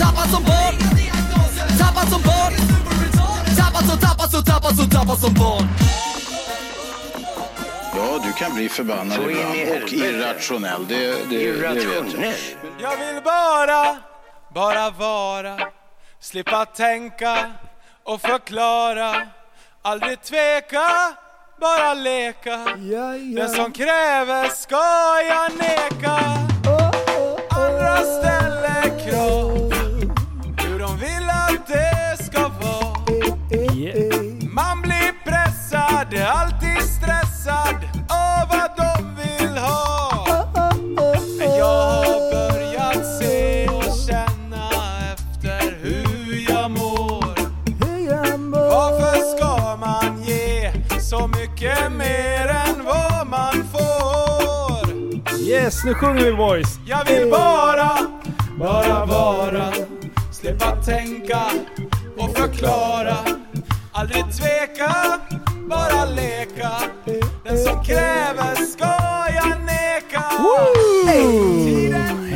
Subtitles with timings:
[0.00, 0.76] Tappad som barn.
[1.78, 2.52] Tappad som barn.
[3.56, 5.68] Tappad som, tappad som, tappad som, tappad som barn.
[7.96, 10.86] Ja, du kan bli förbannad Så ibland och irrationell.
[10.88, 11.76] Det, det, det vet jag.
[11.76, 12.34] Irrationell.
[12.80, 13.96] Jag vill bara,
[14.54, 15.58] bara vara
[16.20, 17.52] Slippa tänka
[18.04, 19.28] och förklara.
[19.82, 20.88] Aldrig tveka,
[21.60, 22.56] bara leka.
[23.36, 26.18] Den som kräver ska jag neka.
[27.50, 29.51] Andra ställer krav
[33.82, 37.76] Man blir pressad, alltid stressad
[38.08, 40.26] av vad de vill ha
[41.38, 44.70] Men jag har börjat se och känna
[45.12, 47.24] efter hur jag mår
[48.50, 54.92] Varför ska man ge så mycket mer än vad man får?
[55.40, 56.78] Yes, nu sjunger vi boys!
[56.86, 57.98] Jag vill bara,
[58.58, 59.72] bara vara
[60.32, 61.42] Slippa tänka
[62.18, 63.41] och förklara
[64.02, 64.94] Aldrig tveka,
[65.68, 66.70] bara leka.
[67.44, 68.94] Den som kräver ska
[69.34, 70.24] jag neka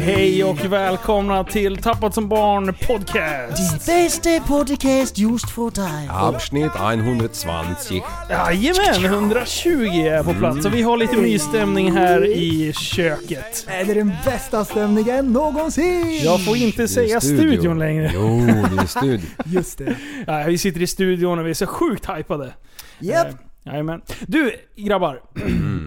[0.06, 3.86] Hej och välkomna till Tappat som barn podcast!
[3.86, 6.08] Bästa podcast just för dig.
[6.10, 8.00] Abschnitt 120.
[8.30, 13.66] Jajamän, 120 är på plats och vi har lite mysstämning här i köket.
[13.68, 16.20] Är det den bästa stämningen någonsin?
[16.24, 18.10] Jag får inte säga studion längre.
[18.14, 19.30] Jo, det är studion.
[19.44, 19.96] Just det.
[20.26, 22.54] Ja, vi sitter i studion och vi är så sjukt hypade.
[22.98, 23.28] Japp.
[23.66, 24.00] Jajamän.
[24.26, 25.20] Du grabbar.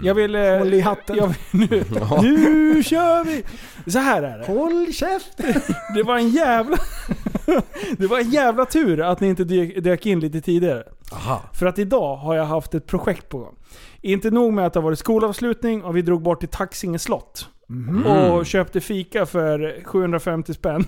[0.04, 0.36] Jag vill...
[0.36, 1.16] eh, Håll i hatten.
[1.16, 1.84] Jag vill nu,
[2.22, 3.44] nu kör vi!
[3.92, 4.46] Så här är det.
[4.46, 5.54] Håll käften.
[5.96, 6.78] Det var en jävla...
[7.98, 10.84] Det var en jävla tur att ni inte dök, dök in lite tidigare.
[11.14, 11.42] Aha.
[11.54, 13.56] För att idag har jag haft ett projekt på gång.
[14.02, 17.48] Inte nog med att det har varit skolavslutning och vi drog bort till Taxinge slott.
[18.06, 20.86] Och köpte fika för 750 spänn.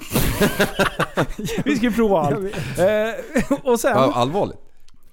[1.66, 2.38] vi ska ju prova allt.
[2.80, 3.92] Eh, och sen...
[3.92, 4.58] Ja, allvarligt.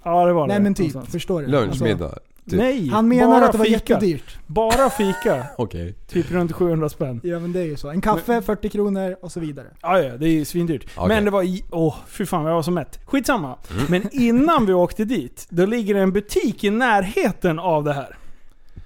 [0.03, 0.53] Ja det var det.
[0.55, 1.13] Nej men typ, någonstans.
[1.13, 1.47] förstår du?
[1.47, 2.15] Lunch, Alltså.
[2.51, 2.59] Typ.
[2.59, 3.95] Nej, Han menar bara att det var fika.
[3.95, 4.39] jättedyrt.
[4.47, 5.47] Bara fika.
[5.59, 5.95] Okej.
[6.09, 7.21] Typ runt 700 spänn.
[7.25, 7.89] Ja men det är ju så.
[7.91, 9.67] En kaffe, 40 kronor och så vidare.
[9.83, 10.87] Ja, ja, det är ju svindyrt.
[10.97, 11.09] Okej.
[11.09, 11.43] Men det var...
[11.43, 13.01] i- Åh, fy fan jag var så mätt.
[13.07, 13.59] Skitsamma.
[13.89, 18.17] Men innan vi åkte dit, då ligger det en butik i närheten av det här.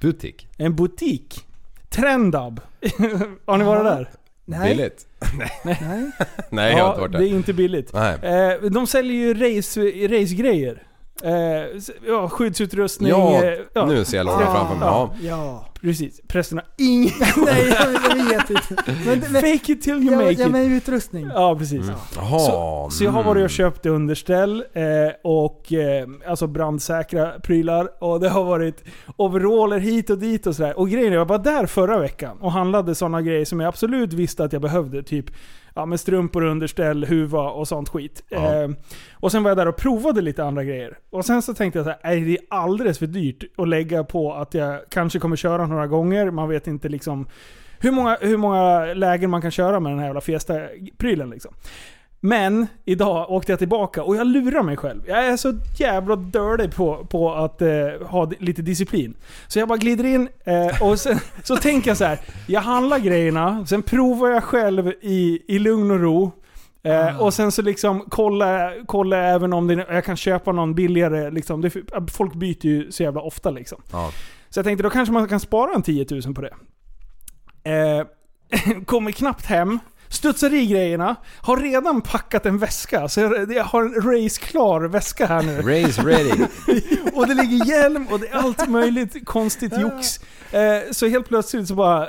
[0.00, 0.48] Butik.
[0.58, 1.46] En butik.
[1.90, 2.60] Trendab.
[3.46, 4.10] har ni varit där?
[4.44, 4.70] Nej.
[4.76, 5.06] Billigt.
[5.64, 6.10] Nej.
[6.50, 7.26] Nej, jag har inte varit det är där.
[7.36, 7.92] inte billigt.
[7.92, 8.14] Nej.
[8.22, 10.82] Eh, de säljer ju race, racegrejer.
[11.24, 11.32] Eh,
[12.06, 13.08] ja, skyddsutrustning.
[13.08, 14.88] Ja, eh, ja, nu ser jag lådan framför mig.
[14.88, 15.14] Ja.
[15.22, 15.66] Ja.
[15.80, 16.20] precis.
[16.28, 17.12] Prästen har ingen...
[17.44, 18.84] Nej jag, vet inte.
[19.06, 20.52] Men, men, Fake it till you ja, make ja it.
[20.52, 21.26] men utrustning.
[21.34, 21.86] Ja, precis.
[22.16, 22.38] Jaha.
[22.38, 23.48] Så, så jag har varit och mm.
[23.48, 24.84] köpt underställ eh,
[25.24, 28.04] och eh, alltså brandsäkra prylar.
[28.04, 28.84] Och det har varit
[29.16, 30.78] overaller hit och dit och sådär.
[30.78, 34.12] Och grejen är, jag var där förra veckan och handlade sådana grejer som jag absolut
[34.12, 35.02] visste att jag behövde.
[35.02, 35.26] Typ
[35.74, 38.24] ja, med strumpor, underställ, huva och sånt skit.
[38.28, 38.54] Ja.
[38.54, 38.68] Eh,
[39.12, 40.98] och sen var jag där och provade lite andra grejer.
[41.10, 44.34] Och sen så tänkte jag så här, det är alldeles för dyrt att lägga på
[44.34, 46.30] att jag kanske kommer köra några gånger.
[46.30, 47.26] Man vet inte liksom
[47.78, 51.54] hur många, hur många lägen man kan köra med den här jävla Fiesta-prylen liksom.
[52.24, 55.02] Men idag åkte jag tillbaka och jag lurar mig själv.
[55.06, 57.68] Jag är så jävla dålig på, på att eh,
[58.06, 59.14] ha lite disciplin.
[59.46, 62.18] Så jag bara glider in eh, och sen, så tänker jag så här.
[62.46, 66.32] Jag handlar grejerna, sen provar jag själv i, i lugn och ro.
[66.82, 71.30] Eh, och sen så liksom kolla, kolla även om det, jag kan köpa någon billigare.
[71.30, 71.60] Liksom.
[71.60, 71.72] Det,
[72.12, 73.82] folk byter ju så jävla ofta liksom.
[73.92, 74.10] Ja.
[74.50, 76.54] Så jag tänkte då kanske man kan spara en 10 000 på det.
[77.70, 78.06] Eh,
[78.84, 79.78] kommer knappt hem,
[80.12, 83.08] studsar i grejerna, har redan packat en väska.
[83.08, 85.56] Så jag, jag har en raceklar väska här nu.
[85.56, 86.30] Race ready.
[87.14, 90.20] Och det ligger hjälm och det är allt möjligt konstigt jox.
[90.52, 92.08] Eh, så helt plötsligt så bara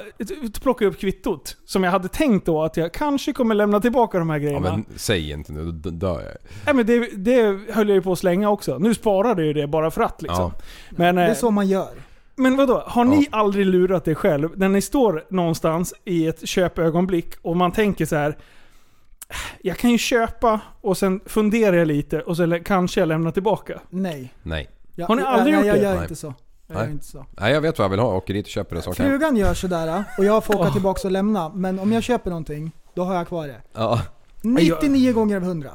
[0.61, 1.57] plockar jag upp kvittot.
[1.65, 4.71] Som jag hade tänkt då att jag kanske kommer lämna tillbaka de här Ja, grejerna.
[4.71, 6.31] men säg inte nu, då dör jag.
[6.65, 8.77] Nej, men det, det höll jag ju på att slänga också.
[8.77, 10.51] Nu sparade jag ju det bara för att liksom.
[10.57, 10.63] Ja.
[10.89, 11.89] Men, Det eh, är så man gör.
[12.35, 12.83] Men vadå?
[12.87, 13.37] Har ni Ja.
[13.37, 18.15] aldrig lurat er själv när ni står någonstans i ett köpögonblick och man tänker så
[18.15, 18.37] här.
[19.61, 23.81] Jag kan ju köpa och sen funderar jag lite och sen kanske jag lämnar tillbaka.
[23.89, 24.33] Nej.
[24.43, 24.69] Nej.
[24.95, 25.81] Jag, Har ni aldrig jag, gjort jag, det?
[25.81, 26.03] jag gör Nej.
[26.03, 26.33] inte så.
[26.67, 26.91] Jag Nej.
[26.91, 27.25] inte så.
[27.39, 28.15] Nej, jag vet vad jag vill ha.
[28.15, 29.13] Åker dit och köper det så kan jag.
[29.13, 31.49] Frugan gör sådär och jag får åka tillbaka och lämna.
[31.49, 33.61] Men om jag köper någonting, då har jag kvar det.
[33.73, 34.01] Ja.
[34.41, 35.69] 99 gånger av 100.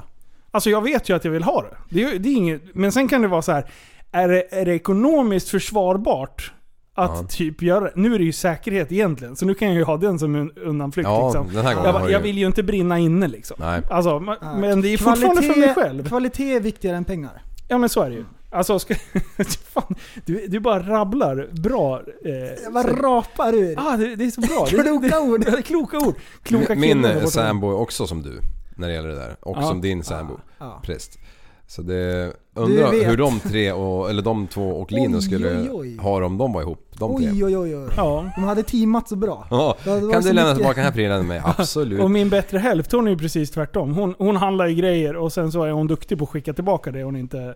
[0.50, 1.76] Alltså jag vet ju att jag vill ha det.
[1.90, 3.70] Det är, det är inget, men sen kan det vara så här.
[4.12, 6.52] Är det, är det ekonomiskt försvarbart
[6.94, 7.26] att Ja.
[7.30, 7.92] typ göra det?
[7.94, 10.50] Nu är det ju säkerhet egentligen, så nu kan jag ju ha den som en
[10.52, 11.08] undanflykt.
[11.08, 11.54] Ja, liksom.
[11.54, 13.56] den här gången jag, bara, jag vill ju inte brinna inne liksom.
[13.60, 13.82] Nej.
[13.90, 14.10] Alltså,
[14.40, 14.56] Ja.
[14.58, 16.08] men det är fortfarande för mig själv.
[16.08, 17.42] Kvalitet är viktigare än pengar.
[17.68, 18.24] Ja men så är det ju.
[18.50, 18.94] Alltså, ska,
[19.64, 19.94] fan,
[20.26, 21.96] du, du bara rabblar bra.
[22.24, 23.74] Eh, Vad rapar du?
[23.78, 24.66] Ah, det, det är så bra.
[24.70, 25.44] Det- Kloka det, ord.
[25.44, 26.14] Det, kloka ord.
[26.42, 28.40] Kloka Min eh, sambo är också som du
[28.76, 29.36] när det gäller det där.
[29.40, 29.62] Och Ja.
[29.62, 30.38] som din sambo.
[30.58, 30.80] Ja.
[30.84, 31.18] Präst.
[31.66, 32.32] Så det...
[32.58, 33.08] Undrar vet.
[33.08, 35.96] hur de tre, och, eller de två och Linus skulle oj, oj.
[35.96, 36.84] ha det om de var ihop.
[36.98, 37.30] De tre.
[37.30, 37.88] Oj oj oj oj.
[37.96, 38.30] Ja.
[38.36, 39.46] De hade teamat så bra.
[39.50, 41.42] Ja, kan så du lämna tillbaka den här prylen med mig?
[41.58, 42.00] Absolut.
[42.00, 43.94] Och min bättre hälft, hon är ju precis tvärtom.
[43.94, 46.90] Hon, hon handlar ju grejer och sen så är hon duktig på att skicka tillbaka
[46.90, 47.54] det hon inte...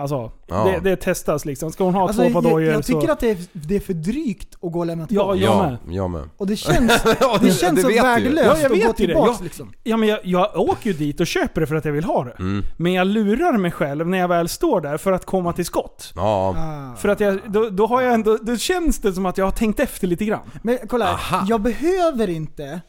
[0.00, 0.64] Alltså, Ja.
[0.64, 1.72] det, det testas liksom.
[1.72, 3.00] Ska hon ha Alltså, två jag, par jag så...
[3.00, 5.38] tycker att det är, det är för drygt att gå och lämna tillbaka.
[5.38, 5.94] jag ja, med.
[5.94, 6.22] jag med.
[6.36, 9.72] Och det känns, Ja, det känns så värdelöst Ja, jag att gå tillbaka Jag- liksom.
[9.82, 12.24] Ja men jag, jag åker ju dit och köper det för att jag vill ha
[12.24, 12.34] det.
[12.38, 12.64] Mm.
[12.76, 16.12] Men jag lurar mig själv när jag väl står där för att komma till skott.
[16.16, 16.48] Ja.
[16.58, 16.96] Ah.
[16.96, 19.52] För att jag, då, då har jag ändå, då känns det som att jag har
[19.52, 20.50] tänkt efter lite grann.
[20.62, 21.44] Men kolla, Aha.
[21.48, 22.80] jag behöver inte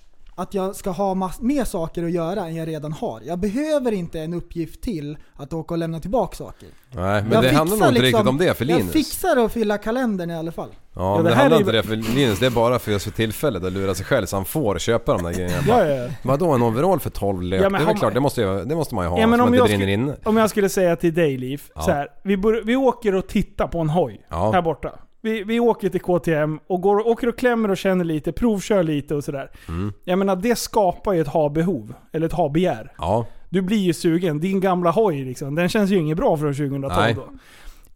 [0.42, 3.22] att jag ska ha mass- mer saker att göra än jag redan har.
[3.26, 6.70] Jag behöver inte en uppgift till att åka och lämna tillbaka saker.
[6.92, 8.94] Nej, men jag det handlar nog inte riktigt om det för Jag Linus.
[8.94, 10.70] fixar att fylla kalendern i alla fall.
[10.94, 12.92] Ja, Ja, men det det, handlar är- inte det för Linus, det är bara för
[12.92, 15.64] just för tillfället att lura sig själv så han får köpa de där grejerna.
[15.68, 16.10] Ja, ja, ja.
[16.24, 17.62] Vadå en overall för 12 lök?
[17.64, 19.42] Ja, det är väl klart, det måste, jag, det måste man ju ha Ja, men
[19.42, 20.16] om jag skulle- inne.
[20.24, 21.82] Om jag skulle säga till dig Liv, Ja.
[21.82, 24.52] så här, vi, bör, vi åker och tittar på en hoj Ja.
[24.52, 24.92] här borta.
[25.24, 29.16] Vi, vi åker till KTM och går, åker och klämmer och känner lite, provkör lite
[29.16, 29.52] och sådär.
[29.68, 29.94] Mm.
[30.04, 32.94] Jag menar det skapar ju ett ha-behov, eller ett ha-begär.
[32.98, 34.40] Ja, Du blir ju sugen.
[34.40, 37.14] Din gamla hoj liksom, den känns ju inget bra från 2012 Nej.
[37.14, 37.28] då.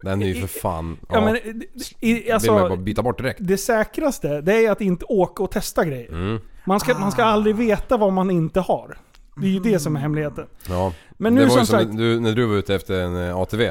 [0.01, 0.98] den är ju för fan...
[1.10, 1.36] Ja, Ja, men,
[2.00, 3.39] i, vill alltså, bara byta bort direkt.
[3.42, 6.10] det säkraste, det är att inte åka och testa grejer.
[6.10, 6.39] Mm.
[6.66, 8.98] Man ska, man ska aldrig veta vad man inte har.
[9.36, 10.45] Det är ju det som är hemligheten.
[10.69, 10.94] Ja.
[11.18, 11.98] Men det nu som som sagt...
[11.98, 13.62] du, när du var ute efter en eh, ATV.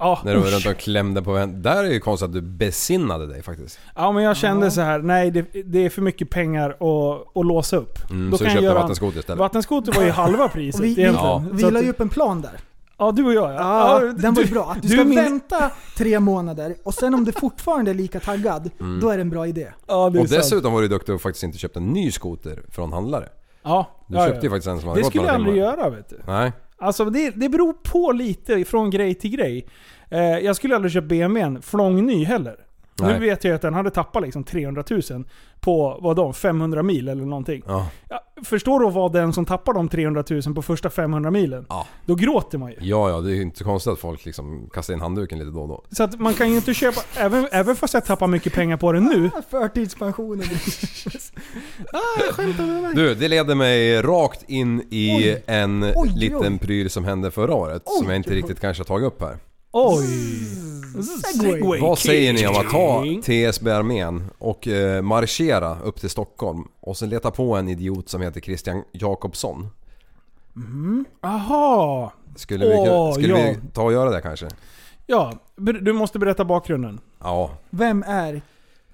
[0.00, 1.62] Ja, När du var runt och klämde på en.
[1.62, 3.78] Där är det ju konstigt att du besinnade dig faktiskt.
[3.94, 4.70] Ja men jag kände Ja.
[4.70, 8.10] så här, nej det, det är för mycket pengar att, att låsa upp.
[8.10, 9.38] Mm, Då så kan du jag köpte göra en- vattenskoter istället.
[9.38, 11.14] Vattenskoter var ju halva priset vi, vi, egentligen.
[11.26, 11.44] Ja.
[11.52, 12.52] vi Så att- la ju upp en plan där.
[12.98, 14.12] Ja du och jag Ja, ja.
[14.18, 14.70] den var ju bra.
[14.76, 18.20] Att du, ska är min- vänta tre månader och sen om du fortfarande är lika
[18.20, 18.70] taggad,
[19.00, 19.66] då är det en bra idé.
[19.86, 20.30] Ja Och sant.
[20.30, 23.28] dessutom var du duktig och faktiskt inte köpte en ny skoter från handlare.
[23.62, 24.50] Ja, Du ja, köpte ju ja.
[24.54, 25.66] faktiskt en som hade Det gått skulle jag aldrig timmar.
[25.68, 26.16] göra vet du.
[26.26, 26.52] Nej.
[26.80, 29.66] Alltså det, det beror på lite från grej till grej.
[30.10, 32.56] Eh, jag skulle aldrig köpa BMWn flångny heller.
[33.00, 33.12] Nej.
[33.12, 35.02] Nu vet jag att den hade tappat liksom 300 000
[35.60, 37.62] på, vad då, 500 mil eller någonting.
[37.66, 37.86] Ja.
[38.08, 41.66] Ja, förstår du vara den som tappar de 300 000 på första 500 milen?
[41.68, 41.86] Ja.
[42.06, 42.76] Då gråter man ju.
[42.80, 45.60] Ja, ja, det är ju inte konstigt att folk liksom kastar in handduken lite då
[45.60, 45.84] och då.
[45.90, 48.92] Så att man kan ju inte köpa, även, även fast jag tappar mycket pengar på
[48.92, 49.30] den nu.
[49.50, 50.46] Förtidspensionen.
[52.94, 55.42] Du, det leder mig rakt in i Oj.
[55.46, 56.58] en Oj, liten oj.
[56.58, 57.82] pryl som hände förra året.
[57.84, 59.36] Oj, som jag inte riktigt kanske har tagit upp här.
[59.72, 60.06] Oj!
[61.34, 61.80] Segway.
[61.80, 63.04] Vad säger ni om att ta.
[63.22, 68.40] TSB-armén och eh, marschera upp till Stockholm och sen leta på en idiot som heter
[68.40, 69.68] Christian Jakobsson?
[71.20, 72.12] Aha!
[72.36, 73.54] Skulle, vi, kunna- Åh, skulle ja.
[73.62, 74.48] vi ta och göra det kanske?
[75.06, 77.00] Ja, ber- du måste berätta bakgrunden.
[77.20, 77.50] Ja.
[77.70, 78.42] Vem är...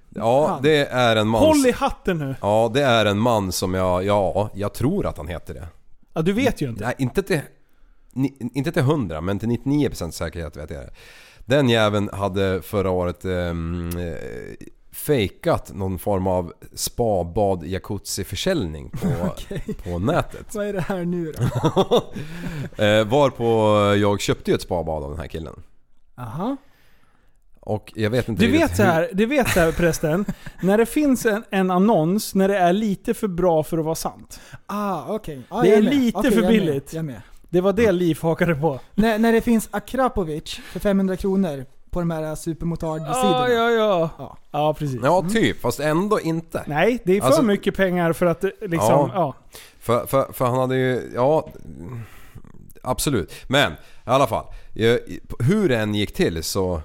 [0.09, 0.63] Ja, Han.
[0.63, 1.41] det är en man...
[1.45, 2.35] Håll i hatten nu.
[2.41, 4.05] Ja, det är en man som jag...
[4.05, 5.67] Ja, jag tror att han heter det.
[6.15, 6.85] Ja, du vet ju inte.
[6.85, 7.41] Nej, inte till...
[8.17, 10.91] ni- Inte till 100, men till 99% säkerhet vet jag det.
[11.47, 14.15] Den jäveln hade förra året ehm, eh,
[14.93, 19.35] fejkat någon form av spa, bad, jacuzzi-försäljning på,
[19.91, 20.55] på nätet.
[20.55, 22.13] Vad är det här nu då?
[22.85, 23.45] Eh, varpå
[23.97, 25.63] jag köpte ju ett spabad av den här killen.
[26.19, 26.57] Aha.
[27.61, 30.25] Och jag vet inte Du vet så här, du vet så här prästen.
[30.63, 33.95] när det finns en, en annons, när det är lite för bra för att vara
[33.95, 34.41] sant.
[34.67, 35.43] Ah, okej.
[35.49, 36.67] Ah, Det är lite Okej, för jag är med.
[36.67, 36.93] billigt.
[36.93, 37.23] Jag är med.
[37.51, 38.81] Det var det Liv hakade på.
[38.95, 43.49] När, när det finns Akrapovic för 500 kronor på de här supermotard-sidorna.
[43.49, 44.11] Ja, ja, ja.
[44.19, 44.39] Ja.
[44.51, 45.01] Ja, precis.
[45.03, 45.61] Ja, typ.
[45.61, 46.63] Fast ändå inte.
[46.67, 49.11] Nej, det är för Alltså- mycket pengar för att eh, liksom, Ja.
[49.15, 49.35] ja.
[49.81, 51.49] För, för, för han hade ju, ja...
[52.83, 53.33] Absolut.
[53.49, 54.47] Men i alla fall.
[54.75, 54.99] Jag,
[55.39, 56.81] hur det än gick till så...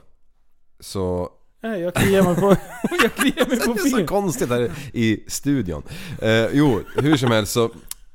[0.79, 1.29] Så...
[1.63, 2.47] Nej, jag kliar mig på,
[3.03, 4.07] jag kliar mig på Det är så fingret.
[4.09, 5.83] konstigt här i studion.
[6.21, 7.69] Eh, jo, hur som helst så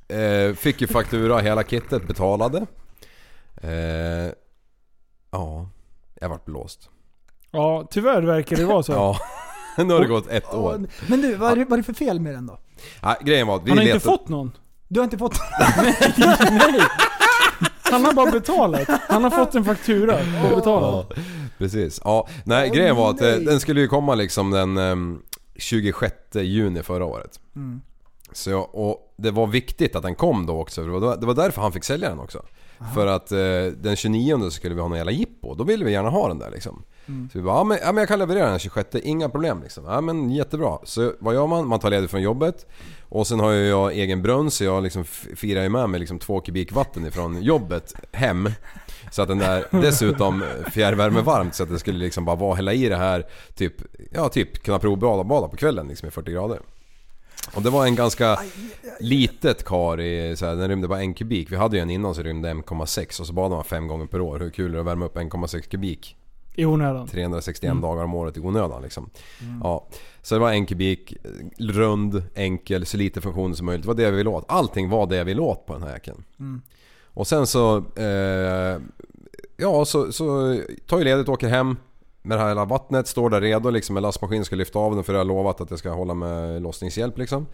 [0.08, 2.66] eh, fick ju faktura hela kittet betalade.
[3.62, 4.32] Eh,
[5.30, 5.68] ja,
[6.20, 6.90] jag vart blåst.
[7.50, 8.92] Ja, tyvärr verkar det vara så.
[9.78, 10.86] Ja, nu har det gått ett Ja, år.
[11.08, 12.58] Men du, vad är, det, vad är det för fel med den då?
[13.02, 14.16] Nej, grejen var att vi Han har inte letade...
[14.18, 14.52] fått någon.
[14.88, 15.38] Du har inte fått...
[15.76, 16.80] Nej.
[17.82, 18.88] Han har bara betalat.
[19.08, 20.14] Han har fått en faktura
[20.50, 21.06] och betalat.
[21.16, 21.22] Ja,
[21.58, 22.00] precis.
[22.04, 23.44] Ja, nej grejen var att eh, nej.
[23.44, 25.22] den skulle ju komma liksom den ehm,
[25.56, 27.40] 26 juni förra året.
[27.56, 27.80] Mm.
[28.36, 30.84] Så och det var viktigt att den kom då också.
[30.84, 32.42] Det var, det var därför han fick sälja den också.
[32.94, 33.38] För att eh,
[33.76, 35.54] den 29 så skulle vi ha någon jävla jippo.
[35.54, 36.82] Då ville vi gärna ha den där liksom.
[37.32, 39.84] Så vi bara, ja men, ja men jag kan leverera den 26, inga problem liksom.
[39.84, 40.78] Ja men jättebra.
[40.84, 41.66] Så vad gör man?
[41.66, 42.66] Man tar ledigt från jobbet.
[43.08, 46.18] Och sen har ju jag egen brunn så jag liksom firar ju med mig liksom
[46.18, 48.50] två kubik vatten ifrån jobbet hem.
[49.10, 52.88] Så att den där dessutom fjärrvärmevarmt så att det skulle liksom bara vara hälla i
[52.88, 53.74] det här typ,
[54.12, 56.60] ja typ kunna provbada bada på kvällen liksom i 40 grader.
[57.54, 58.38] Och det var en ganska
[59.00, 61.52] litet kar i, så här, den rymde bara en kubik.
[61.52, 64.20] Vi hade ju en innan som rymde 1,6 och så badade man fem gånger per
[64.20, 64.38] år.
[64.38, 66.16] Hur kul är det att värma upp 1,6 kubik?
[66.54, 67.06] I onödan.
[67.06, 69.10] 361 dagar om året i onödan liksom.
[69.62, 69.86] Ja,
[70.22, 71.14] så det var en kubik,
[71.58, 73.82] rund, enkel, så lite funktioner som möjligt.
[73.82, 74.44] Det var det jag ville åt.
[74.48, 76.24] Allting var det jag ville åt på den här jäkeln.
[77.04, 77.76] Och sen så...
[77.96, 78.80] Eh,
[79.56, 81.76] ja, så, så tar jag ledigt och åker hem
[82.26, 83.08] med det här hela vattnet.
[83.08, 85.70] Står där redo liksom med lastmaskinen ska lyfta av den för jag har lovat att
[85.70, 87.46] jag ska hålla med lossningshjälp liksom.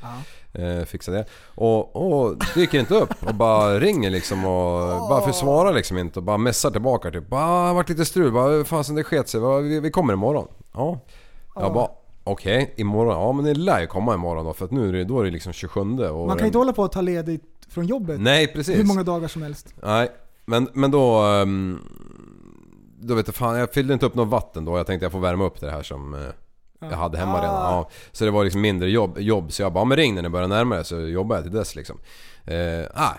[0.52, 1.25] Eh, fixa det.
[1.55, 6.23] Och, och dyker inte upp och bara ringer liksom och bara försvarar liksom inte och
[6.23, 7.29] bara messar tillbaka typ.
[7.29, 10.49] Bara, "Ah, vart lite strul, bara fasen det sket sig, vi, vi kommer imorgon.
[10.75, 10.99] Ja.
[11.55, 11.88] Jag bara
[12.25, 15.05] okej, imorgon, ja men det lär ju komma imorgon då för att nu är det,
[15.05, 16.26] då är det liksom 27 och...
[16.26, 18.79] Man kan ju inte hålla på att ta ledigt från jobbet Nej precis.
[18.79, 19.75] hur många dagar som helst.
[19.83, 20.09] Nej,
[20.45, 21.19] men, men då...
[21.19, 21.79] ehm,
[23.04, 24.76] Då vet jag fan, jag fyllde inte upp något vatten då.
[24.76, 26.21] Jag tänkte jag får värma upp det här som eh,
[26.90, 27.54] jag hade hemma redan.
[27.54, 29.52] Ja, så det var liksom mindre jobb, jobb.
[29.52, 31.52] Så jag bara, "Ja, men ring när ni börjar närma er så jobbar jag till
[31.54, 31.99] dess liksom.
[32.44, 33.12] Eh, ah,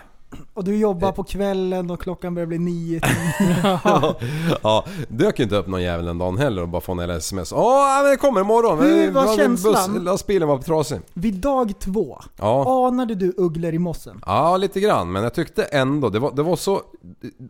[0.54, 3.00] Och du jobbar på kvällen och klockan börjar bli nio.
[4.62, 7.52] ja, dök inte upp någon jävel den dagen heller och bara få en sms.
[7.52, 8.78] Ja, men det kommer imorgon.
[8.78, 10.04] Hur var känslan?
[10.04, 11.00] Lastbilen var trasig.
[11.14, 12.86] Vid dag två, Ja.
[12.88, 14.20] anade du ugglor i mossen?
[14.26, 15.12] Ja, lite grann.
[15.12, 16.80] Men jag tyckte ändå, det var, det var så...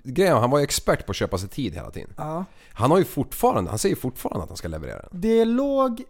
[0.05, 2.11] Grejen, han var ju expert på att köpa sig tid hela tiden.
[2.17, 2.45] Ja.
[2.73, 5.21] Han har ju fortfarande, han säger fortfarande att han ska leverera den.
[5.21, 6.03] Det låg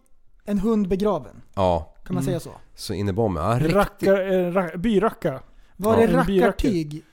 [0.45, 2.49] en hund begraven, Ja, kan man säga så?
[2.75, 3.43] så in i bomben.
[3.43, 3.75] Ja, riktigt.
[3.75, 5.39] Rackar, eh.
[5.77, 7.03] Var Ja, det rackartyg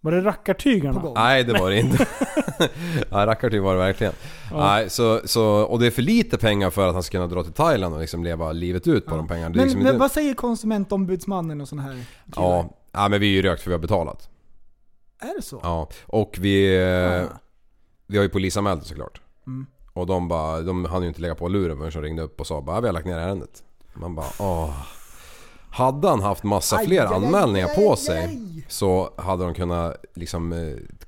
[0.00, 1.12] Var det rackartygarna?
[1.14, 2.06] Nej det var det inte.
[3.10, 4.12] ja, rackartyg var det verkligen.
[4.52, 7.42] Nej, så, så, och det är för lite pengar för att han ska kunna dra
[7.42, 9.48] till Thailand och liksom leva livet ut på de pengarna.
[9.54, 12.46] Men, liksom men inte- vad säger konsumentombudsmannen och såna här killar?
[12.46, 14.28] ja, ja, men vi är ju rökt för vi har betalat.
[15.20, 15.60] Är det så?
[15.62, 17.38] Ja, och vi, eh, Ah.
[18.06, 19.20] vi har ju polisanmält det såklart.
[19.46, 19.66] Mm.
[19.92, 22.46] Och de bara, de hann ju inte lägga på luren förrän de ringde upp och
[22.46, 23.62] sa bara vi har lagt ner ärendet.
[23.94, 24.86] Man bara åh.
[25.76, 29.96] Hade han haft massa Aj, fler aj, anmälningar aj, på sig så hade de kunnat
[30.14, 30.58] liksom eh,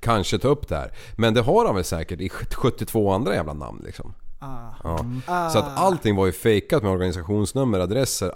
[0.01, 0.93] kanske ta upp det här.
[1.17, 4.15] Men det har han väl säkert i 72 andra jävla namn liksom.
[4.39, 4.71] Ah.
[4.85, 5.05] Ja.
[5.27, 5.51] Ah.
[5.51, 8.33] Så att allting var ju fejkat med organisationsnummer, adresser,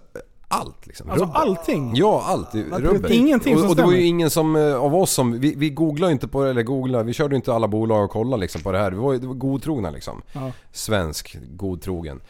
[0.49, 1.11] allt liksom.
[1.11, 1.41] Alltså Rubbet.
[1.41, 1.93] allting?
[1.95, 3.11] Ja, allt i rubbet.
[3.11, 5.71] Ingenting som och, och det var ju ingen som, eh, av oss som, vi, vi
[5.71, 8.73] googlade inte på det, eller googlade, vi körde inte alla bolag och kollade liksom på
[8.73, 8.91] det här.
[8.91, 10.23] Vi var, det var godtrogna liksom.
[10.33, 10.53] Ja.
[10.73, 12.21] Svensk, godtrogen.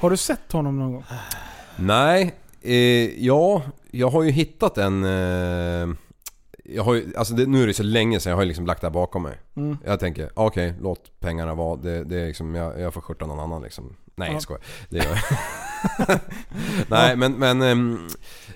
[0.00, 1.04] Har du sett honom någon gång?
[1.76, 5.04] Nej, eh, ja, jag har ju hittat en...
[5.04, 5.88] Eh,
[6.66, 8.80] jag har ju, alltså det, nu är det så länge sedan jag har liksom lagt
[8.80, 9.38] det här bakom mig.
[9.56, 9.76] Mm.
[9.84, 11.76] Jag tänker, okej, låt pengarna vara.
[11.76, 13.96] Det, det är liksom, jag, jag får skjorta någon annan liksom.
[14.16, 14.32] Nej, Ja.
[14.32, 14.62] jag skojar.
[14.88, 15.04] Det gör
[16.08, 16.20] jag.
[16.88, 18.08] Nej, men, men ehm,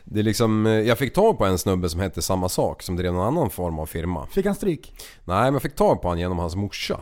[0.04, 2.96] det är liksom, eh, jag fick tag på en snubbe som hette samma sak, som
[2.96, 4.26] drev någon annan form av firma.
[4.26, 4.92] Fick han stryk?
[5.24, 7.00] Nej, men jag fick tag på han genom hans morsa.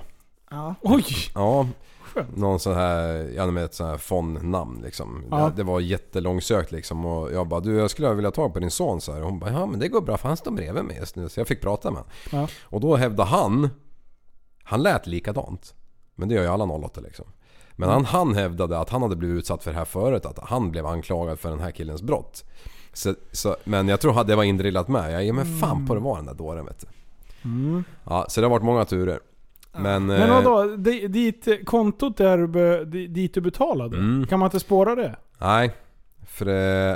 [0.51, 0.75] Ja.
[0.83, 1.05] Oj!
[1.35, 1.67] Ja,
[2.17, 2.37] Skönt.
[2.37, 5.25] någon sån här, ja med ett sån här fondnamn liksom.
[5.31, 5.37] Ja.
[5.37, 8.71] Det, det var jättelångsökt liksom och jag bara du jag skulle vilja ta på din
[8.71, 9.21] son så här.
[9.21, 11.29] Och hon bara ja men det går bra för han står bredvid mig just nu.
[11.29, 12.13] Så jag fick prata med honom.
[12.33, 12.49] Ja.
[12.63, 13.71] Och då hävdade han,
[14.63, 15.75] han lät likadant.
[16.15, 17.27] Men det gör ju alla 08 liksom.
[17.73, 20.27] Men han, han hävdade att han hade blivit utsatt för det här förut.
[20.27, 22.45] Att han blev anklagad för den här killens brott.
[22.93, 25.27] Så, så, men jag tror att det var indrillat med.
[25.27, 26.87] Jag mig fan på det var den där dåren vet du.
[28.05, 29.21] Ja, så det har varit många turer.
[29.79, 30.07] Men...
[30.07, 30.77] Men eh, vadå?
[30.77, 33.97] Di- Dit kontot där, be- di- dit du betalade?
[33.97, 34.27] Mm.
[34.27, 35.17] Kan man inte spåra det?
[35.39, 35.73] Nej,
[36.27, 36.53] för det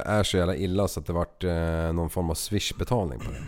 [0.06, 1.52] är så jävla illa så att det vart eh,
[1.92, 3.38] någon form av swish-betalning på det.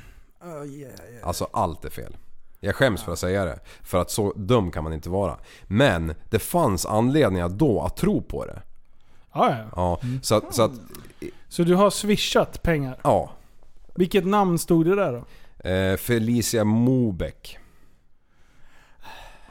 [0.48, 1.26] Oh.
[1.28, 2.16] Alltså allt är fel.
[2.60, 3.58] Jag skäms för att säga det.
[3.82, 5.36] För att så dum kan man inte vara.
[5.64, 8.62] Men det fanns anledningar då att tro på det.
[9.34, 9.64] Ja, ja.
[9.76, 10.72] Ja, så att, så att
[11.48, 12.98] Så du har swishat pengar?
[13.02, 13.30] ja.
[13.94, 15.68] Vilket namn stod det där då?
[15.68, 17.58] Eh, Felicia Mobeck.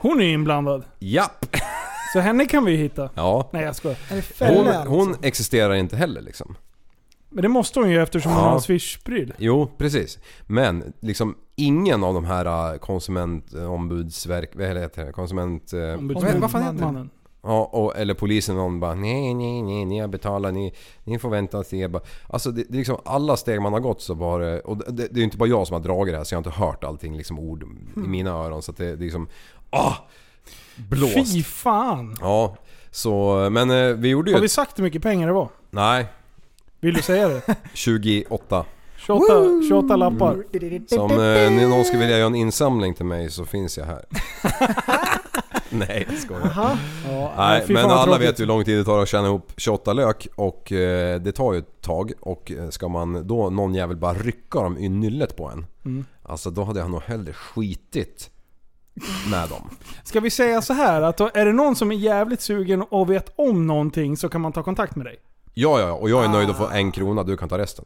[0.01, 0.83] Hon är inblandad.
[0.99, 1.45] Japp!
[2.13, 3.09] Så henne kan vi ju hitta.
[3.15, 3.49] Ja.
[3.53, 3.97] Nej jag skojar.
[4.09, 4.23] Är det
[4.55, 4.85] Hon, fälla?
[4.87, 6.55] hon existerar inte heller liksom.
[7.29, 8.49] Men det måste hon ju eftersom hon Ja.
[8.49, 9.33] har swish-pryl.
[9.37, 10.19] Jo, precis.
[10.47, 14.49] Men liksom ingen av de här eh, konsumentombudsverk...
[14.55, 15.11] Vad heter det?
[15.11, 15.73] Konsument...
[15.73, 16.41] eh, Ombudsmannen.
[16.41, 16.85] vad fan heter det?
[16.85, 17.09] Mannen.
[17.43, 21.29] Ja, och, eller polisen någon bara nej, nej, nej, ni har betalat, ni, ni får
[21.29, 21.87] vänta och se.
[21.87, 24.77] Bara- Alltså det, det är liksom alla steg man har gått så var det, och
[24.77, 26.49] det, det är ju inte bara jag som har dragit det här så jag har
[26.49, 27.63] inte hört allting liksom ord
[27.95, 29.27] i mina öron så att det, det är liksom,
[29.71, 29.93] ah!
[30.75, 31.33] Blåst.
[31.33, 32.15] Fy fan!
[32.21, 32.55] Ja,
[32.91, 34.35] så men eh, vi gjorde ju...
[34.35, 35.49] Har vi sagt hur mycket pengar det var?
[35.69, 36.05] Nej.
[36.79, 37.55] Vill du säga det?
[37.73, 38.65] 28.
[38.97, 39.25] 28,
[39.69, 40.43] 28 lappar.
[40.89, 43.85] Så om eh, ni- någon skulle vilja göra en insamling till mig så finns jag
[43.85, 44.05] här.
[45.69, 46.51] Nej jag skojar.
[46.55, 46.77] Jaha.
[47.07, 48.29] Ja, Nej fy men fan vad alla tråkigt.
[48.29, 51.31] vet ju hur lång tid det tar att tjäna ihop 28 lök och eh, det
[51.31, 54.89] tar ju ett tag och eh, ska man då någon jävel bara rycka dem i
[54.89, 55.65] nyllet på en.
[55.85, 56.05] Mm.
[56.23, 58.29] Alltså då hade jag nog hellre skitit
[59.31, 59.69] med dem.
[60.03, 63.33] Ska vi säga så här att är det någon som är jävligt sugen och vet
[63.35, 65.15] om någonting så kan man ta kontakt med dig?
[65.53, 67.85] Ja ja, och jag är nöjd att få en krona, du kan ta resten.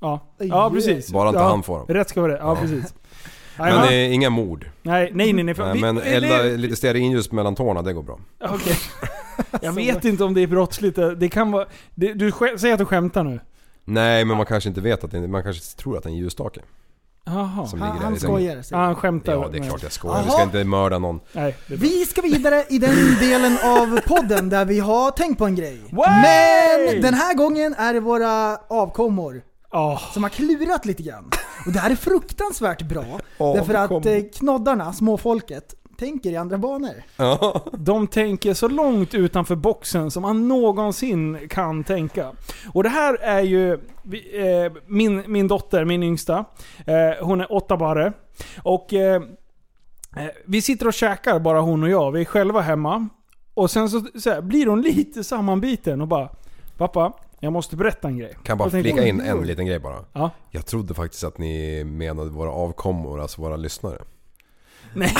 [0.00, 1.12] Ja, ja precis.
[1.12, 1.86] Bara inte ja, han får dem.
[1.88, 2.38] Rätt ska vara det.
[2.38, 2.94] Ja, precis.
[3.58, 4.70] Men men, eh, inga mord.
[4.82, 5.44] nej, nej, nej.
[5.44, 8.18] nej för Nej, men det- elda lite stearinljus mellan tårna, det går bra.
[8.40, 8.76] Okej.
[9.62, 10.98] Jag vet inte om det är brottsligt.
[11.16, 11.66] Det kan vara...
[11.94, 13.40] Det, du säger att du skämtar nu?
[13.84, 16.16] Nej men man kanske inte vet att det, man kanske tror att det är en
[16.18, 16.60] ljusstake
[17.24, 17.66] Jaha.
[17.66, 18.62] som Han, han skojar.
[18.70, 19.32] Ja, han skämtar.
[19.32, 21.20] Ja det är klart jag skojar, vi ska inte mörda någon.
[21.32, 21.56] Nej.
[21.66, 25.80] Vi ska vidare i den delen av podden där vi har tänkt på en grej.
[25.92, 26.86] Way!
[26.92, 30.00] Men den här gången är det våra avkommor Ja.
[30.14, 31.30] som har klurat lite grann.
[31.66, 33.04] Och det här är fruktansvärt bra.
[33.38, 37.02] därför att eh, knoddarna, småfolket, tänker i andra banor.
[37.16, 37.64] Ja.
[37.72, 42.32] De tänker så långt utanför boxen som man någonsin kan tänka.
[42.72, 46.44] Och det här är ju eh, min, min dotter, min yngsta.
[46.86, 48.12] Eh, hon är åtta barre.
[48.62, 49.22] Och eh,
[50.16, 52.12] eh, vi sitter och käkar bara hon och jag.
[52.12, 53.08] Vi är själva hemma.
[53.54, 56.28] Och sen så, så här, blir hon lite sammanbiten och bara
[56.76, 58.32] Pappa, jag måste berätta en grej.
[58.32, 60.04] Kan jag bara flika in en liten grej bara.
[60.12, 60.30] Ja.
[60.50, 63.98] Jag trodde faktiskt att ni menade våra avkommor, alltså våra lyssnare.
[64.94, 65.14] Nej.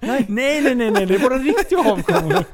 [0.00, 2.44] nej, nej, nej, nej, det är våra riktiga avkommor.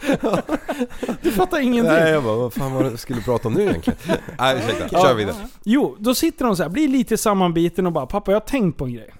[1.22, 1.92] Du fattar ingenting.
[1.92, 3.98] Nej jag bara, vad fan var det jag skulle prata om nu egentligen?
[4.38, 5.34] Nej ursäkta, kör vidare.
[5.64, 8.78] Jo, då sitter de så här, blir lite sammanbiten och bara 'Pappa, jag har tänkt
[8.78, 9.14] på en grej'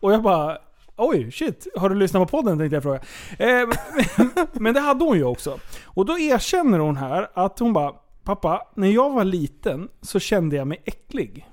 [0.00, 0.58] Och jag bara
[1.02, 1.66] Oj, shit.
[1.76, 2.58] Har du lyssnat på podden?
[2.58, 3.00] tänkte jag fråga.
[3.38, 3.68] Eh,
[4.52, 5.58] men det hade hon ju också.
[5.84, 7.92] Och då erkänner hon här att hon bara
[8.24, 11.46] Pappa, när jag var liten så kände jag mig äcklig.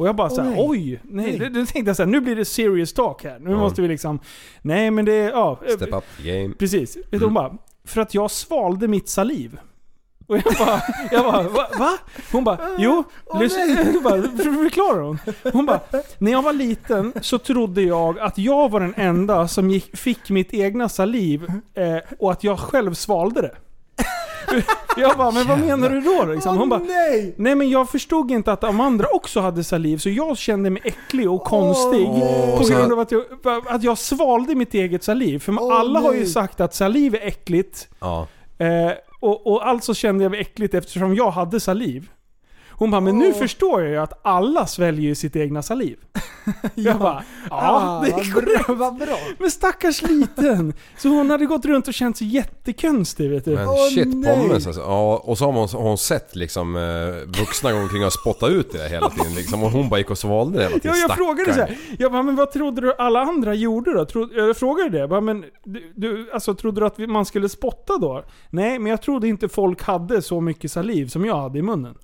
[0.00, 0.66] Och jag bara såhär, Oj.
[0.68, 1.26] oj, nej.
[1.38, 1.38] Nej.
[1.38, 3.38] Då, då tänkte jag såhär, nu blir det serious talk här.
[3.38, 4.18] Nu måste vi liksom,
[4.62, 5.58] nej men det, ja.
[5.76, 6.54] Step up the game.
[6.54, 6.96] Precis.
[6.96, 7.24] Mm.
[7.24, 9.58] Hon bara, för att jag svalde mitt saliv.
[10.26, 10.80] Och jag bara,
[11.12, 11.66] jag bara va?
[11.78, 11.90] va?
[12.32, 13.04] Hon bara, jo,
[13.40, 13.60] lyssna.
[13.60, 15.18] Jag bara, för- förklarar hon.
[15.52, 15.80] Hon bara,
[16.18, 20.30] när jag var liten så trodde jag att jag var den enda som gick, fick
[20.30, 21.42] mitt egna saliv
[21.74, 23.54] eh, och att jag själv svalde det.
[24.96, 26.24] Jag bara, men vad menar du då?
[26.24, 26.58] Liksom?
[26.58, 27.34] Hon bara, nej!
[27.36, 30.82] Nej men jag förstod inte att de andra också hade saliv, så jag kände mig
[30.84, 32.08] äcklig och konstig.
[32.08, 33.24] Åh, på grund av att jag,
[33.68, 35.38] att jag svalde mitt eget saliv.
[35.38, 36.28] För Åh, alla har ju nej.
[36.28, 37.88] sagt att saliv är äckligt.
[38.00, 38.26] Ja.
[38.58, 42.10] Eh, och, och alltså kände jag mig äckligt eftersom jag hade saliv.
[42.80, 45.96] Hon bara, men nu förstår jag ju att alla sväljer sitt egna saliv.
[46.74, 48.66] Jag bara, ja Ah, det är vad korrekt.
[48.66, 49.16] bra, vad bra.
[49.38, 50.74] Men stackars liten.
[50.98, 53.54] Så hon hade gått runt och känt sig jättekonstig vet du.
[53.54, 54.36] Men Åh, shit nej.
[54.36, 54.82] pommes alltså.
[54.82, 58.46] Ja, och så har hon, har hon sett liksom eh, vuxna gå omkring och spotta
[58.48, 59.62] ut det hela tiden liksom.
[59.64, 60.92] Och hon bara gick och svalde det hela tiden.
[60.94, 61.26] Ja, jag Stackarn.
[61.26, 61.78] frågade så här.
[61.98, 64.04] Jag bara, men vad trodde du alla andra gjorde då?
[64.04, 64.98] Tro, jag frågade det.
[64.98, 68.24] Jag bara, men du, du, alltså, trodde du att man skulle spotta då?
[68.50, 71.94] Nej, men jag trodde inte folk hade så mycket saliv som jag hade i munnen.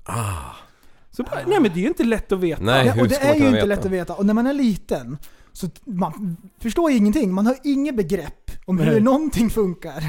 [1.16, 2.62] Så bara, nej men det är ju inte lätt att veta.
[2.62, 3.66] Nej, hur och det är ju inte veta?
[3.66, 4.14] lätt att veta.
[4.14, 5.18] Och när man är liten,
[5.52, 7.32] så man förstår ju ingenting.
[7.34, 8.86] Man har inget begrepp om Nej.
[8.86, 10.04] hur någonting funkar.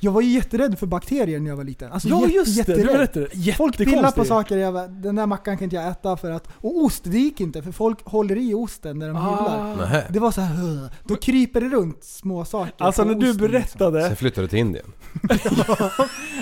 [0.00, 1.92] Jag var ju jätterädd för bakterier när jag var liten.
[1.92, 2.96] Alltså, Ja just det, du jätterädd.
[2.96, 3.52] berättade det.
[3.52, 6.48] Folk pillar på saker, jag bara, den där mackan kan inte jag äta för att...
[6.56, 9.72] Och ost, det gick inte för folk håller i osten när de hyvlar.
[9.72, 9.74] Ah.
[9.76, 10.04] Nähä.
[10.10, 13.48] Det var så här, då kryper det runt små saker Alltså när du osten, liksom.
[13.48, 14.86] berättade, Sen flyttade du till Indien.
[15.22, 15.38] Men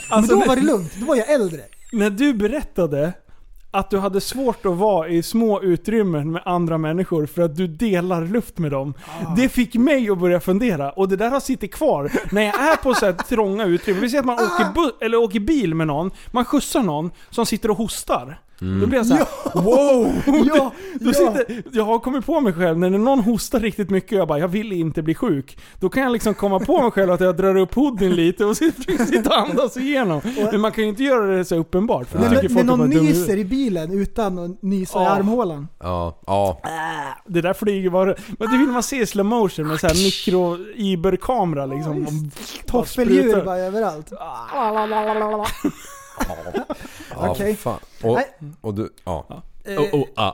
[0.09, 1.61] alltså, då när, var det lugnt, då var jag äldre.
[1.93, 3.13] när du berättade
[3.75, 7.67] att du hade svårt att vara i små utrymmen med andra människor för att du
[7.67, 8.95] delar luft med dem.
[9.27, 9.35] Ah.
[9.37, 12.13] Det fick mig att börja fundera och det där har suttit kvar.
[12.33, 15.17] När jag är på så här trånga utrymmen, vi säger att man åker, bu- eller
[15.19, 18.41] åker bil med någon, man skjutsar någon som sitter och hostar.
[18.81, 20.13] Då blir jag såhär, wow!
[20.55, 21.13] Ja, Då ja.
[21.13, 24.39] sitter, jag har kommit på mig själv, när någon hostar riktigt mycket och jag bara,
[24.39, 25.59] jag vill inte bli sjuk.
[25.81, 28.57] Då kan jag liksom komma på mig själv att jag drar upp hoodien lite och
[28.63, 30.21] sitter sitter och andas igenom.
[30.53, 32.97] Men man kan ju inte göra det så uppenbart, för När, tycker när någon i
[33.01, 35.11] nyser i bilen utan att nysa i Ja.
[35.11, 35.69] armhålan.
[35.81, 36.61] Ja, ja.
[37.27, 38.15] Det där flyger bara...
[38.39, 42.31] Men det vill man se i slow motion med så här mikro iberkamera liksom.
[42.67, 43.45] Toffeldjur sprutar.
[43.45, 44.13] bara överallt.
[47.11, 47.57] ja Okej.
[47.57, 47.79] fan.
[48.03, 48.27] Och, Nej.
[48.61, 49.43] och du, ja.
[49.65, 50.33] Eh, Oh, oh, ah.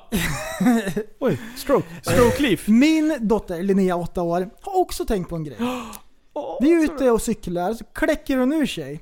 [1.21, 1.87] Oj, stroke.
[2.03, 2.69] Stroke leaf.
[2.69, 5.59] Min dotter Linnea, 8 år, har också tänkt på en grej.
[6.61, 9.01] Vi är ute och cyklar, så kläcker hon ur sig.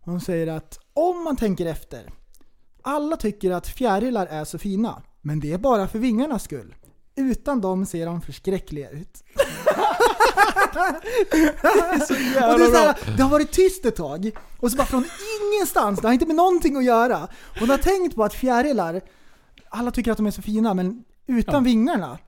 [0.00, 2.10] Hon säger att om man tänker efter.
[2.82, 6.74] Alla tycker att fjärilar är så fina, men det är bara för vingarnas skull.
[7.16, 9.24] Utan dem ser de förskräckliga ut.
[10.80, 15.04] och det, är så här, det har varit tyst ett tag, och så bara från
[15.52, 17.28] ingenstans, det har inte med någonting att göra.
[17.60, 19.00] Hon har tänkt på att fjärilar,
[19.68, 21.60] alla tycker att de är så fina, men utan Ja.
[21.60, 22.18] vingarna,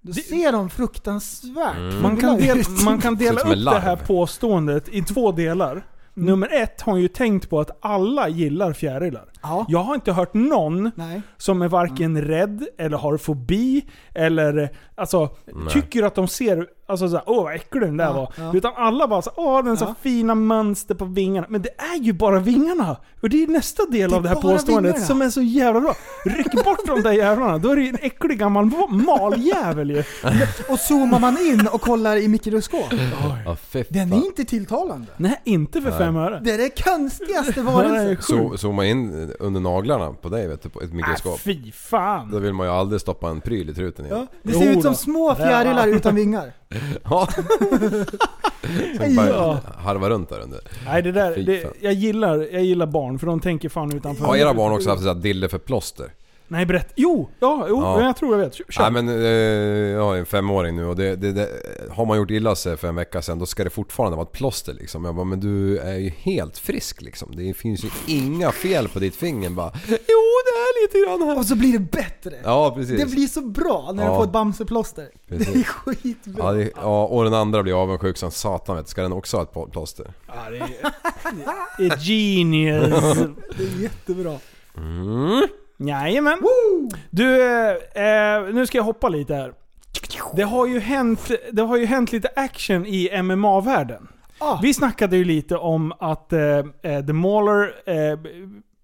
[0.00, 2.02] då Det- ser de fruktansvärt Mm.
[2.02, 2.82] Man kan, fula del, ut.
[2.84, 5.86] man kan dela upp det här påståendet i två delar.
[6.18, 9.32] Nummer ett har hon ju tänkt på att alla gillar fjärilar.
[9.42, 9.66] Ja.
[9.68, 11.22] Jag har inte hört någon Nej.
[11.36, 15.28] som är varken rädd eller har fobi eller alltså
[15.70, 18.32] tycker att de ser alltså såhär, åh vad äcklig den där Ja, var.
[18.38, 18.52] ja.
[18.54, 19.94] Utan alla bara så, åh den så Ja.
[20.02, 21.46] fina mönster på vingarna.
[21.50, 22.96] Men det är ju bara vingarna!
[23.22, 25.06] Och det är nästa del Det av det här påståendet vingarna.
[25.06, 25.94] som är så jävla bra.
[26.24, 29.98] Ryck bort de där jävlarna, då är det ju en äcklig gammal maljävel ju.
[30.68, 32.90] Och zoomar man in och kollar i mikroskop,
[33.72, 35.06] fy den är inte tilltalande.
[35.16, 36.40] Nej, inte för fem öre.
[36.44, 38.16] Det är det konstigaste Nej, varelsen.
[38.22, 41.40] Så, zooma in under naglarna på dig vet du, på ett Äh, mikroskop.
[41.40, 42.30] fy fan.
[42.30, 44.18] Då vill man ju aldrig stoppa en pryl i truten igen.
[44.32, 44.96] Ja, det ser Jo ut som då.
[44.98, 46.52] små fjärilar utan vingar.
[47.04, 47.28] Ja.
[48.96, 49.58] Som bara Ja.
[49.78, 50.60] harvar runt där under.
[50.86, 51.72] Nej det där, Fy det, fan.
[51.80, 54.24] jag, gillar, jag gillar barn för de tänker fan utanför.
[54.24, 56.10] Har era barn också haft dille för plåster?
[56.48, 56.92] Nej berätta.
[56.96, 58.02] Jo, ja, jo, Ja.
[58.04, 58.54] jag tror jag vet.
[58.54, 58.90] Kör.
[58.90, 59.24] Nej men eh,
[59.96, 61.48] jag har en femåring nu och det, det, det,
[61.90, 64.32] har man gjort illa sig för en vecka sedan då ska det fortfarande vara ett
[64.32, 65.04] plåster liksom.
[65.04, 67.36] Jag bara, men du är ju helt frisk liksom.
[67.36, 69.72] Det finns ju inga fel på ditt finger bara.
[69.88, 69.96] Jo
[70.46, 71.38] det är lite grann här.
[71.38, 72.32] Och så blir det bättre.
[72.44, 73.00] Ja precis.
[73.00, 74.10] Det blir så bra när Ja.
[74.10, 75.08] du får ett Bamseplåster.
[75.28, 76.44] Det är skitbra.
[76.44, 79.42] Ja, det, ja, och den andra blir avundsjuk som satan vet Ska den också ha
[79.44, 80.12] ett plåster?
[80.26, 80.66] Ja, det, är,
[81.78, 82.88] det är genius.
[83.58, 84.38] Det är jättebra.
[84.76, 85.46] Mm.
[85.76, 86.38] Jajamän.
[87.10, 89.52] Du, eh, nu ska jag hoppa lite här.
[90.36, 94.08] Det har ju hänt, det har ju hänt lite action i MMA-världen.
[94.38, 94.58] Ah.
[94.62, 96.40] Vi snackade ju lite om att eh,
[96.82, 98.18] eh, The Mauler eh,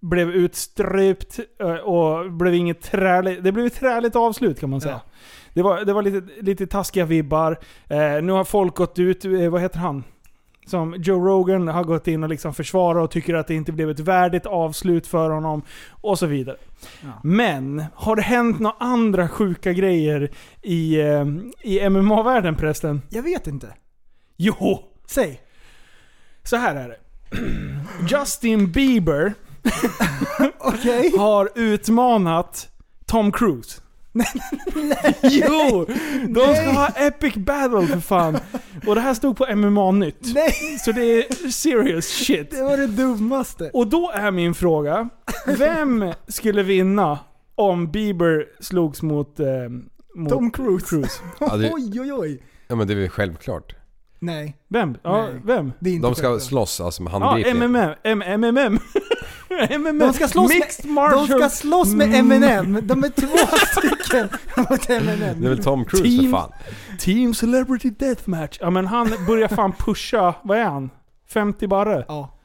[0.00, 5.00] blev utstrypt eh, och blev inget träligt, det blev ett träligt avslut kan man säga.
[5.04, 5.10] Ja.
[5.54, 7.58] Det var, det var lite, lite taskiga vibbar.
[7.88, 10.04] Eh, nu har folk gått ut, eh, vad heter han?
[10.66, 13.90] Som Joe Rogan har gått in och liksom försvarat och tycker att det inte blev
[13.90, 15.62] ett värdigt avslut för honom.
[15.90, 16.56] Och så vidare.
[17.00, 17.20] Ja.
[17.22, 20.30] Men, har det hänt några andra sjuka grejer
[20.62, 21.26] i, eh,
[21.62, 23.02] i MMA-världen prästen?
[23.10, 23.74] Jag vet inte.
[24.36, 24.82] Jo!
[25.06, 25.40] Säg.
[26.42, 26.98] Så här är det.
[28.18, 29.34] Justin Bieber
[30.58, 31.12] Okej.
[31.18, 32.68] har utmanat
[33.06, 33.81] Tom Cruise.
[35.22, 35.86] Jo!
[36.28, 38.38] De ska ha epic battle för fan.
[38.86, 40.16] Och det här stod på MMA-nytt.
[40.34, 40.52] Nej,
[40.84, 42.50] Så det är serious shit.
[42.50, 43.70] det var det dummaste.
[43.74, 45.08] Och då är min fråga,
[45.46, 47.18] vem skulle vinna
[47.54, 49.46] om Bieber slogs mot, eh,
[50.14, 50.86] mot Tom Cruise.
[50.88, 51.20] Cruise?
[51.40, 52.42] Ja, det, Oj, oj, oj.
[52.68, 53.74] ja men det är väl självklart.
[54.18, 54.96] Nej, Vem?
[55.02, 55.40] Ja, Nej.
[55.44, 55.72] vem?
[55.80, 56.48] det är inte De ska självklart.
[56.48, 57.96] slåss alltså med Ja, handgripliga.
[58.36, 58.78] MMM.
[59.70, 59.98] M-.
[59.98, 61.26] De ska slåss med- Mixed martial.
[61.28, 62.32] De ska slåss med Mm.
[62.42, 62.78] M&M.
[62.82, 63.36] De är två
[63.80, 65.36] stycken mot M&M.
[65.40, 66.52] Det är väl Tom Cruise Team- för fan.
[66.98, 68.58] Team Celebrity Deathmatch.
[68.60, 70.90] Ja men han börjar fan pusha, vad är han?
[71.28, 72.04] 50 barre?
[72.08, 72.38] Ja.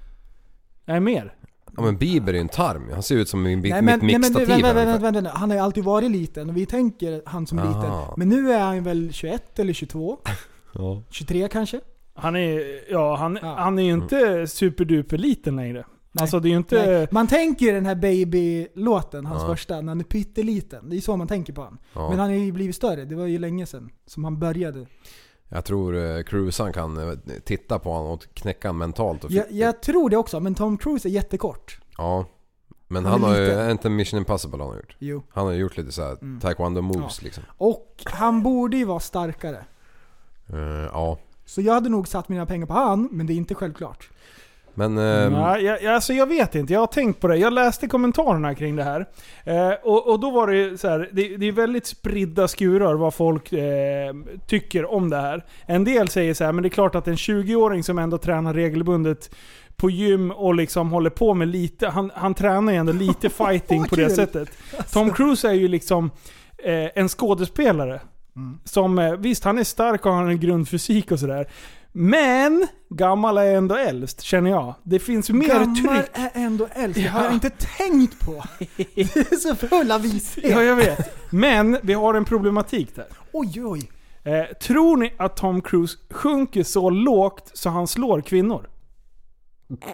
[0.86, 1.34] Nej mer.
[1.78, 2.90] Ja men Bieber är ju en tarm.
[2.94, 5.32] Han ser ut som min, Nej, mitt men, nej, men mixtativ vänta, vänta, vänta, vänta.
[5.38, 7.68] Han har ju alltid varit liten och vi tänker han som Aha.
[7.68, 7.94] liten.
[8.18, 10.18] Men nu är han väl 21 eller 22?
[10.74, 11.04] Ja.
[11.10, 11.80] 23 kanske?
[12.16, 13.56] Han är, ja, han, Ja.
[13.60, 15.86] han är ju inte superduper liten längre.
[16.22, 16.86] Alltså det är ju inte...
[16.86, 17.08] Nej.
[17.12, 19.48] Man tänker ju den här Baby-låten, hans Ja.
[19.48, 20.90] första, när han är pytteliten.
[20.90, 21.78] Det är ju så man tänker på honom.
[21.94, 22.10] Ja.
[22.10, 24.86] Men han har ju blivit större, det var ju länge sedan som han började.
[25.50, 27.14] Jag tror uh, Cruisan kan eh,
[27.46, 29.24] titta på honom och knäcka honom mentalt.
[29.24, 31.80] Och Jag, jag tror det också, men Tom Cruise är jättekort.
[31.98, 32.26] Ja.
[32.88, 33.60] Men Han han, har ju, liten.
[33.60, 34.96] är inte Mission Impossible han har gjort.
[35.00, 35.24] Jo.
[35.30, 36.40] Han har gjort lite såhär Mm.
[36.40, 37.44] taekwondo moves liksom.
[37.58, 39.66] Och han borde ju vara starkare.
[40.50, 40.58] Eh,
[40.94, 41.18] ja.
[41.46, 44.10] Så jag hade nog satt mina pengar på han, men det är inte självklart.
[44.78, 44.98] Men...
[44.98, 46.74] ehm, Nej, jag, jag- alltså jag vet inte.
[46.74, 47.38] Jag har tänkt på det.
[47.38, 49.06] Jag läste kommentarerna kring det här.
[49.44, 53.14] Eh, och, och då var det så här, det, det är väldigt spridda skurar vad
[53.14, 54.14] folk eh,
[54.48, 55.46] tycker om det här.
[55.66, 58.54] En del säger så här, men det är klart att en 20-åring som ändå tränar
[58.54, 59.36] regelbundet
[59.76, 63.84] på gym och liksom håller på med lite, han, han tränar ju ändå lite fighting
[63.86, 64.50] på det sättet.
[64.94, 66.12] Tom Cruise är ju liksom
[66.64, 68.00] eh, en skådespelare.
[68.36, 68.60] Mm.
[68.64, 71.48] Som, eh, visst han är stark och har en grundfysik och sådär.
[71.92, 74.74] Men, gammal är ändå äldst känner jag.
[74.84, 76.10] Det finns mer Gammal tryck.
[76.14, 77.02] är ändå äldst.
[77.02, 77.26] Det har Ja.
[77.26, 78.44] jag inte tänkt på.
[78.76, 80.44] Det är så full av vishet.
[80.52, 81.32] Ja, jag vet.
[81.32, 83.06] Men vi har en problematik där.
[83.32, 83.92] Oj, oj.
[84.24, 88.70] Eh, tror ni att Tom Cruise sjunker så lågt så han slår kvinnor?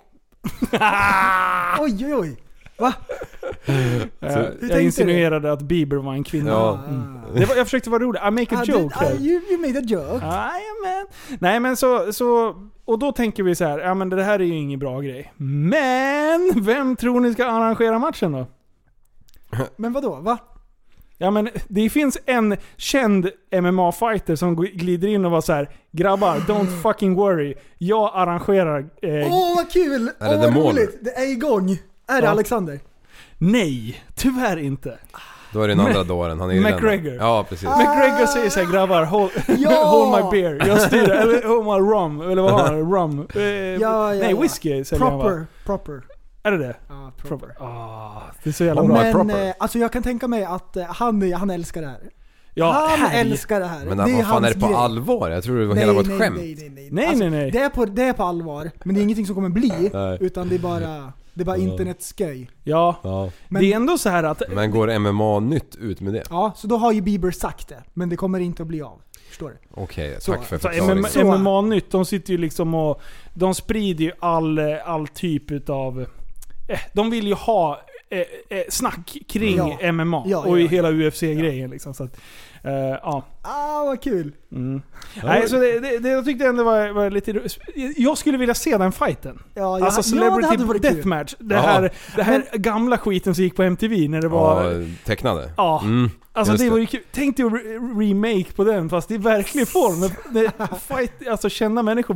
[1.79, 2.37] Oj, oj, oj.
[2.83, 2.93] Va?
[3.65, 6.49] Eh, tänkte jag insinuerade att Bieber var en kvinna.
[6.51, 6.79] Ja.
[6.89, 7.17] Mm.
[7.35, 8.19] Det var, jag försökte vara rolig.
[8.27, 10.25] I make a Ah, joke det- ah, you, you made a joke.
[10.25, 11.07] Jajamän.
[11.39, 12.55] Nej men så, så...
[12.85, 15.33] Och då tänker vi så här, ja men det här är ju ingen bra grej.
[15.37, 18.45] Men, vem tror ni ska arrangera matchen då?
[19.75, 20.15] Men vad då?
[20.15, 20.37] Va?
[21.17, 26.35] Ja men det finns en känd MMA-fighter som glider in och var så här: Grabbar,
[26.37, 27.53] don't fucking worry.
[27.77, 28.85] Jag arrangerar...
[29.01, 30.09] Åh Eh, vad kul!
[30.21, 30.97] Åh The vad roligt!
[31.01, 31.77] Det är igång!
[32.07, 32.31] Är det Ja.
[32.31, 32.79] Alexander?
[33.37, 34.97] nej, tyvärr inte.
[35.53, 36.61] Då är det den andra dåren, han är.
[36.61, 37.13] McGregor.
[37.13, 37.69] Ja precis.
[37.69, 39.83] McGregor säger såhär grabbar, hold, Ja!
[39.85, 40.67] hold my beer.
[40.67, 41.09] Jag styr.
[41.09, 42.31] Eller hold my rum.
[42.31, 42.93] Eller vad har han?
[42.93, 43.27] Rum?
[43.35, 43.41] Eh,
[43.81, 44.41] ja, nej, ja.
[44.41, 45.23] whisky säljer han va?
[45.23, 46.01] Proper, proper.
[46.43, 46.75] Är det det?
[46.89, 47.45] Ja, Proper.
[47.47, 47.63] proper.
[47.65, 48.97] Ah, det är så jävla All bra.
[49.01, 49.47] Men proper.
[49.47, 51.99] eh, alltså jag kan tänka mig att eh, han, han älskar det här.
[52.53, 53.21] Ja, han här.
[53.21, 53.85] älskar det här.
[53.85, 54.75] Men det är vad fan är det på grej.
[54.75, 55.29] allvar?
[55.29, 56.35] Jag tror det var hela var ett nej, skämt.
[56.37, 56.89] Nej, nej, nej.
[56.91, 57.51] Nej, Alltså, nej, nej.
[57.51, 59.89] Det är, på, det är på allvar, men det är ingenting som kommer bli.
[59.93, 60.17] Nej.
[60.21, 61.63] Utan det är bara, det är bara Ja.
[61.71, 62.49] internetsköj.
[62.63, 63.29] Ja, Ja.
[63.49, 64.41] Men, det är ändå så här att...
[64.49, 66.23] Men går MMA-nytt ut med det?
[66.29, 67.83] Ja, så då har ju Bieber sagt det.
[67.93, 69.01] Men det kommer inte att bli av.
[69.29, 69.57] Förstår du?
[69.81, 70.97] Okej, Så- tack för Så förklaringen.
[70.99, 73.01] MMA, Så- MMA-nytt, de sitter ju liksom och...
[73.33, 76.05] De sprider ju all, all typ utav...
[76.69, 79.91] Eh, de vill ju ha eh, eh, snack kring Ja.
[79.91, 80.67] MMA Ja, och ja, ja.
[80.67, 81.93] hela UFC-grejen liksom.
[81.93, 82.17] Så att,
[82.63, 83.23] eh, ja.
[83.41, 84.33] Ah, vad kul!
[84.55, 84.81] Mm.
[85.23, 87.41] Nej, så det, det, det, jag tyckte ändå var, var lite...
[87.97, 89.39] Jag skulle vilja se den fighten.
[89.53, 90.81] Ja, jag, Alltså ja, Celebrity kul.
[90.81, 91.35] Deathmatch.
[91.39, 91.61] Det Ja.
[91.61, 94.71] här, det här gamla skiten som gick på MTV när det var...
[94.71, 95.51] Ja, tecknade.
[95.57, 95.81] Ja.
[95.83, 96.99] Mm, Alltså det vore ju kul.
[97.11, 100.09] Tänk dig att re- remake på den fast i verklig form.
[100.97, 102.13] Fight, alltså känna människor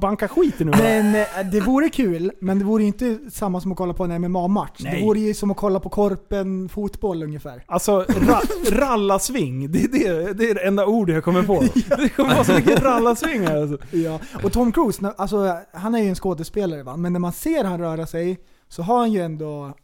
[0.00, 0.88] banka skiten varandra.
[0.88, 4.20] Men eh, det vore kul, men det vore inte samma som att kolla på en
[4.22, 4.70] MMA-match.
[4.78, 5.02] Det Nej.
[5.04, 7.62] vore ju som att kolla på Korpen fotboll ungefär.
[7.66, 11.57] Alltså ra, rallasving, det, är det, det är det enda ordet jag kommer på.
[11.96, 13.96] Det kommer vara så mycket rallasving här alltså.
[13.96, 14.20] Ja.
[14.44, 17.64] Och Tom Cruise, när- alltså, han är ju en skådespelare va, men när man ser
[17.64, 19.74] han röra sig så har han ju ändå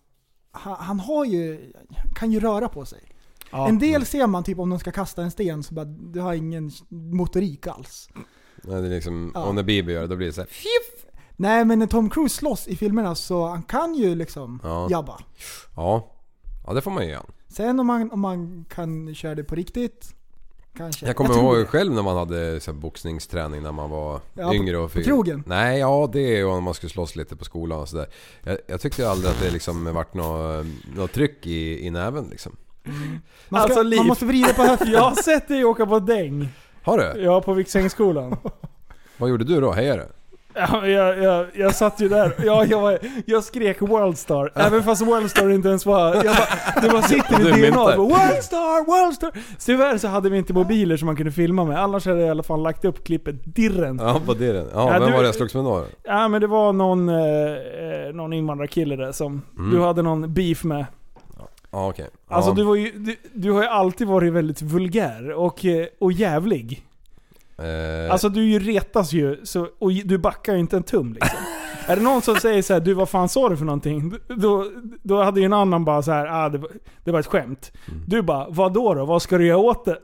[0.53, 1.73] han, han har ju,
[2.15, 3.01] kan ju röra på sig.
[3.51, 3.69] Ja.
[3.69, 6.35] En del ser man typ om de ska kasta en sten så bara, du har
[6.35, 8.09] ingen motorik alls.
[8.67, 9.45] Ja, det är liksom, Ja.
[9.45, 10.51] Om när Bibi gör det, då blir det så här.
[11.37, 14.89] Nej men när Tom Cruise slåss i filmerna så han kan ju liksom Ja.
[14.91, 15.19] jabba.
[15.77, 16.11] Ja.
[16.67, 17.25] Ja, det får man ju göra.
[17.49, 20.15] Sen om man, om man kan köra det på riktigt,
[20.77, 21.07] kanske.
[21.07, 21.67] Jag kommer tror ihåg det.
[21.67, 25.43] själv när man hade så här, boxningsträning när man var Ja, yngre och på krogen?
[25.47, 28.07] Nej, ja det är och när man skulle slåss lite på skolan och sådär.
[28.43, 32.57] Jag, jag tyckte aldrig att det liksom varit något, något tryck i, i näven liksom.
[33.49, 34.91] Man, ska, Alltså, man måste vrida på höften.
[34.93, 36.49] Jag har sett dig åka på däng.
[36.83, 37.21] Har du?
[37.23, 38.37] Ja, på Viksängsskolan.
[39.17, 39.73] Vad gjorde du då?
[39.73, 40.09] Hejade
[40.55, 42.33] Ja, jag, jag, jag satt ju där.
[42.45, 44.53] Ja, jag, var, jag skrek Worldstar.
[44.55, 46.15] Även fast Worldstar inte ens var...
[46.15, 47.97] Jag bara, det bara sitter i DNA.
[47.97, 49.31] Worldstar, Worldstar!
[49.67, 51.79] Tyvärr så hade vi inte mobiler som man kunde filma med.
[51.83, 53.99] Annars hade jag i alla fall lagt upp klippet dirren.
[54.03, 54.67] Ja, på det den.
[54.75, 55.85] Ja, Ja, vem du- var det jag slogs med då?
[56.03, 59.71] Ja men det var någon, eh, eh, någon invandrarkille där som Mm.
[59.71, 60.87] du hade någon beef med.
[61.71, 62.07] Ja, okej.
[62.29, 62.37] Ja.
[62.37, 66.13] Alltså du, var ju, du, du har ju alltid varit väldigt vulgär och, eh, och
[66.13, 66.85] jävlig.
[67.59, 71.39] Eh, Alltså du ju retas ju, så, och du backar ju inte en tum liksom.
[71.87, 74.15] Är det någon som säger så här, du vad fan sa du för någonting?
[74.29, 74.67] Då,
[75.03, 76.71] då hade ju en annan bara så här, ah, det, var,
[77.05, 77.73] det var ett skämt.
[77.89, 78.03] Mm.
[78.07, 79.05] Du bara, vad då då?
[79.05, 79.99] Vad ska du göra åt det?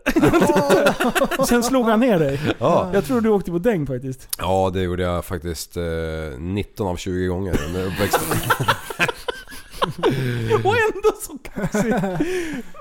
[1.49, 2.41] Sen slog han ner dig.
[2.59, 2.91] ja.
[2.93, 4.29] Jag tror du åkte på däng faktiskt.
[4.39, 5.83] ja, det gjorde jag faktiskt eh,
[6.39, 8.39] 19 av 20 gånger under uppväxten.
[10.65, 11.95] Och ändå så kaxig.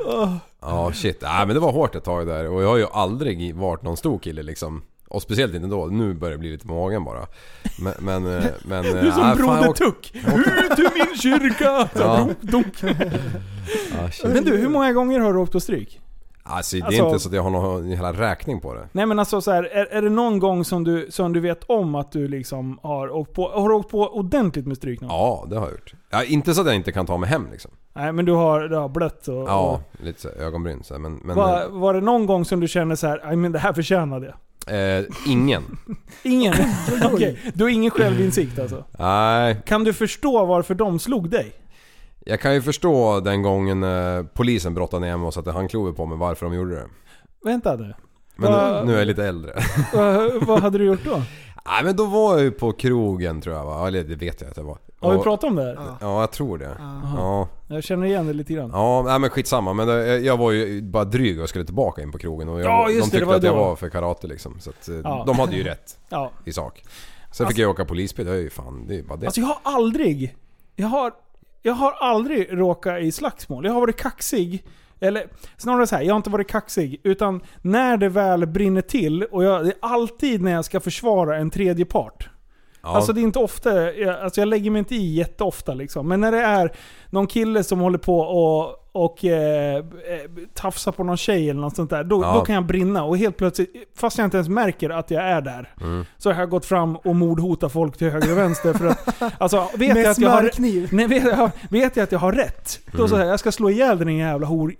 [0.05, 0.35] Åh.
[0.61, 1.21] Ja, shit.
[1.21, 3.97] Nej men det var hårt ett tag där och jag har ju aldrig varit någon
[3.97, 4.81] stor kille liksom.
[5.07, 5.85] Och speciellt inte då.
[5.85, 7.27] Nu börjar det bli lite på magen bara.
[7.79, 7.93] Men...
[7.99, 10.11] men, eh, men Du är som fan, Broder Tuck.
[10.15, 11.89] Ut ur min kyrka!
[11.95, 12.27] Ja.
[12.41, 12.97] dunk, dunk.
[13.97, 14.33] Ja, shit.
[14.33, 16.01] Men du, hur många gånger har du åkt på stryk?
[16.49, 18.87] Alltså det är Alltså- inte så att jag har någon hela räkning på det.
[18.91, 21.63] Nej men alltså så här, är, är det någon gång som du, som du vet
[21.67, 25.09] om att du liksom har åkt på, har åkt på ordentligt med stryk någon?
[25.09, 25.93] Ja, det har jag gjort.
[26.09, 27.71] Ja, inte så att jag inte kan ta mig hem liksom.
[27.93, 29.35] Nej men du har, du har blött och...
[29.49, 31.13] Ja, lite så här, ögonbryn så här, men...
[31.23, 33.59] men och var, var det någon gång som du känner så här, "Aj, men det
[33.59, 34.35] här förtjänade jag?
[34.99, 35.63] eh, ingen.
[36.23, 36.53] Ingen?
[37.13, 38.83] Okej, du har ingen självinsikt alltså?
[38.99, 41.51] Nej, Kan du förstå varför de slog dig?
[42.29, 46.05] Jag kan ju förstå den gången eh, polisen brottade ner mig och satte handklovar på
[46.05, 46.85] mig varför de gjorde det.
[47.43, 47.93] Vänta nu.
[48.35, 49.53] Men Va- nu, nu är jag lite äldre.
[49.93, 51.21] vad, vad hade du gjort då?
[51.65, 53.87] Nej men då var jag ju på krogen tror jag va?
[53.87, 54.77] Eller det vet jag att det var.
[54.99, 55.73] Har vi pratat om det här?
[55.75, 55.97] Ja.
[56.01, 56.75] Ja, jag tror det.
[56.79, 57.01] Ja.
[57.17, 57.47] Ja.
[57.75, 58.69] Jag känner igen det lite grann.
[58.73, 59.73] Ja, nej men skitsamma.
[59.73, 62.65] Men det, jag var ju bara dryg och skulle tillbaka in på krogen och jag,
[62.65, 64.59] Ja, just de det, det tyckte var att jag var för karate liksom.
[64.59, 65.23] Så att, eh, Ja.
[65.27, 66.31] de hade ju rätt Ja.
[66.45, 66.83] i sak.
[67.31, 69.25] Sen fick jag åka polisbil, det är ju fan, det är bara det.
[69.25, 70.35] Alltså jag har aldrig,
[70.75, 71.11] jag har,
[71.61, 73.65] jag har aldrig råkat i slagsmål.
[73.65, 74.63] Jag har varit kaxig.
[74.99, 77.01] Eller snarare så här, jag har inte varit kaxig.
[77.03, 81.37] Utan när det väl brinner till, och jag, det är alltid när jag ska försvara
[81.37, 82.29] en tredje part.
[82.81, 82.89] ja.
[82.89, 86.07] Alltså det är inte ofta, jag, alltså jag lägger mig inte i jätteofta liksom.
[86.07, 86.71] Men när det är
[87.09, 89.81] någon kille som håller på och, och eh, eh,
[90.53, 92.03] tafsar på någon tjej eller något sånt där.
[92.03, 92.33] Då, Ja.
[92.33, 93.03] då kan jag brinna.
[93.03, 95.73] Och helt plötsligt, fast jag inte ens märker att jag är där.
[95.81, 96.05] Mm.
[96.17, 98.73] Så har jag gått fram och mordhotat folk till höger och vänster.
[98.73, 100.51] För att, alltså, vet jag Med att jag har,
[100.95, 102.79] nej, vet, jag, vet jag att jag har rätt.
[102.91, 103.09] Då Mm.
[103.09, 104.73] säger jag, jag ska slå ihjäl den jävla hor,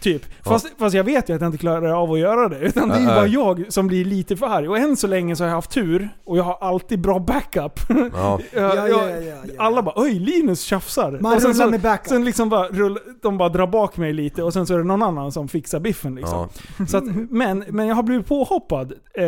[0.00, 0.22] Typ.
[0.44, 2.58] Fast, fast jag vet ju att jag inte klarar av att göra det.
[2.58, 4.68] Utan det är ju bara jag som blir lite för arg.
[4.68, 6.08] Och än så länge så har jag haft tur.
[6.24, 7.80] Och jag har alltid bra backup.
[8.12, 8.40] Ja.
[8.52, 9.52] Jag- Ja, ja, jag- ja, ja.
[9.58, 11.18] Alla bara oj Linus tjafsar.
[11.20, 12.08] Man och sen, så, med backup.
[12.08, 14.84] sen liksom bara rull, de bara drar bak mig lite och sen så är det
[14.84, 16.48] någon annan som fixar biffen liksom.
[16.78, 16.86] Ja.
[16.86, 18.92] Så att, men, men jag har blivit påhoppad.
[19.14, 19.24] Eh,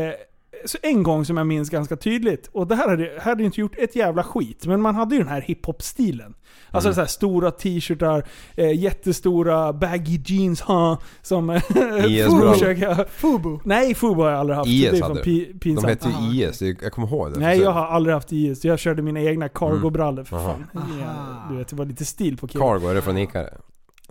[0.82, 2.48] en gång som jag minns ganska tydligt.
[2.52, 4.66] Och det här hade, hade inte gjort ett jävla skit.
[4.66, 6.34] Men man hade ju den här hiphop-stilen.
[6.70, 6.94] Alltså Mm.
[6.94, 8.24] så här stora t-shirtar,
[8.56, 11.50] eh, jättestora baggy jeans, ha, som...
[11.50, 11.56] eh,
[12.06, 12.52] IS-brallor.
[12.52, 13.58] försöker- Fubu.
[13.64, 14.68] Nej, Fubo har jag aldrig haft.
[14.68, 15.88] IS det är hade pi- De pinsamt.
[15.88, 17.40] hette ju IS, jag kommer ihåg det.
[17.40, 18.64] Nej, jag har aldrig haft IS.
[18.64, 20.66] Jag körde mina egna cargo-brallor för fan.
[20.74, 20.80] Ja,
[21.50, 22.66] du vet, det var lite stil på killen.
[22.68, 23.56] Cargo, är det från Ica det?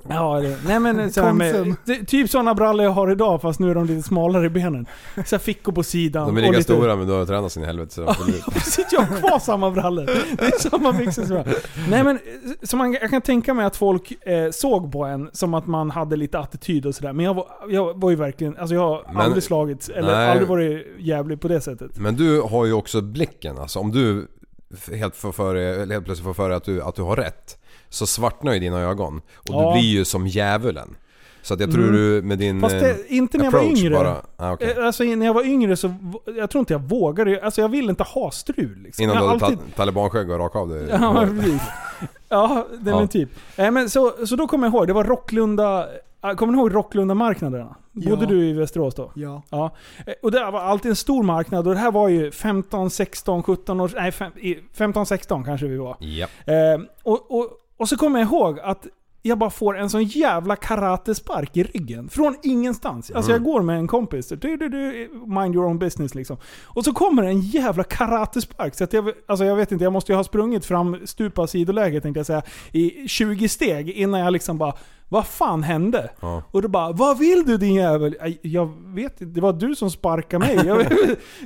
[0.08, 1.76] Ja, det, nej men så med,
[2.08, 4.86] typ sådana brallor jag har idag fast nu är de lite smalare i benen.
[5.26, 6.28] Så fickor på sidan.
[6.28, 8.14] De är lika lite, stora men du har tränat sin helvete så de.
[8.56, 10.06] Ja, sitter jag har kvar samma brallor.
[10.38, 11.46] Det är samma byxor som jag.
[11.90, 12.20] Nej men,
[12.64, 15.92] så man, jag kan tänka mig att folk eh, såg på en som att man
[15.92, 17.14] hade lite attityd och sådär.
[17.14, 20.30] Men jag var, jag var ju verkligen, alltså jag har Men- aldrig slagits, eller Nej.
[20.30, 21.98] aldrig varit jävlig på det sättet.
[21.98, 23.80] Men du har ju också blicken alltså.
[23.80, 24.28] Om du
[24.92, 27.59] helt, för, helt plötsligt får för dig att du, att du har rätt.
[27.90, 29.18] Så svartnar ju dina ögon.
[29.36, 29.66] Och Ja.
[29.68, 30.96] du blir ju som djävulen.
[31.42, 31.96] Så att jag tror Mm.
[31.96, 33.90] du med din Fast det, eh, inte när jag var yngre.
[33.96, 34.16] bara...
[34.38, 34.76] Ah, okej.
[34.78, 35.94] Eh, Alltså när jag var yngre så,
[36.38, 39.04] jag tror inte jag vågade, alltså jag ville inte ha strul liksom.
[39.04, 39.76] Innan du hade alltid, alltid...
[39.76, 40.88] talibanskägg och raka av dig.
[40.92, 41.62] Ja, precis.
[42.30, 43.02] Ja, det är Ja.
[43.02, 43.30] en typ.
[43.56, 45.88] Eh, men så, så då kommer jag ihåg, det var Rocklunda...
[46.38, 47.76] Kommer ni ihåg Rocklunda-marknaderna?
[47.92, 48.10] Ja.
[48.10, 49.12] Bodde du i Västerås då?
[49.16, 49.44] Ja.
[49.50, 49.72] Ja.
[50.22, 53.80] Och det var alltid en stor marknad och det här var ju 15, 16, 17
[53.82, 53.92] år...
[53.96, 55.98] Nej, fem- i 15, 16 kanske vi var.
[56.00, 56.28] Ja.
[56.46, 57.48] Eh, och, och,
[57.80, 58.88] och så kommer jag ihåg att
[59.22, 62.10] jag bara får en sån jävla karatespark i ryggen.
[62.10, 63.12] Från ingenstans.
[63.12, 64.28] Alltså jag går med en kompis.
[64.30, 66.38] Du, du, du, mind your own business liksom.
[66.66, 68.76] Och så kommer en jävla karatespark.
[68.76, 72.02] Så att jag, alltså jag vet inte, jag måste ju ha sprungit fram stupa sidoläge
[72.02, 72.42] tänkte jag säga.
[72.72, 74.74] I 20 steg innan jag liksom bara
[75.10, 76.10] vad fan hände?
[76.20, 76.44] Ja.
[76.52, 78.16] Och då bara, vad vill du din jävel?
[78.22, 80.58] "Aj, Jag vet inte, det var du som sparkade mig.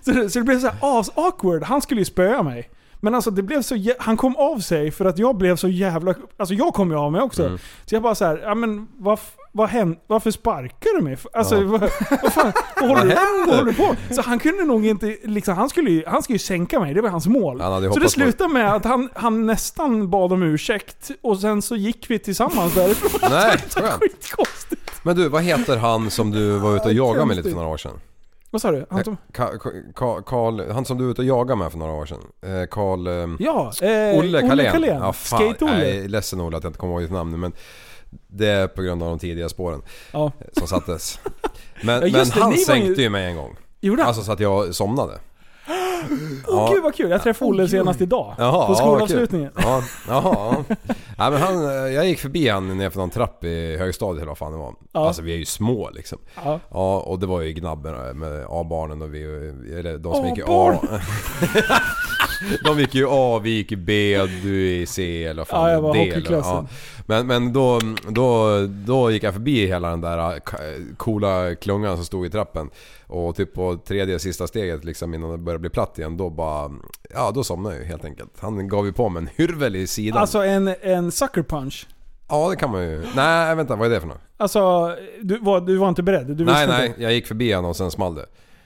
[0.05, 1.63] Så, det, så det blev så här as awkward.
[1.63, 2.69] Han skulle ju spöa mig.
[3.03, 5.67] Men alltså det blev så jä- han kom av sig för att jag blev så
[5.67, 6.13] jävla...
[6.37, 7.45] Alltså jag kom ju av mig också.
[7.45, 7.57] Mm.
[7.85, 9.99] Så jag bara så här, ja men vad, f- vad hände?
[10.07, 11.17] Varför sparkar du mig?
[11.33, 11.81] Alltså vad,
[12.21, 13.15] vad fan, vad håller, du,
[13.47, 16.35] vad håller du på Så han kunde nog inte, liksom, han skulle ju, han skulle
[16.35, 17.59] ju sänka mig, det var hans mål.
[17.75, 21.61] Så det hoppats på- slutade med att han, han nästan bad om ursäkt och sen
[21.61, 23.29] så gick vi tillsammans därifrån.
[23.31, 23.99] Nej, skönt.
[24.01, 24.91] skitkonstigt.
[25.03, 27.69] Men du, vad heter han som du var ute och jagade med lite för några
[27.69, 27.99] år sedan?
[28.53, 28.85] Vad sa du?
[28.89, 29.57] Han som, Ka-
[29.95, 32.19] Ka- Karl, han som du var ute och jagade med för några år sedan.
[32.41, 33.07] Eh, Karl...
[33.07, 34.81] ehm, ja, eh, Olle Carlén.
[35.01, 35.13] Ja.
[35.13, 35.87] Skate-Olle.
[35.89, 37.51] Jag är ledsen Olle att jag inte kommer ihåg ditt namn nu men
[38.27, 40.31] det är på grund av de tidiga spåren Ja.
[40.57, 41.19] som sattes.
[41.83, 43.55] Men, Ja, men det, han sänkte ju mig en gång.
[43.81, 44.07] Gjorde han?
[44.07, 45.13] Alltså så att jag somnade.
[46.47, 47.69] Åh gud vad kul, jag träffade Olle oj.
[47.69, 48.36] senast idag.
[48.38, 49.51] Jaha, på ja, skolavslutningen.
[49.56, 50.56] Ja, jaha.
[51.17, 54.27] Ja, men han, eh, jag gick förbi han ner för någon trapp i högstadiet eller
[54.29, 54.73] vad fan det var.
[54.91, 55.08] Ja.
[55.08, 56.17] Alltså vi är ju små liksom.
[56.43, 56.60] Ja.
[56.71, 59.23] Ja, och det var ju gnabben med A-barnen och vi,
[59.79, 60.79] eller de som gick i A.
[62.63, 65.82] De gick ju A, vi gick B, du i C eller vad fan Ja, jag
[65.82, 66.65] var D, eller-
[67.06, 67.79] Men, men då,
[68.10, 70.39] då, då gick jag förbi hela den där äh,
[70.97, 72.69] coola klungan som stod i trappen.
[73.08, 76.71] Och typ på tredje sista steget liksom innan det började bli platt igen, då bara...
[77.13, 78.32] Ja, då somnade jag ju helt enkelt.
[78.39, 80.17] Han gav ju på med en hyrvel i sidan.
[80.21, 81.88] Alltså en, en sucker punch.
[82.29, 83.03] Ja, det kan man ju.
[83.15, 84.21] Nej, vänta, vad är det för något?
[84.38, 86.27] Alltså, du var, du var inte beredd?
[86.27, 87.01] Du Nej, nej, Inte.
[87.03, 88.25] jag gick förbi honom och sen small det.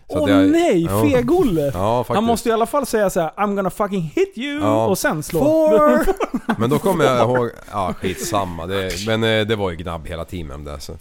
[0.10, 1.02] Åh jag, nej, Ja.
[1.04, 1.72] feg-Olle!
[1.74, 2.06] Ja.
[2.08, 4.86] Han måste i alla fall säga så här: I'm gonna fucking hit you Ja.
[4.88, 5.39] och sen slå.
[5.39, 6.06] Four!
[6.60, 7.50] Men då kommer jag ihåg...
[7.72, 8.65] Ja, skitsamma.
[8.65, 10.93] Det, men eh, det var ju gnabb hela teamen där så...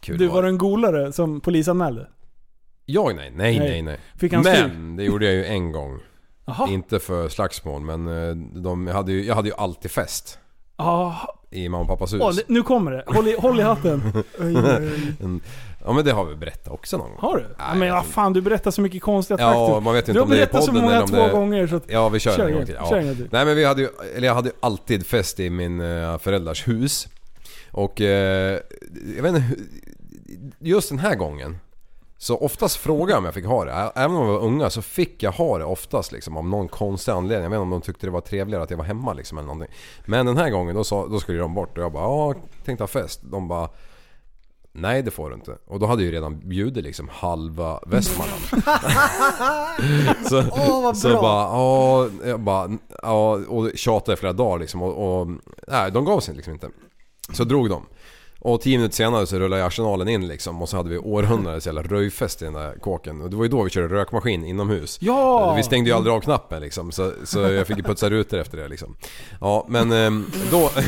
[0.00, 0.48] Kul Du var var det.
[0.48, 2.06] en golare som polisanmälde?
[2.86, 3.82] Jag nej, nej, Nej.
[3.82, 3.98] nej.
[4.18, 4.42] Fick han?
[4.42, 5.98] Men det gjorde jag ju en gång.
[6.44, 6.68] Jaha.
[6.68, 10.38] Inte för slagsmål men eh, de hade ju, jag hade ju alltid fest.
[10.76, 11.12] Ah,
[11.50, 12.36] I mamma och pappas hus.
[12.36, 13.04] det- nu kommer det.
[13.06, 14.02] Håll i, håll i hatten.
[14.40, 15.40] Oj, oj, oj.
[15.84, 17.18] Ja men det har vi berättat också någon gång.
[17.20, 17.42] Har du?
[17.42, 19.80] Nej, Ja, men vad fan, du berättar så mycket konstiga Ja, fakta.
[19.80, 21.02] man vet ju Du inte har om det är i berättat så podden många eller
[21.04, 21.32] om två det är...
[21.32, 21.84] gånger så att...
[21.86, 22.76] Ja vi kör, Kör en gång till.
[22.78, 22.90] Ja.
[22.90, 23.28] gång till.
[23.32, 26.68] Nej men vi hade ju, eller jag hade ju alltid fest i min eh, föräldrars
[26.68, 27.08] hus.
[27.72, 28.60] Och eh,
[29.16, 29.44] jag vet inte,
[30.58, 31.58] just den här gången.
[32.18, 33.72] Så oftast frågade jag om jag fick ha det.
[33.94, 37.12] Även om jag var unga så fick jag ha det oftast liksom av någon konstig
[37.12, 37.42] anledning.
[37.42, 39.46] Jag vet inte om de tyckte det var trevligare att jag var hemma liksom eller
[39.46, 39.74] någonting.
[40.06, 42.34] Men den här gången då, sa, då skulle de bort och jag bara ja,
[42.64, 43.20] tänkte ha fest.
[43.22, 43.68] De bara
[44.72, 45.58] Nej det får du inte.
[45.66, 48.42] Och då hade jag ju redan bjudit liksom halva Västmanland.
[50.28, 51.20] så, Åh, vad så bra.
[51.20, 52.70] bara, ja, jag bara,
[53.02, 55.28] ja, och tjatade i flera dagar liksom och, och
[55.68, 56.70] nej, de gav sig liksom inte.
[57.32, 57.86] Så drog de.
[58.42, 61.82] Och tio minuter senare så rullade arsenalen in liksom och så hade vi århundradets jävla
[61.82, 63.20] röjfest i den där kåken.
[63.20, 64.98] Och det var ju då vi körde rökmaskin inomhus.
[65.00, 65.54] Ja!
[65.54, 68.58] Vi stängde ju aldrig av knappen liksom så, så jag fick ju putsa rutor efter
[68.58, 68.96] det liksom.
[69.40, 70.70] Ja men ehm, då...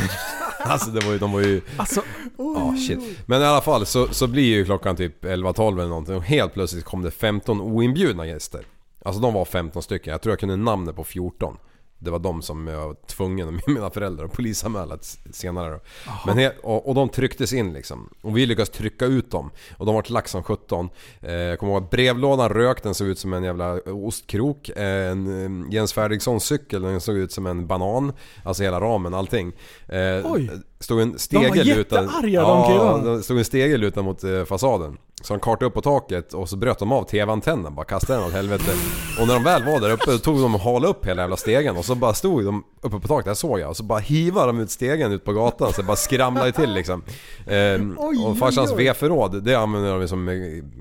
[0.65, 1.61] Alltså det var ju, de var ju...
[1.77, 2.03] Alltså,
[2.39, 2.99] Ja, shit.
[3.27, 6.55] Men i alla fall så, så blir ju klockan typ 11-12 eller någonting och helt
[6.55, 8.67] plötsligt kom det 15 oinbjudna gäster.
[9.05, 10.11] Alltså de var 15 stycken.
[10.11, 11.57] Jag tror jag kunde namnet på 14.
[12.05, 14.99] Det var de som jag var tvungen, med mina föräldrar, att polisanmäla
[15.33, 15.81] senare då.
[16.27, 18.09] Men och, och de trycktes in liksom.
[18.23, 19.51] Och vi lyckades trycka ut dem.
[19.79, 20.89] Och de var till lax som 17.
[21.21, 24.69] Eh, jag kommer ihåg att brevlådan rök, den såg ut som en jävla ostkrok.
[24.69, 28.13] Eh, En Jens Fredriksson cykel, den såg ut som en banan.
[28.45, 29.53] Alltså hela ramen, allting.
[29.89, 29.99] Eh,
[30.33, 30.51] Oj.
[30.81, 32.03] Stod en stege var lutad...
[32.03, 33.23] jättearga, de killarna.
[33.23, 34.97] stod en stege lutad mot eh, fasaden.
[35.23, 38.29] Så de kartade upp på taket och så bröt de av TV-antennen, bara kastade den
[38.29, 38.73] åt helvete.
[39.21, 41.37] Och när de väl var där uppe då tog de och halade upp hela jävla
[41.37, 43.71] stegen och så bara stod de uppe på taket, där såg jag.
[43.71, 46.73] Och så bara hivade de ut stegen ut på gatan så det bara skramlade till
[46.73, 47.03] liksom.
[47.47, 48.73] Ehm, och farsans.
[48.77, 50.29] V-förråd, det använder de som,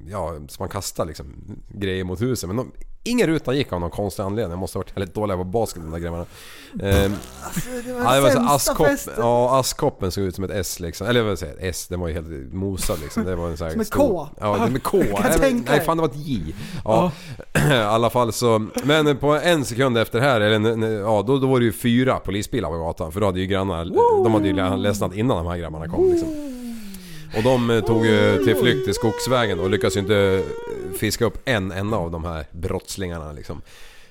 [0.10, 1.26] ja, som man kastar liksom
[1.70, 2.50] grejer mot huset.
[2.50, 2.72] Men de,
[3.04, 4.52] ingen ruta gick av någon konstig anledning.
[4.52, 6.26] Jag måste ha varit väldigt dåliga på basket de där grabbarna.
[6.84, 7.16] Ehm,
[7.86, 11.08] Det var Ja, det var så ja, askkoppen såg ut som ett S liksom.
[11.08, 13.24] Eller vad ett S, den var ju helt mosad liksom.
[13.24, 14.28] Det var en sån här Som ett K.
[14.40, 14.98] Ja, det med K.
[15.24, 16.56] Nej, tänka nej, fan det var ett J.
[16.86, 17.12] Ja,
[17.72, 18.68] i alla fall så.
[18.84, 22.70] Men på en sekund efter här, eller ja, då, då var det ju fyra polisbilar
[22.70, 23.12] på gatan.
[23.12, 23.86] För då hade ju grannar,
[24.24, 26.28] de hade ju ledsnat innan de här grabbarna kom liksom.
[27.38, 31.26] Och de eh, tog ju till flykt till skogsvägen och lyckades ju inte eh, fiska
[31.26, 33.62] upp en enda av de här brottslingarna liksom.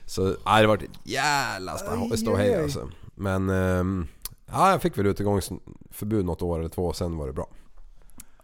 [0.06, 2.90] Så ja, det var ett jävla stå- ståhej alltså.
[3.14, 4.06] Men ehm,
[4.52, 7.48] ja, jag fick väl utegångsförbud något år eller två, sen var det bra.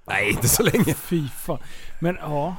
[0.09, 0.95] Nej, inte så länge.
[0.95, 1.59] fy fan.
[2.01, 2.57] Men ja.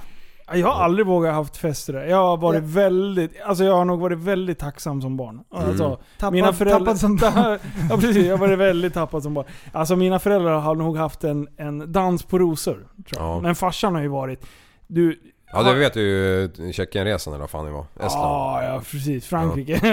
[0.53, 2.05] Jag har aldrig vågat haft fester där.
[2.05, 2.67] Jag har varit Ja.
[2.69, 5.39] väldigt, alltså jag har nog varit väldigt tacksam som barn.
[5.51, 6.79] Alltså, Tappad, mina föräldrar...
[6.79, 7.59] tappad som barn.
[7.89, 9.45] ja precis, jag har varit väldigt tappad som barn.
[9.71, 12.87] Alltså mina föräldrar har nog haft en, en dans på rosor.
[13.15, 13.39] Ja.
[13.39, 14.45] Men farsan har ju varit...
[14.87, 15.19] Du...
[15.53, 17.85] Ja, det vet du ju Tjeckienresan eller vad fan det var.
[17.95, 18.13] Estland.
[18.25, 19.25] Ja, ja precis.
[19.25, 19.87] Frankrike.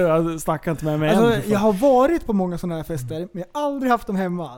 [0.00, 1.18] jag snackar inte med mig än.
[1.18, 1.50] Alltså, fan.
[1.50, 4.50] jag har varit på många sådana här fester, men jag har aldrig haft dem hemma.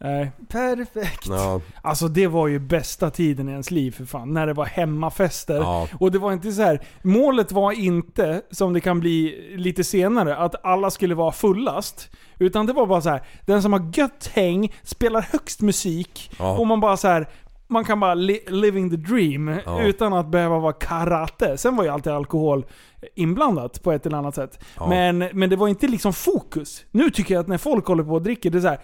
[0.00, 0.30] Nej.
[0.48, 1.26] Perfekt.
[1.28, 4.32] Ja, Alltså det var ju bästa tiden i ens liv för fan.
[4.34, 5.54] När det var hemmafester.
[5.54, 5.88] ja.
[6.00, 6.80] Och det var inte så här.
[7.02, 12.10] målet var inte, som det kan bli lite senare, att alla skulle vara fullast.
[12.38, 13.22] Utan det var bara så här.
[13.46, 16.58] den som har gött häng, spelar högst musik Ja.
[16.58, 17.28] och man bara så här.
[17.70, 19.82] Man kan bara li living the dream Ja.
[19.82, 21.56] utan att behöva vara karate.
[21.58, 22.66] Sen var ju alltid alkohol
[23.14, 24.64] inblandat på ett eller annat sätt.
[24.76, 24.88] Ja.
[24.88, 26.84] Men, men det var inte liksom fokus.
[26.90, 28.78] Nu tycker jag att när folk håller på och dricker, det är så här.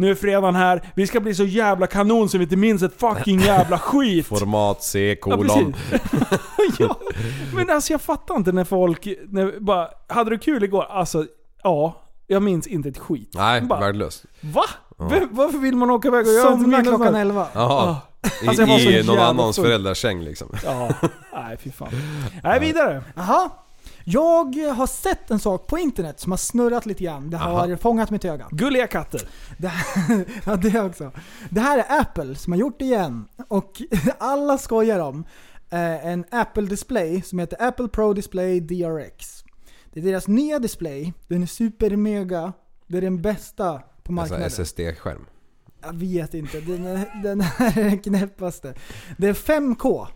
[0.00, 3.00] Nu är fredagen här, vi ska bli så jävla kanon så vi inte minns ett
[3.00, 4.26] fucking jävla skit.
[4.26, 5.74] Format C, Ja, kolon.
[5.90, 6.78] precis.
[6.78, 6.96] ja,
[7.54, 10.86] men alltså jag fattar inte när folk, när, bara, hade du kul igår?
[10.90, 11.26] Alltså,
[11.62, 11.96] ja.
[12.26, 13.30] Jag minns inte ett skit.
[13.34, 14.24] Nej, Bara, värdelöst.
[14.40, 14.62] Va?
[15.10, 17.20] Vem- Varför vill man åka iväg och göra Somna klockan annat?
[17.20, 17.46] 11.
[17.54, 17.96] Jaha.
[18.46, 20.48] Alltså, I, någon jävla annans föräldrars säng liksom.
[20.64, 20.88] Ja,
[21.34, 21.88] nej fy fan.
[22.42, 23.02] Nej, vidare.
[23.16, 23.50] Jaha.
[24.12, 27.30] Jag har sett en sak på internet som har snurrat lite grann.
[27.30, 27.76] Det har Aha.
[27.76, 28.48] fångat mitt öga.
[28.50, 29.28] Gulliga katter.
[29.58, 31.12] Det här, ja, det också.
[31.50, 33.28] Det här är Apple som har gjort det igen.
[33.48, 33.82] Och
[34.18, 35.24] alla skojar om
[35.70, 39.44] eh, en Apple Display som heter Apple Pro Display DRX.
[39.92, 41.12] Det är deras nya display.
[41.28, 42.52] Den är super mega.
[42.86, 44.46] Det är den bästa på Alltså marknaden.
[44.46, 45.26] SSD-skärm.
[45.82, 46.60] Jag vet inte.
[46.60, 48.74] Den, är, den här är den knäppaste.
[49.18, 50.06] Det är 5K.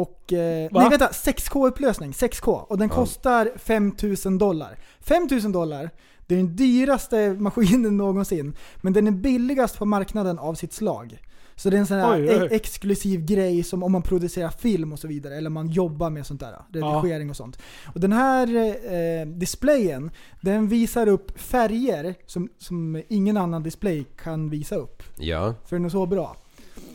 [0.00, 0.32] Och...
[0.32, 2.12] Eh, nej vänta, 6K-upplösning.
[2.12, 2.48] 6K.
[2.68, 2.94] Och den Ja.
[2.94, 4.78] kostar 5000 dollar.
[5.00, 5.90] 5000 dollar,
[6.26, 8.56] det är den dyraste maskinen någonsin.
[8.76, 11.18] Men den är billigast på marknaden av sitt slag.
[11.58, 12.48] Så det är en sån här Oj, oj.
[12.50, 15.36] exklusiv grej som om man producerar film och så vidare.
[15.36, 16.54] Eller man jobbar med sånt där.
[16.72, 17.58] Redigering och sånt.
[17.94, 24.50] Och den här eh, displayen, den visar upp färger som, som ingen annan display kan
[24.50, 25.02] visa upp.
[25.18, 25.54] Ja.
[25.66, 26.36] För den är så bra.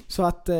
[0.07, 0.49] Så att...
[0.49, 0.55] Eh,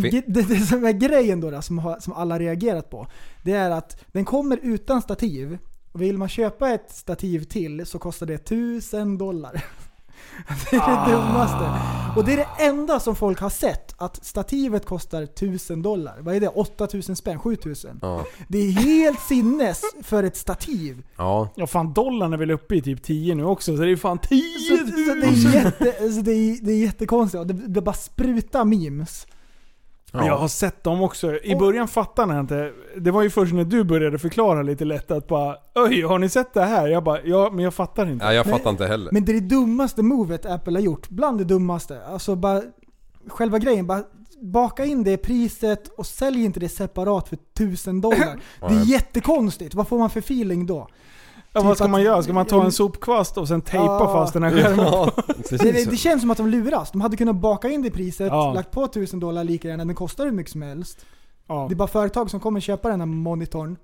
[0.00, 3.06] men det, det som är grejen då, då som, har, som alla reagerat på.
[3.42, 5.58] Det är att den kommer utan stativ.
[5.92, 9.64] Och vill man köpa ett stativ till så kostar det 1000 dollar.
[10.70, 11.70] Det är det dummaste.
[12.16, 13.94] Och det är det enda som folk har sett.
[13.98, 16.20] Att stativet kostar 1000 dollar.
[16.20, 16.48] Vad är det?
[16.48, 17.38] 8000 spänn?
[17.38, 17.98] 7000?
[18.02, 18.24] Ja.
[18.48, 21.02] Det är helt sinnes för ett stativ.
[21.16, 21.48] Ja.
[21.54, 24.18] Ja fan dollarn är väl uppe i typ 10 nu också, så det är fan
[24.18, 27.48] 10 Så, så det, är jätte, alltså det, är, det är jättekonstigt.
[27.48, 29.26] Det, det bara sprutar memes.
[30.14, 30.26] Ja.
[30.26, 31.38] Jag har sett dem också.
[31.42, 32.72] I början fattade jag inte.
[32.96, 36.28] Det var ju först när du började förklara lite lätt att bara Öj, har ni
[36.28, 36.88] sett det här?
[36.88, 38.24] Jag bara ja, men jag fattar inte.
[38.24, 39.12] ja jag Men- fattar inte heller.
[39.12, 41.08] Men det är det dummaste movet Apple har gjort.
[41.08, 42.04] Bland det dummaste.
[42.06, 42.62] Alltså bara
[43.28, 43.86] själva grejen.
[43.86, 44.02] Bara
[44.40, 48.40] baka in det i priset och sälj inte det separat för 1000 dollar.
[48.60, 49.74] Det är jättekonstigt.
[49.74, 50.88] Vad får man för feeling då?
[51.52, 52.22] Ja, vad typ ska att- man göra?
[52.22, 54.12] Ska man ta en sopkvast och sen tejpa Ja.
[54.12, 54.84] fast den här skärmen?
[54.92, 55.10] Ja,
[55.50, 56.90] Det, det, känns som att de luras.
[56.90, 58.52] De hade kunnat baka in det i priset, Ja.
[58.52, 59.84] lagt på 1000 dollar lika gärna.
[59.84, 61.06] Den kostar hur mycket som helst.
[61.46, 61.66] Ja.
[61.68, 63.76] Det är bara företag som kommer köpa den här monitorn.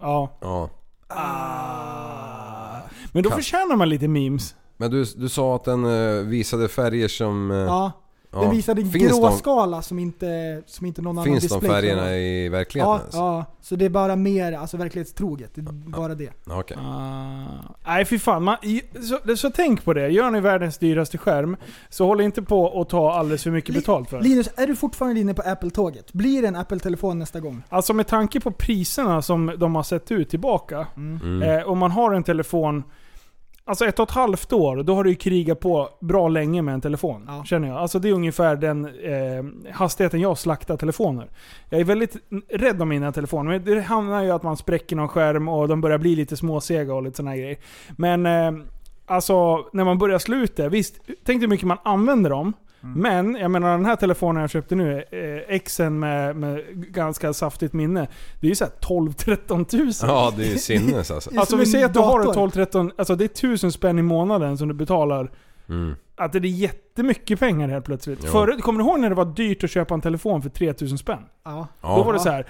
[0.00, 0.38] ja.
[0.40, 0.68] Ja.
[1.08, 2.80] Ah.
[3.12, 3.36] Men då Katt.
[3.38, 4.54] förtjänar man lite memes.
[4.76, 7.50] Men du, du sa att den eh, visade färger som...
[7.50, 7.92] eh, ja.
[8.40, 11.70] Den visade en Finns de- gråskala som inte, som inte någon annan Finns de display
[11.70, 13.14] färgerna i verkligheten Ja, ens?
[13.14, 15.50] ja, så det är bara mer alltså, verklighetstroget.
[15.54, 16.30] Det är bara det.
[16.46, 16.76] Ja, okej.
[16.80, 18.42] Ah, nej fy fan.
[18.42, 18.56] Man,
[19.26, 20.08] så, så tänk på det.
[20.08, 21.56] Gör ni världens dyraste skärm,
[21.88, 24.22] så håll inte på att ta alldeles för mycket Li- betalt för det.
[24.28, 26.12] Linus, är du fortfarande inne på Apple-tåget?
[26.12, 27.62] Blir det en Apple-telefon nästa gång?
[27.68, 30.86] Alltså med tanke på priserna som de har sett ut tillbaka.
[30.96, 31.42] Mm.
[31.42, 32.82] Eh, om man har en telefon,
[33.64, 36.74] alltså ett och ett halvt år, då har du ju krigat på bra länge med
[36.74, 37.24] en telefon.
[37.26, 37.44] Ja.
[37.44, 37.76] Känner jag.
[37.76, 41.30] Alltså det är ungefär den eh, hastigheten jag slaktar telefoner.
[41.70, 42.16] Jag är väldigt
[42.48, 43.50] rädd om mina telefoner.
[43.50, 46.94] Men det hamnar ju att man spräcker någon skärm och de börjar bli lite småsega
[46.94, 47.56] och lite här grejer.
[47.96, 48.64] Men eh,
[49.06, 52.52] alltså när man börjar slå ut det, visst, tänk hur mycket man använder dem.
[52.84, 55.04] Men jag menar den här telefonen jag köpte nu,
[55.50, 58.08] eh, Xen med, med ganska saftigt minne.
[58.40, 60.08] Det är ju såhär 12-13 tusen.
[60.08, 61.30] Ja, det är ju sinnes alltså.
[61.30, 62.48] Det är Alltså vi säger att du har en dator.
[62.48, 65.30] 12-13, alltså det är 1000 spänn i månaden som du betalar.
[65.68, 65.94] Mm.
[66.16, 68.24] Att det är jättemycket pengar helt plötsligt.
[68.24, 71.18] Förut, kommer du ihåg när det var dyrt att köpa en telefon för 3000 spänn?
[71.44, 71.66] Ja.
[71.82, 72.46] Då var det så här.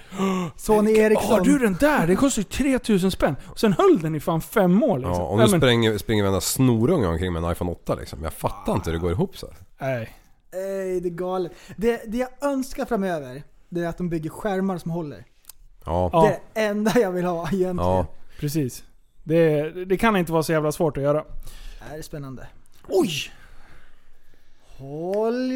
[0.57, 1.31] Sony Ericsson.
[1.31, 2.07] Har du den där?
[2.07, 3.35] Det kostar ju 3000 spänn.
[3.45, 5.13] Och sen höll den i fan fem år liksom.
[5.15, 8.23] Ja, och Nej, nu men- springer, springer varenda snorunge omkring med en iPhone 8 liksom.
[8.23, 9.47] Jag fattar inte hur det går ihop så.
[9.47, 9.89] här.
[9.97, 10.09] Nej.
[10.53, 11.51] Nej, det är galet.
[11.77, 15.25] Det, det jag önskar framöver, det är att de bygger skärmar som håller.
[15.85, 16.09] Ja.
[16.13, 17.77] Det är det enda jag vill ha egentligen.
[17.77, 18.07] Ja.
[18.39, 18.83] Precis.
[19.23, 21.23] Det, det kan inte vara så jävla svårt att göra.
[21.23, 22.47] Det här är spännande.
[22.87, 23.09] Oj!
[24.77, 25.51] Håll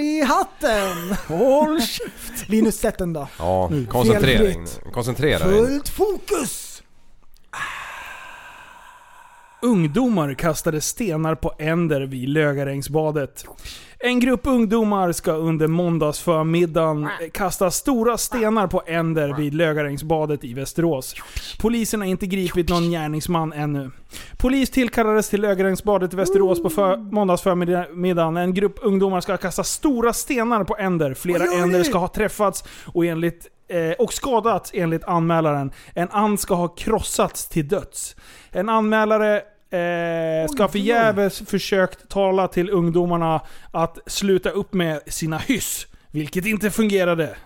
[0.00, 1.16] i hatten!
[1.28, 2.48] Håll käft!
[2.48, 3.28] Linus, sätt den då.
[3.38, 4.66] Ja, koncentrering.
[4.66, 4.92] Felfritt.
[4.92, 5.66] Koncentrera dig.
[5.66, 6.71] Fullt fokus!
[9.64, 13.44] Ungdomar kastade stenar på änder vid Lögarängsbadet.
[13.98, 21.14] En grupp ungdomar ska under måndagsförmiddagen kasta stora stenar på änder vid Lögarängsbadet i Västerås.
[21.60, 23.90] Polisen har inte gripit någon gärningsman ännu.
[24.36, 28.36] Polis tillkallades till Lögarängsbadet i Västerås på för, måndagsförmiddagen.
[28.36, 31.14] En grupp ungdomar ska kasta stora stenar på änder.
[31.14, 35.72] Flera änder ska ha träffats och enligt eh, och skadats enligt anmälaren.
[35.94, 38.16] En and ska ha krossats till döds.
[38.50, 39.42] En anmälare
[39.72, 46.70] eh, ska förgäves försökt tala till ungdomarna att sluta upp med sina hyss, vilket inte
[46.70, 47.36] fungerade.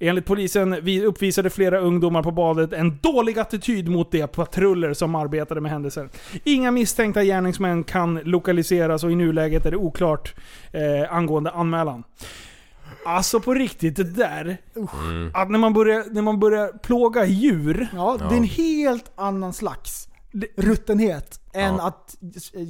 [0.00, 5.14] Enligt polisen vi uppvisade flera ungdomar på badet en dålig attityd mot de patruller som
[5.14, 6.08] arbetade med händelsen.
[6.44, 10.34] Inga misstänkta gärningsmän kan lokaliseras och i nuläget är det oklart
[10.72, 12.04] eh, angående anmälan.
[13.06, 14.56] Alltså på riktigt, det där.
[14.76, 15.30] Mm.
[15.34, 17.88] Att när man börjar, när man börjar plåga djur.
[17.94, 20.08] Ja, det är en helt annan slags
[20.56, 21.86] ruttenhet än Ja.
[21.86, 22.60] att eh,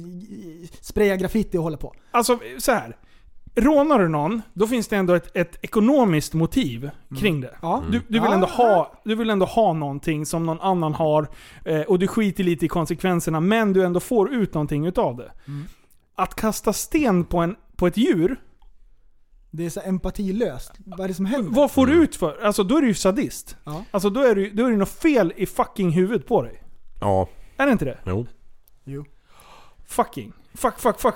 [0.81, 1.93] spraya graffiti och hålla på.
[2.11, 2.97] Alltså så här.
[3.55, 7.55] Rånar du någon, då finns det ändå ett, ett ekonomiskt motiv kring det.
[7.61, 7.83] Ja.
[7.91, 11.27] Du, du, vill ändå ha, du vill ändå ha någonting som någon annan har
[11.65, 15.31] eh, och du skiter lite i konsekvenserna men du ändå får ut någonting utav det.
[16.15, 18.35] Att kasta sten på, en, på ett djur,
[19.51, 20.71] Det är så empatilöst.
[20.85, 21.51] Vad är det som händer?
[21.51, 22.43] vad får du ut för?
[22.43, 23.55] Alltså då är du ju sadist.
[23.63, 23.83] Ja.
[23.91, 26.63] Alltså då är, du, då är det något fel i fucking huvudet på dig.
[27.01, 27.27] Ja.
[27.57, 27.97] Är det inte det?
[28.05, 28.25] Jo.
[28.83, 29.05] Jo.
[29.87, 30.33] Fucking.
[30.55, 31.15] Fuck, fuck, fuck.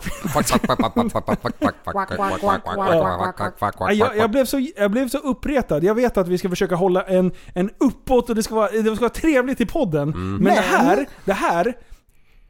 [3.91, 5.83] Jag, jag, blev så, jag blev så uppretad.
[5.83, 8.83] Jag vet att vi ska försöka hålla en, en uppåt och det ska, vara, det
[8.83, 10.09] ska vara trevligt i podden.
[10.09, 11.75] Men, det här, det här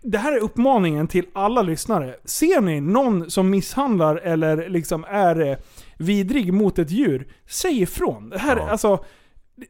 [0.07, 2.15] det här är uppmaningen till alla lyssnare.
[2.25, 5.57] Ser ni någon som misshandlar eller liksom är eh,
[5.97, 8.29] vidrig mot ett djur, säg ifrån.
[8.29, 8.69] Det här, Ja.
[8.69, 9.03] alltså,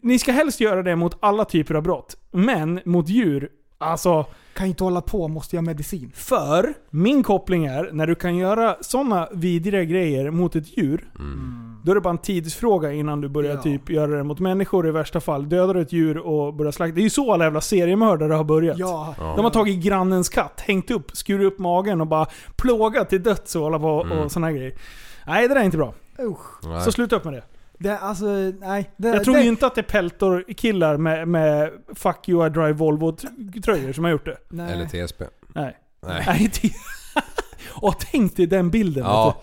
[0.02, 2.16] ni ska helst göra det mot alla typer av brott.
[2.32, 4.26] Men mot djur, alltså...
[4.56, 6.12] Kan inte hålla på, måste jag ha medicin.
[6.16, 11.10] För min koppling är, när du kan göra sådana vidriga grejer mot ett djur,
[11.84, 13.62] då är det bara en tidsfråga innan du börjar Ja.
[13.62, 15.50] typ göra det mot människor i värsta fall.
[15.50, 16.96] Dödar du ett djur och börjar slakta.
[16.96, 18.78] Det är ju så alla jävla seriemördare har börjat.
[18.78, 19.16] Ja.
[19.18, 22.26] De har tagit grannens katt, hängt upp, skurit upp magen och bara
[22.56, 24.74] plågat till döds och hålla på och såna här grejer.
[25.28, 25.94] Nej, det där är inte bra.
[26.20, 26.84] Usch.
[26.84, 27.44] Så sluta upp med det.
[27.80, 28.26] Det, alltså,
[28.60, 28.92] nej.
[28.98, 32.50] Det, Jag tror det, ju inte att det är peltor-killar med, med 'Fuck you I
[32.50, 34.38] drive Volvo'-tröjor som har gjort det.
[34.50, 34.74] Nej.
[34.74, 35.26] Eller TSB.
[35.56, 35.78] Nej.
[36.08, 36.52] Nej.
[37.72, 39.04] Och tänk dig den bilden.
[39.04, 39.42] Ja.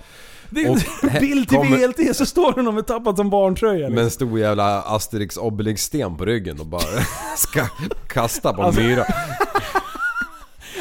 [0.50, 1.76] Det är bild till kommer-
[2.08, 3.78] VLT så står det någon med tappat som barntröja.
[3.80, 4.04] Med Liksom.
[4.04, 6.82] en stor jävla Asterix Obelix-sten på ryggen och bara
[7.36, 7.66] ska
[8.08, 9.04] kasta på en Alltså- myra.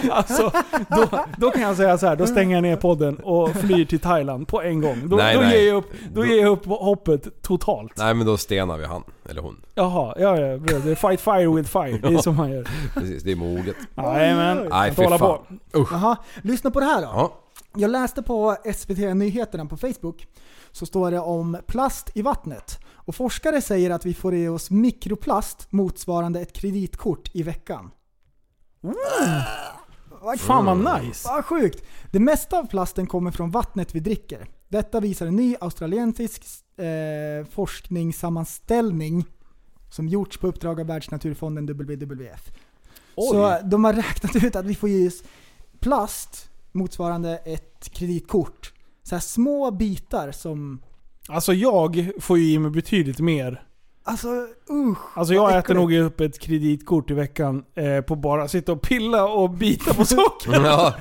[0.12, 0.52] Alltså,
[0.90, 4.00] då, då kan jag säga så här, då stänger jag ner podden och flyr till
[4.00, 5.10] Thailand på en gång.
[5.10, 5.60] Då, Nej, då, nej.
[5.60, 7.92] Ger, jag upp, då ger jag upp hoppet totalt.
[7.98, 9.66] Nej men då stenar vi han, eller hon.
[9.76, 10.58] Jaha, ja, ja.
[10.58, 10.80] bra.
[10.80, 11.98] Det är fight fire with fire.
[11.98, 12.68] Det är så man gör.
[12.94, 13.76] Precis, det är moget.
[13.98, 14.68] Jajamän.
[14.70, 15.40] Nej fy hålla fan.
[15.72, 15.80] på.
[15.80, 15.92] Usch.
[15.92, 17.08] Jaha, lyssna på det här då.
[17.08, 17.34] Ja.
[17.76, 20.28] Jag läste på SVT Nyheterna på Facebook.
[20.72, 22.80] Så står det om plast i vattnet.
[22.96, 27.92] Och forskare säger att vi får i oss mikroplast motsvarande ett kreditkort i veckan.
[30.22, 31.28] Vad Fan vad nice.
[31.28, 31.84] Vad sjukt!
[32.12, 34.48] Det mesta av plasten kommer från vattnet vi dricker.
[34.70, 36.44] Detta visar en ny australiensisk
[36.78, 39.26] eh, forskningssammanställning
[39.90, 42.52] som gjorts på uppdrag av Världsnaturfonden WWF.
[43.16, 45.24] Så de har räknat ut att vi får oss
[45.80, 48.74] plast motsvarande ett kreditkort.
[49.04, 50.82] Så små bitar som...
[51.28, 53.64] Alltså jag får ju i mig betydligt mer.
[54.04, 54.28] Alltså
[54.72, 54.98] usch!
[55.18, 55.76] Alltså jag äter äckligt.
[55.76, 60.06] nog upp ett kreditkort i veckan eh, på bara sitta och pilla och bita på
[60.06, 60.52] socker.
[60.66, 60.94] Ja.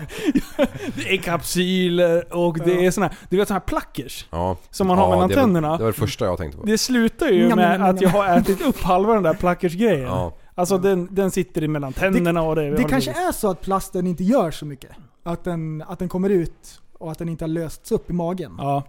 [0.95, 4.27] det är kapsyler och det är såna här, du vet såna här plackers.
[4.31, 4.57] ja.
[4.71, 5.77] Som man har mellan det var, tänderna.
[5.77, 6.67] Det var det första jag tänkte på.
[6.67, 10.07] Det slutar ju med njam, njam, att jag har ätit upp halva den där plackersgrejen.
[10.07, 10.37] Ja.
[10.55, 12.71] Alltså den, den sitter mellan tänderna och det...
[12.71, 14.91] Det kanske är så att plasten inte gör så mycket.
[15.25, 18.55] Att den, att den kommer ut och att den inte har lösts upp i magen.
[18.59, 18.83] Ja.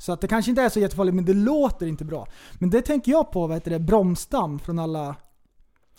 [0.00, 2.26] Så att det kanske inte är så jättefarligt, men det låter inte bra.
[2.58, 5.16] Men det tänker jag på, vad heter det, bromsdamm från alla,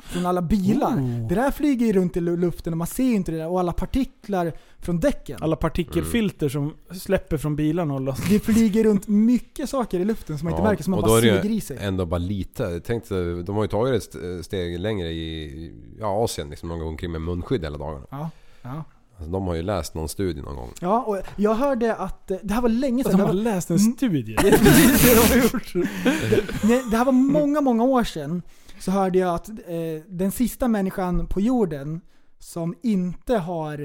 [0.03, 0.95] från alla bilar.
[0.95, 1.27] Oh.
[1.27, 3.47] Det där flyger ju runt i lu- luften och man ser ju inte det där.
[3.47, 5.37] Och alla partiklar från däcken.
[5.41, 8.29] Alla partikelfilter som släpper från bilarna och loss.
[8.29, 11.03] Det flyger runt mycket saker i luften som man inte Ja, märker, som man och
[11.07, 11.77] bara då är det suger i sig.
[11.81, 12.79] ändå bara lite.
[12.79, 16.69] Tänkte, de har ju tagit ett st- steg längre i ja, Asien liksom.
[16.69, 18.05] De går omkring med munskydd hela dagarna.
[18.11, 18.29] Ja.
[18.61, 18.83] Ja.
[19.21, 20.69] Alltså, de har ju läst någon studie någon gång.
[20.81, 23.11] ja, och jag hörde att, eh, det här var länge sedan.
[23.11, 23.93] De det har var- läst en Mm.
[23.93, 24.35] studie.
[24.41, 25.73] Det är precis det de har gjort.
[26.63, 28.41] Nej, det här var många, många år sedan.
[28.79, 29.55] Så hörde jag att eh,
[30.07, 32.01] den sista människan på jorden
[32.39, 33.81] som inte har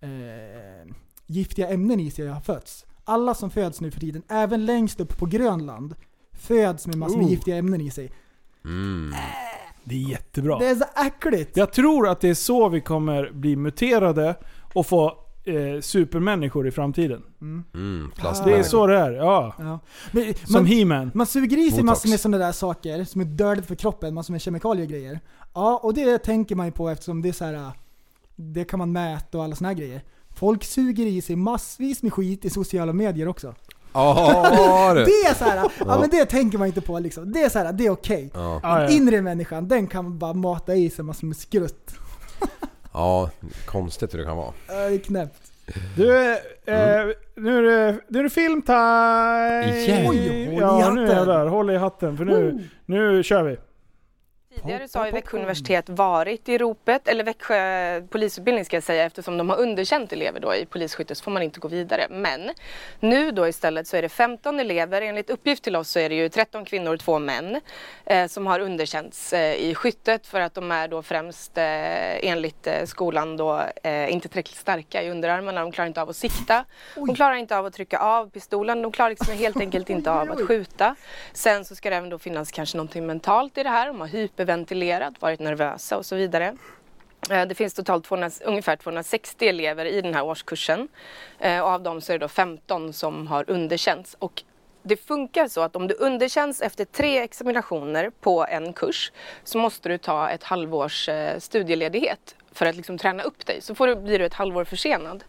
[0.00, 0.92] eh,
[1.26, 2.84] giftiga ämnen i sig har fötts.
[3.04, 5.94] Alla som föds nu för tiden, även längst upp på Grönland,
[6.32, 7.30] föds med massor med Oh.
[7.30, 8.10] giftiga ämnen i sig.
[8.64, 9.14] Mm.
[9.84, 10.58] Det är jättebra.
[10.58, 11.56] Det är så äckligt!
[11.56, 14.34] Jag tror att det är så vi kommer bli muterade
[14.76, 15.06] och få
[15.44, 17.22] eh, supermänniskor i framtiden.
[17.40, 18.10] Mm,
[18.44, 19.54] Det är så det är, ja.
[19.58, 19.78] Ja.
[20.12, 21.10] Men, Som man, He-Man.
[21.14, 24.32] man suger i sig massor med sådana där saker som är dödligt för kroppen, massor
[24.32, 25.20] med kemikalier och grejer.
[25.54, 27.70] Ja, och det tänker man ju på eftersom det är så här.
[28.36, 30.02] det kan man mäta och alla såna här grejer.
[30.36, 33.54] Folk suger i sig massvis med skit i sociala medier också.
[33.92, 35.98] Ja, Det är så här, ja.
[36.00, 37.32] men det tänker man inte på liksom.
[37.32, 38.30] Det är så här, det är okej.
[38.34, 38.60] Ja.
[38.62, 38.90] Ja, ja.
[38.90, 41.94] Inre människan, den kan man bara mata i sig massor med skrutt.
[42.96, 43.30] ja,
[43.66, 44.52] konstigt hur det kan vara.
[44.68, 45.52] Ja, Det är knäppt.
[45.96, 46.36] Du, eh,
[47.34, 49.82] nu, är det, nu är det filmtime!
[49.82, 50.10] Igen?
[50.10, 50.16] Oj,
[50.46, 50.94] håll i ja, hatten.
[50.94, 51.46] nu jävlar.
[51.46, 53.56] Håll i hatten för nu, nu kör vi.
[54.66, 59.04] Tidigare så har ju Växjö universitet varit i ropet, eller Växjö polisutbildning ska jag säga,
[59.04, 62.06] eftersom de har underkänt elever då i polisskytte så får man inte gå vidare.
[62.10, 62.50] Men
[63.00, 66.14] nu då istället så är det 15 elever, enligt uppgift till oss så är det
[66.14, 67.60] ju 13 kvinnor och 2 män
[68.06, 72.66] eh, som har underkänts eh, i skyttet för att de är då främst eh, enligt
[72.66, 75.60] eh, skolan då eh, inte tillräckligt starka i underarmarna.
[75.60, 76.64] De klarar inte av att sikta,
[76.94, 80.32] de klarar inte av att trycka av pistolen, de klarar liksom helt enkelt inte av
[80.32, 80.96] att skjuta.
[81.32, 84.06] Sen så ska det även då finnas kanske någonting mentalt i det här, de har
[84.56, 86.56] hyperventilerat, varit nervösa och så vidare.
[87.30, 90.88] Eh, det finns totalt 200, ungefär 260 elever i den här årskursen.
[91.38, 94.16] Eh, och av dem så är det då 15 som har underkänts.
[94.18, 94.42] Och
[94.82, 99.12] det funkar så att om du underkänns efter tre examinationer på en kurs
[99.44, 103.60] så måste du ta ett halvårs eh, studieledighet för att liksom träna upp dig.
[103.60, 105.24] Så får du, blir du ett halvår försenad.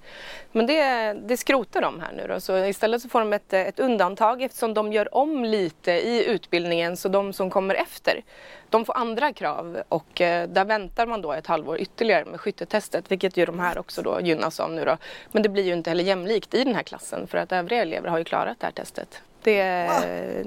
[0.51, 2.39] Men det, det skrotar de här nu då.
[2.39, 6.97] Så istället så får de ett, ett undantag eftersom de gör om lite i utbildningen
[6.97, 8.21] så de som kommer efter
[8.69, 13.11] de får andra krav och eh, där väntar man då ett halvår ytterligare med skyttetestet
[13.11, 14.97] vilket ju de här också då gynnas av nu då.
[15.31, 18.09] Men det blir ju inte heller jämlikt i den här klassen för att övriga elever
[18.09, 19.21] har ju klarat det här testet.
[19.43, 20.45] Det eh,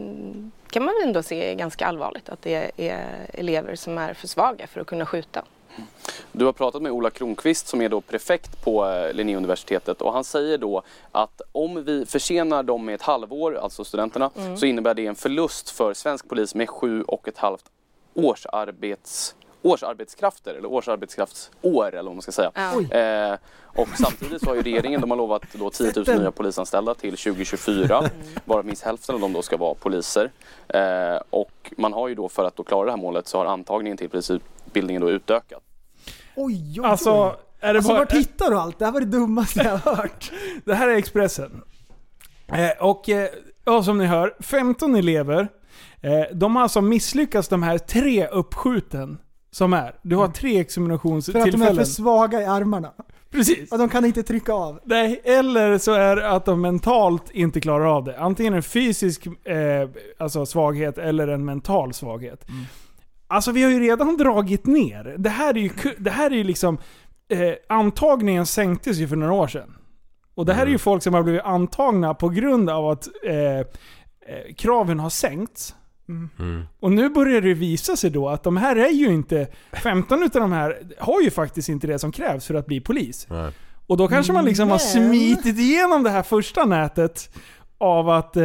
[0.70, 4.28] kan man väl ändå se är ganska allvarligt att det är elever som är för
[4.28, 5.44] svaga för att kunna skjuta.
[6.32, 10.24] Du har pratat med Ola Kronqvist som är då prefekt på eh, Linnéuniversitetet och han
[10.24, 15.06] säger då att om vi försenar dem med ett halvår, alltså studenterna, så innebär det
[15.06, 17.64] en förlust för svensk polis med sju och ett halvt
[18.14, 22.50] årsarbets årsarbetskrafter eller årsarbetskraftsår eller vad man ska säga.
[23.32, 26.94] Eh, och samtidigt så har ju regeringen, de har lovat då 10 000 nya polisanställda
[26.94, 28.10] till 2024
[28.44, 30.30] varav minst hälften av dem då ska vara poliser.
[30.68, 33.46] Eh, och man har ju då för att då klara det här målet så har
[33.46, 35.62] antagningen till polisutbildningen då utökat.
[36.36, 37.98] Oj, oj, Alltså, är det Alltså bara...
[37.98, 38.78] vart hittar du allt?
[38.78, 40.32] Det här var det dummaste jag har hört.
[40.64, 41.62] Det här är Expressen.
[42.46, 43.28] Eh, och eh,
[43.64, 45.48] ja, som ni hör, 15 elever.
[46.00, 49.18] Eh, de har alltså misslyckats de här tre uppskjuten
[49.50, 49.94] som är.
[50.02, 51.76] Du har tre För att de är examinationstillfällen.
[51.76, 52.92] för svaga i armarna.
[53.30, 53.72] Precis.
[53.72, 54.80] Och de kan inte trycka av.
[54.84, 58.18] Nej, eller så är det att de mentalt inte klarar av det.
[58.18, 59.88] Antingen en fysisk eh,
[60.18, 62.46] alltså svaghet eller en mental svaghet.
[63.26, 65.14] Alltså vi har ju redan dragit ner.
[65.18, 66.78] Det här är ju, det här är ju liksom...
[67.28, 69.76] Eh, antagningen sänktes ju för några år sedan.
[70.34, 73.34] Och det här är ju folk som har blivit antagna på grund av att eh,
[73.34, 73.64] eh,
[74.56, 75.74] kraven har sänkts.
[76.38, 76.62] Mm.
[76.80, 79.46] Och nu börjar det visa sig då att de här är ju inte...
[79.72, 83.26] 15 utav de här har ju faktiskt inte det som krävs för att bli polis.
[83.30, 83.52] Nej.
[83.86, 87.30] Och då kanske man liksom har smitit igenom det här första nätet
[87.80, 88.42] av att eh,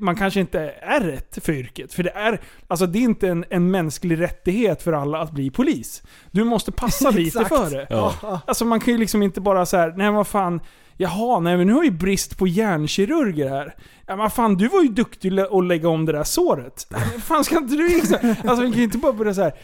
[0.00, 1.94] man kanske inte är rätt för yrket.
[1.94, 5.50] För det är, alltså det är inte en, en mänsklig rättighet för alla att bli
[5.50, 6.02] polis.
[6.30, 7.86] Du måste passa lite för det.
[7.90, 8.40] Ja.
[8.46, 10.60] Alltså man kan ju liksom inte bara så här, nej vad fan,
[10.96, 13.74] jaha, nej men nu har vi brist på hjärnkirurger här.
[14.06, 16.86] Ja men fan, du var ju duktig att lägga om det där såret.
[16.90, 19.42] Nej, men fan ska inte du liksom, Alltså man kan ju inte bara börja så
[19.42, 19.54] här.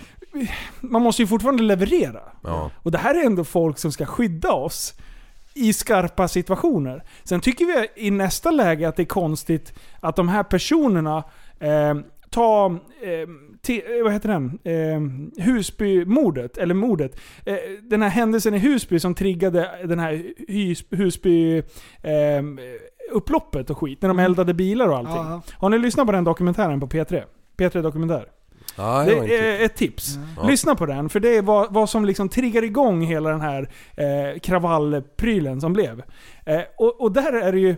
[0.81, 2.21] Man måste ju fortfarande leverera.
[2.43, 2.71] Ja.
[2.77, 4.95] Och det här är ändå folk som ska skydda oss
[5.55, 7.05] i skarpa situationer.
[7.25, 11.25] Sen tycker vi i nästa läge att det är konstigt att de här personerna
[11.61, 11.95] eh,
[12.31, 13.29] tar, eh,
[13.63, 14.59] te, eh, vad heter den?
[14.65, 17.21] Eh, Husby-mordet, eller mordet.
[17.47, 21.59] Eh, den här händelsen i Husby som triggade den här Hus, Husby
[22.03, 22.43] eh,
[23.13, 24.03] upploppet och skit.
[24.03, 25.17] När de eldade bilar och allting.
[25.17, 25.43] Ja.
[25.53, 27.23] Har ni lyssnat på den dokumentären på P3?
[27.57, 28.27] P3 Dokumentär.
[28.77, 30.19] Ja, Det är ett tips.
[30.37, 30.49] Ja.
[30.49, 33.71] Lyssna på den, för det är vad, vad som liksom triggar igång hela den här
[33.97, 36.03] eh, kravallprylen som blev.
[36.47, 37.77] Eh, och, och där är det ju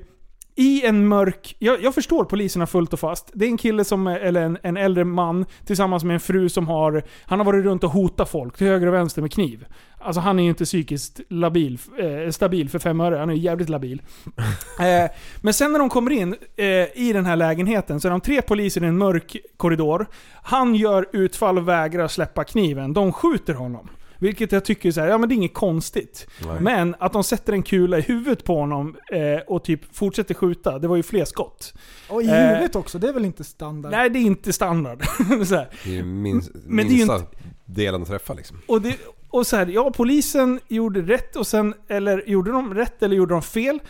[0.55, 1.57] i en mörk...
[1.59, 3.31] Jag, jag förstår poliserna fullt och fast.
[3.33, 6.69] Det är en kille som, eller en, en äldre man tillsammans med en fru som
[6.69, 7.03] har...
[7.25, 9.67] Han har varit runt och hotat folk till höger och vänster med kniv.
[9.99, 13.17] Alltså han är ju inte psykiskt labil, eh, stabil för fem öre.
[13.17, 14.03] Han är ju jävligt labil.
[14.81, 18.21] Eh, men sen när de kommer in eh, i den här lägenheten så är de
[18.21, 20.07] tre poliser i en mörk korridor.
[20.43, 22.93] Han gör utfall och vägrar släppa kniven.
[22.93, 23.89] De skjuter honom.
[24.23, 26.27] Vilket jag tycker så här, ja men det är inget konstigt.
[26.47, 26.61] Nej.
[26.61, 30.79] Men att de sätter en kula i huvudet på honom eh, och typ fortsätter skjuta,
[30.79, 31.75] det var ju fler skott.
[32.09, 33.93] Och i Eh, huvudet också, det är väl inte standard?
[33.93, 35.05] Nej, det är inte standard.
[35.47, 35.68] så här.
[35.85, 37.27] Det är ju minst, Men det är ju minsta
[37.64, 38.57] delen att träffa liksom.
[38.66, 38.97] Och, det,
[39.31, 43.35] och så här, ja polisen gjorde rätt och sen, eller gjorde de rätt eller gjorde
[43.35, 43.81] de fel?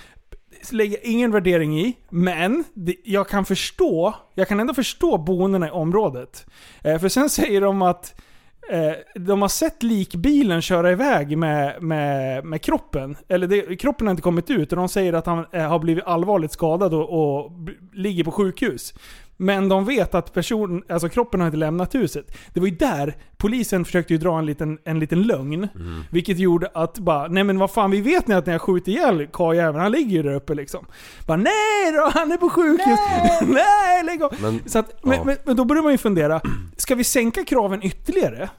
[0.70, 5.70] Lägger ingen värdering i, men det, jag kan förstå, jag kan ändå förstå boendena i
[5.70, 6.46] området.
[6.84, 8.22] Eh, för sen säger de att eh,
[8.70, 13.16] Eh, de har sett likbilen köra iväg med, med, med kroppen.
[13.28, 16.04] Eller det, kroppen har inte kommit ut och de säger att han eh, har blivit
[16.04, 17.52] allvarligt skadad och, och
[17.92, 18.94] ligger på sjukhus.
[19.36, 22.36] Men de vet att person, alltså kroppen har inte lämnat huset.
[22.54, 25.68] Det var ju där polisen försökte ju dra en liten, en liten lögn.
[26.10, 28.88] Vilket gjorde att bara, nej men vad fan vi vet ni att ni har skjutit
[28.88, 30.86] ihjäl karljäveln, han ligger ju där uppe liksom.
[31.26, 32.98] Bara nej då, han är på sjukhus!
[33.46, 34.34] Nej, lägg av!
[34.42, 35.24] Men, Så att, men, Ja.
[35.24, 36.40] men, men då börjar man ju fundera,
[36.76, 38.50] ska vi sänka kraven ytterligare?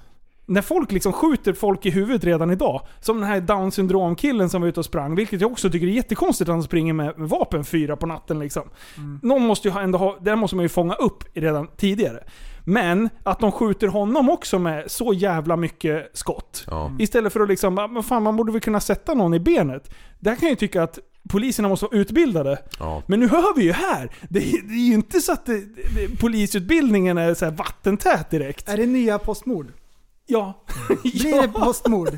[0.46, 2.82] När folk liksom skjuter folk i huvudet redan idag.
[3.00, 5.16] Som den här down syndrom-killen som var ute och sprang.
[5.16, 8.64] Vilket jag också tycker är jättekonstigt att han springer med, vapen fyra på natten liksom.
[9.22, 12.24] Någon måste ju ändå ha, det måste man ju fånga upp redan tidigare.
[12.66, 16.66] Men att de skjuter honom också med så jävla mycket skott.
[16.70, 16.92] ja.
[17.00, 19.94] Istället för att liksom, "Ah, men fan man borde väl kunna sätta någon i benet.
[20.20, 22.58] Där kan jag ju tycka att poliserna måste vara utbildade.
[22.80, 23.04] Ja.
[23.08, 25.60] Men nu hör vi ju här, det, är- det är ju inte så att det,
[25.96, 28.70] det, polisutbildningen är så här vattentät direkt.
[28.70, 29.68] Är det nya postmord?
[30.40, 30.54] Ja.
[31.04, 32.18] Blir det postmord?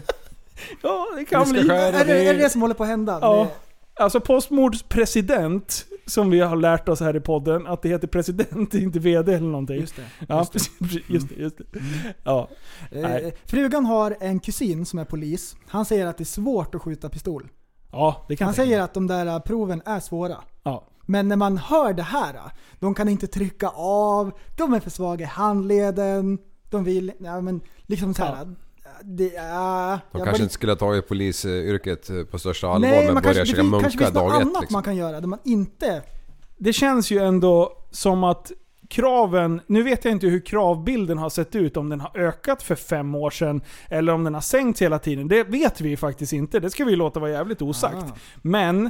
[0.84, 1.60] ja, det kan bli.
[1.60, 3.20] är, det, är det det som håller på att hända?
[3.22, 3.44] Ja.
[3.44, 3.50] Det-
[4.04, 9.00] Alltså postmordspresident, som vi har lärt oss här i podden, att det heter president, inte
[9.00, 9.80] VD eller någonting.
[9.80, 10.02] Just det.
[10.30, 10.72] ja, precis,
[11.08, 11.36] just det.
[11.36, 11.64] Just det.
[12.24, 12.48] Ja.
[12.92, 13.24] Nej.
[13.26, 15.56] Eh, frugan har en kusin som är polis.
[15.68, 17.48] Han säger att det är svårt att skjuta pistol.
[17.92, 20.38] ja, det kan Han säger att de där eh, proven är svåra.
[20.64, 20.88] Ja.
[21.06, 22.42] Men när man hör det här, eh,
[22.80, 26.38] de kan inte trycka av, de är för svaga i handleden,
[26.76, 28.36] de vill, ja men liksom så här.
[28.36, 28.46] Ja.
[29.04, 29.90] Det är...
[29.90, 33.36] De kanske bara- inte skulle ha tagit polisyrket på största allvar Nej, men man börjar
[33.36, 34.42] kanske, käka det finns, något dag ett.
[34.42, 34.74] annat Liksom.
[34.74, 36.04] man kan göra där man inte...
[36.58, 38.52] Det känns ju ändå som att
[38.90, 42.76] kraven, nu vet jag inte hur kravbilden har sett ut, om den har ökat för
[42.76, 45.28] fem år sedan eller om den har sänkts hela tiden.
[45.28, 47.96] Det vet vi faktiskt inte, det ska vi låta vara jävligt osagt.
[47.96, 48.16] Ah.
[48.42, 48.90] Men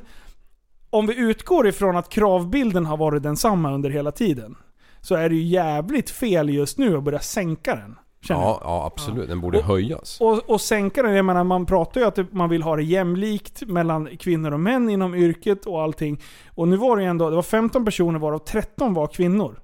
[0.89, 4.55] om vi utgår ifrån att kravbilden har varit densamma under hela tiden,
[5.05, 7.95] så är det ju jävligt fel just nu att börja sänka den.
[8.27, 9.27] Ja, ja absolut.
[9.29, 10.21] Den borde Och- höjas.
[10.21, 13.61] Och, och sänka den, jag menar man pratar ju att man vill ha det jämlikt
[13.67, 16.21] mellan kvinnor och män inom yrket och allting.
[16.55, 19.59] Och nu var det ju ändå, det var 15 personer varav 13 var kvinnor.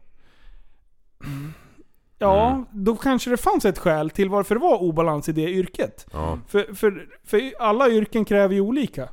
[2.19, 2.65] Ja, Mm.
[2.71, 6.07] då kanske det fanns ett skäl till varför det var obalans i det yrket.
[6.13, 6.37] Ja.
[6.47, 9.09] För, för, för alla yrken kräver ju olika.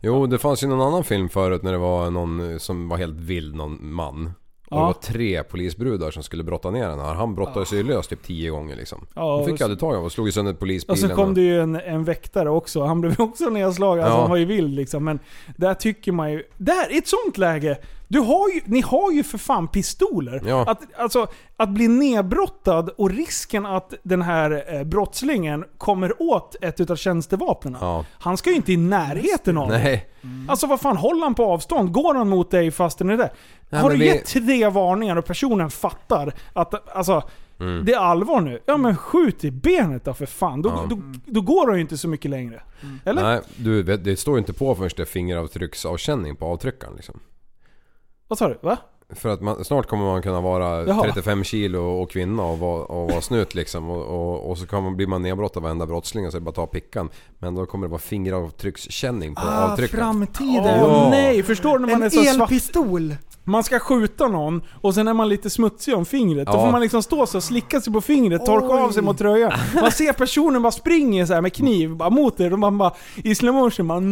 [0.00, 3.16] Jo, det fanns ju någon annan film förut när det var någon som var helt
[3.20, 4.32] vild, någon man.
[4.72, 7.14] Och det var tre polisbrudar som skulle brotta ner den här.
[7.14, 9.06] Han brottade sig ju lös typ tio gånger liksom.
[9.14, 11.08] Ja, De fick och aldrig tag i honom och slog sönder Och polisbilen.
[11.08, 12.84] så kom det ju en, en väktare också.
[12.84, 14.04] Han blev också nedslagen.
[14.04, 15.04] Alltså han var ju vild liksom.
[15.04, 15.18] Men
[15.56, 16.42] där tycker man ju...
[16.56, 17.78] Där, i ett sånt läge,
[18.12, 20.42] Du har ju, ni har ju för fan pistoler.
[20.46, 20.64] Ja.
[20.70, 26.80] Att, alltså, att bli nedbrottad och risken att den här eh, brottslingen kommer åt ett
[26.80, 27.76] utav tjänstevapnen.
[27.80, 28.04] Ja.
[28.12, 29.68] Han ska ju inte i närheten av.
[29.68, 30.06] Nej.
[30.48, 31.92] Alltså vad fan, håller han på avstånd?
[31.92, 33.32] Går han mot dig fast den är där?
[33.70, 37.22] Nej, har du vi- gett tre varningar och personen fattar att alltså,
[37.60, 37.84] Mm.
[37.84, 38.60] det är allvar nu.
[38.66, 40.62] Ja men skjut i benet då för fan.
[40.62, 40.86] Då, Ja.
[40.90, 42.62] då, då går det ju inte så mycket längre.
[43.04, 43.22] Eller?
[43.22, 47.20] Nej, du, det står ju inte på förrän det är fingeravtrycksavkänning på avtryckaren liksom.
[48.32, 48.58] Vad sa du?
[48.62, 48.78] Va?
[49.14, 51.02] För att man, snart kommer man kunna vara Jaha.
[51.02, 53.90] 35 kilo och kvinna och vara, och vara snut liksom.
[53.90, 56.40] Och, och, och så kan man, blir man nedbrottad av varenda brottsling och så är
[56.40, 57.08] det bara att ta pickan.
[57.38, 60.04] Men då kommer det vara fingeravtryckskänning på Ah, avtryckaren.
[60.04, 60.64] framtiden.
[60.64, 61.08] Åh Ja.
[61.10, 62.50] nej, förstår du när man En är så svart?
[62.50, 63.16] elpistol.
[63.44, 66.46] Man ska skjuta någon och sen är man lite smutsig om fingret.
[66.46, 66.64] Då Ja.
[66.64, 68.80] får man liksom stå så och slicka sig på fingret, torka Oj.
[68.80, 69.52] av sig mot tröjan.
[69.74, 72.92] Man ser personen bara springer så här med kniv bara mot er och man bara
[73.16, 73.98] i slow motion bara,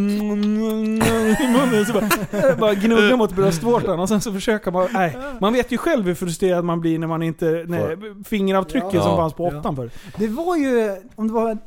[1.43, 4.90] i munnen så bara, bara gnuggar mot bröstvårtan och sen så försöker man...
[4.93, 7.45] Nej, man vet ju själv hur frustrerad man blir när man inte...
[7.67, 9.03] När fingeravtrycket Ja.
[9.03, 9.59] som fanns på Ja.
[9.59, 9.91] åttan för.
[10.17, 11.57] Det var ju, om det var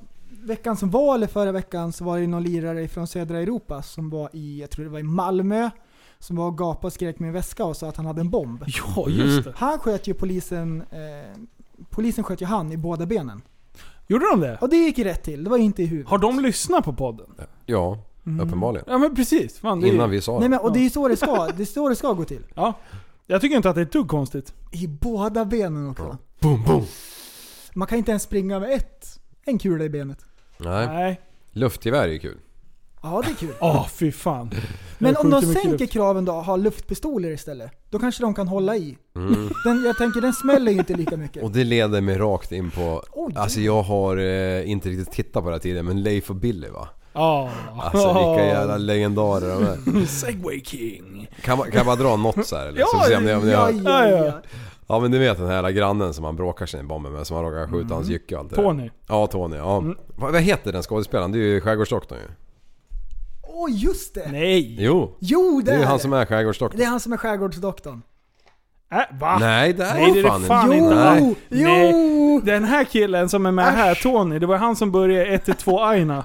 [0.42, 4.10] veckan som var eller förra veckan så var det någon lirare från södra Europa som
[4.10, 5.70] var i, jag tror det var i Malmö,
[6.18, 8.30] som var och gapade och skrek med en väska och sa att han hade en
[8.30, 8.64] bomb.
[8.96, 9.52] Ja, just det.
[9.56, 11.40] Han sköt ju polisen, eh,
[11.90, 13.42] polisen sköt ju han i båda benen.
[14.06, 14.58] Gjorde de det?
[14.60, 16.10] Och det gick ju rätt till, det var inte i huvudet.
[16.10, 17.26] Har de lyssnat på podden?
[17.66, 18.46] Ja, Mm.
[18.46, 18.84] uppenbarligen.
[18.88, 19.58] Ja men precis.
[19.58, 20.48] Fan, det är, Innan vi sa Nej det.
[20.48, 22.42] men, och det är ju så det ska, det är så det ska gå till.
[22.54, 22.72] Ja.
[23.26, 24.54] Jag tycker inte att det är ett dugg konstigt.
[24.72, 26.18] I båda benen också.
[26.40, 26.84] Boom, boom.
[27.74, 30.18] Man kan inte ens springa med ett, en kula i benet.
[30.58, 31.20] Nej, Nej.
[31.50, 32.38] luftgevär är ju kul.
[33.02, 33.54] Ja det är kul.
[33.60, 34.50] Åh fy fan.
[34.98, 35.92] Men om de sänker luft.
[35.92, 37.72] kraven då, har luftpistoler istället.
[37.90, 38.98] Då kanske de kan hålla i.
[39.16, 39.34] Mm.
[39.64, 41.42] Den, jag tänker den smäller ju inte lika mycket.
[41.42, 43.02] Och det leder mig rakt in på...
[43.12, 43.32] Oj.
[43.36, 46.68] Alltså jag har eh, inte riktigt tittat på det här tidigare men Leif och Billy
[46.68, 46.88] va?
[47.14, 49.64] Alltså vilka jävla legendarer de
[50.02, 50.06] är.
[50.06, 51.28] Segway King.
[51.42, 52.80] Kan man, kan jag bara dra något så här eller?
[52.80, 54.32] Ja, så får vi se om det, om det, ja, ja, ja, ja.
[54.86, 55.00] ja.
[55.00, 57.44] men du vet den här grannen som han bråkar sig i bomben med som han
[57.44, 58.56] råkar skjuta hans jycke och allt det.
[58.56, 58.90] Tony.
[59.08, 59.78] Ja Tony, ja.
[59.78, 59.96] Mm.
[60.16, 61.32] Vad, vad heter den skådespelaren?
[61.32, 62.34] Det är ju Skärgårdsdoktorn ju.
[63.42, 64.28] Åh just det!
[64.32, 64.76] Nej.
[64.78, 65.16] Jo!
[65.18, 66.78] Jo det, Det är ju han som är Skärgårdsdoktorn.
[66.78, 68.02] Det är han som är skärgårdsdoktorn.
[68.92, 69.38] Äh, va?
[69.40, 70.76] Nej det är Nej, det är det fan, fan inte.
[70.76, 70.94] inte.
[70.94, 71.34] Nej.
[71.48, 71.68] Jo!
[71.68, 71.90] Nej.
[71.90, 72.40] Jo!
[72.44, 76.24] Den här killen som är med här, Tony, det var han som började 1-2 Aina.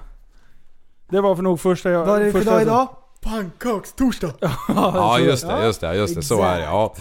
[1.10, 2.06] Det var för nog första jag...
[2.06, 2.88] Vad är det för dag idag?
[3.22, 4.32] Pannkakstorsdag!
[4.68, 6.22] Ja just det, just det, just det.
[6.22, 6.96] Så är det ja.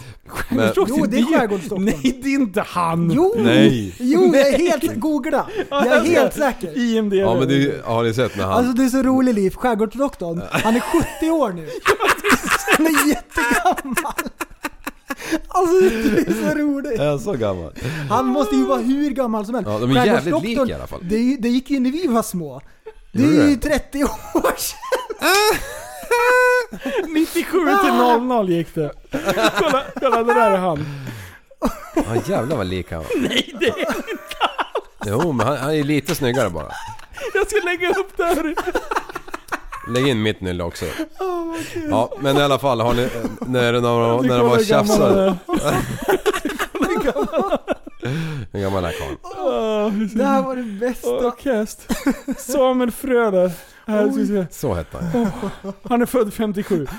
[0.49, 1.07] Men, Jo, du?
[1.07, 1.85] det är skärgårdsdoktorn.
[1.85, 3.11] Nej, det är inte han!
[3.15, 3.33] Jo!
[3.37, 3.95] Nej.
[3.99, 4.83] Jo, jag är helt...
[4.95, 5.47] Googla!
[5.69, 6.77] Jag är helt säker.
[6.77, 7.13] IMDB.
[7.13, 8.53] ja men det har ni sett när han...
[8.53, 10.41] Alltså det är så roligt liv, skärgårdsdoktorn.
[10.51, 10.79] Han är
[11.19, 11.69] 70 år nu.
[12.77, 14.13] Han är jättegammal.
[15.47, 16.99] Alltså det är så roligt.
[16.99, 17.73] Är han så gammal?
[18.09, 19.69] Han måste ju vara hur gammal som helst.
[19.69, 20.99] Ja, de är jävligt lika i alla fall.
[21.03, 22.61] Det, det gick ju när vi var små.
[23.11, 23.79] Det är ju det?
[23.79, 24.77] 30 år sedan.
[27.13, 28.91] 97 till 00 gick det.
[29.59, 30.85] Kolla, kolla det där är han.
[31.95, 33.07] Ja jävlar vad lik han var.
[33.29, 33.85] Nej, det är...
[35.05, 36.71] Jo men han, han är lite snyggare bara.
[37.33, 38.55] Jag ska lägga upp det här.
[39.89, 40.85] Lägg in mitt nylle också.
[41.89, 45.35] Ja men i alla fall har ni, när, när, när, när de var tjafsade.
[48.51, 49.17] hur gammal är karln?
[49.23, 50.17] är.
[50.17, 51.09] Det här var det bästa.
[51.09, 51.87] Åh, kast.
[52.37, 53.51] Samuel Fröder.
[54.27, 54.45] Se.
[54.51, 55.27] Så hette han ju.
[55.89, 56.87] Han är född 57.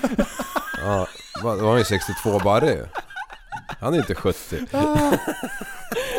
[0.83, 1.07] Ja,
[1.41, 2.85] då var han ju 62 barre ju.
[3.79, 4.57] Han är inte 70.
[4.71, 5.13] Åh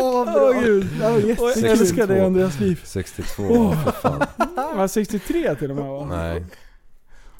[0.00, 0.52] Åh bra.
[0.60, 0.86] gud.
[0.98, 1.24] Det här var Och
[1.56, 2.80] jag älskar dig Andreas liv.
[2.84, 3.84] 62, Åh.
[3.84, 4.22] för fan.
[4.56, 6.06] Han var 63 till och med va?
[6.10, 6.44] Nej.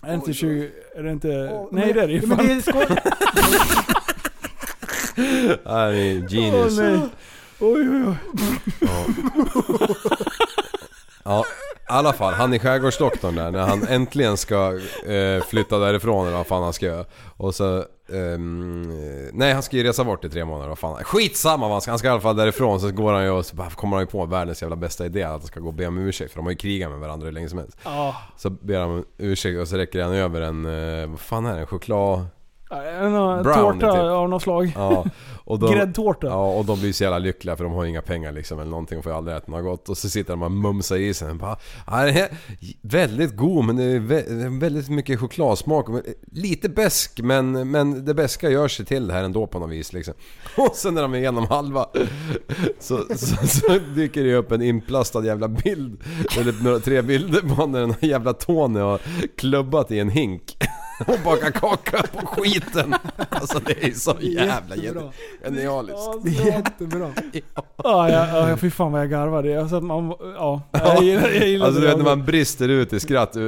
[0.02, 0.70] Är det inte 20...
[0.96, 1.28] Är det inte...
[1.52, 2.46] Åh, Nej men- det är det ju ja, men fan.
[2.46, 2.86] det är skoj.
[5.64, 6.78] Han är genius.
[6.78, 7.00] nej.
[7.64, 8.16] Oj oj oj.
[8.80, 9.04] Ja.
[11.24, 12.34] ja, i alla fall.
[12.34, 16.72] Han är skärgårdsdoktorn där när han äntligen ska eh, flytta därifrån eller vad fan han
[16.72, 17.04] ska göra.
[17.36, 17.84] Och så...
[18.12, 18.82] ehm,
[19.32, 21.04] nej han ska ju resa bort i tre månader, vad fan.
[21.04, 22.80] Skitsamma vad han ska, han ska i alla fall därifrån.
[22.80, 25.22] Så går han ju och så bara kommer han ju på världens jävla bästa idé
[25.22, 26.32] att han ska gå och be om ursäkt.
[26.32, 27.78] För de har ju krigat med varandra hur länge som helst.
[27.84, 28.16] Ja.
[28.36, 30.66] Så ber han om ursäkt och så räcker han över en...
[30.66, 31.60] Eh, vad fan är det?
[31.60, 32.26] En choklad...
[32.72, 34.00] En uh, Brownie, tårta typ.
[34.02, 34.72] av något slag.
[34.76, 35.04] Ja,
[35.44, 36.26] och då, Gräddtårta.
[36.26, 38.98] Ja, och de blir så jävla lyckliga för de har inga pengar liksom eller någonting
[38.98, 39.88] och får aldrig äta något gott.
[39.88, 41.34] Och så sitter de och mumsar i sig.
[41.34, 41.56] Bara,
[41.86, 42.28] ja, det är
[42.82, 45.86] väldigt god men det är vä- väldigt mycket chokladsmak.
[46.32, 49.92] Lite besk men, men det beska gör sig till det här ändå på något vis
[49.92, 50.14] liksom.
[50.56, 51.86] Och sen när de är igenom halva
[52.80, 56.00] så, så, så dyker det upp en inplastad jävla bild.
[56.38, 59.00] Eller några, tre bilder på när den här jävla Tony har
[59.36, 60.56] klubbat i en hink.
[61.06, 62.94] Och baka kaka på skiten.
[63.28, 65.12] Alltså det är så jävla Jättebra.
[65.44, 65.98] genialiskt.
[66.24, 67.10] Det är jättebra.
[67.84, 69.60] Ja, ja, ja, fy fan vad jag garvade.
[69.60, 71.92] Alltså, att man, ja, jag gillar, jag gillar Alltså du det.
[71.92, 73.42] vet när man brister ut i skratt eh,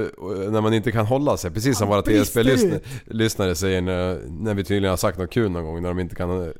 [0.51, 1.51] när man inte kan hålla sig.
[1.51, 5.83] Precis som våra TSB-lyssnare säger när, när vi tydligen har sagt något kul någon gång.
[5.83, 6.53] När de inte kan...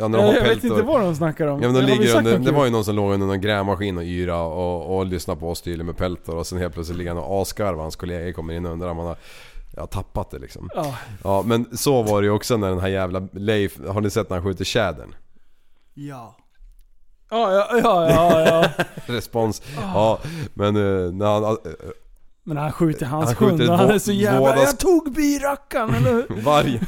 [0.00, 1.62] Ja, när de jag, har jag vet inte vad de snackar om.
[1.62, 4.04] Ja men de ligger under, det var ju någon som låg under någon grävmaskin och
[4.04, 7.22] yra och, och lyssnade på oss tydligen med peltor och sen helt plötsligt ligger han
[7.22, 9.16] och asgarvar hans kollegor kommer in och undrar om han har
[9.78, 10.68] ja, tappat det liksom.
[10.74, 10.94] Ja.
[11.24, 14.30] Ja men så var det ju också när den här jävla Leif, har ni sett
[14.30, 15.14] när han skjuter tjädern?
[15.94, 16.36] Ja.
[17.30, 18.40] Ja, ja, ja, ja,
[18.76, 18.84] ja.
[19.14, 19.62] Respons.
[19.76, 20.18] Ja
[20.54, 21.44] men eh, när han...
[21.44, 21.56] eh,
[22.44, 24.40] Men han skjuter hans Han skjuter hund och han är så jävla...
[24.40, 26.26] vådas- Jag tog birackan eller?
[26.42, 26.80] Varg.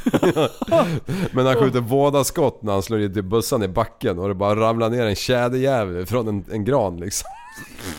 [1.33, 4.55] Men han skjuter båda skott när han slår i bössan i backen och det bara
[4.59, 7.27] ramlar ner en tjäderjävel från en, en gran liksom.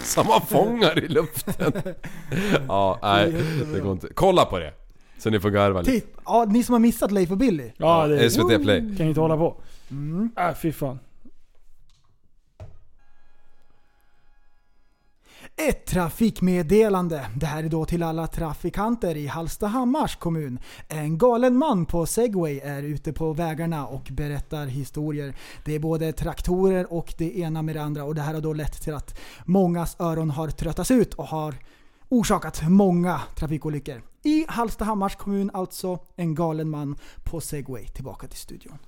[0.05, 1.72] Som han fångar i luften.
[2.68, 3.34] Ja, nej
[3.74, 4.09] det går inte.
[4.14, 4.72] Kolla på det!
[5.22, 5.92] Så ni får garva lite.
[5.92, 7.70] Titt, ja, ni som har missat Leif och Billy.
[7.76, 8.96] Ja, det SVT Play.
[8.96, 9.56] kan inte hålla på.
[9.90, 10.30] Mm.
[10.36, 10.98] Äh, fy fan.
[15.56, 17.26] Ett trafikmeddelande.
[17.36, 20.58] Det här är då till alla trafikanter i Hallstahammars kommun.
[20.88, 25.34] En galen man på segway är ute på vägarna och berättar historier.
[25.64, 28.52] Det är både traktorer och det ena med det andra och det här har då
[28.52, 31.54] lett till att mångas öron har tröttats ut och har
[32.08, 34.11] orsakat många trafikolyckor.
[34.22, 37.86] I Hallstahammars kommun alltså, en galen man på segway.
[37.86, 38.78] Tillbaka till studion.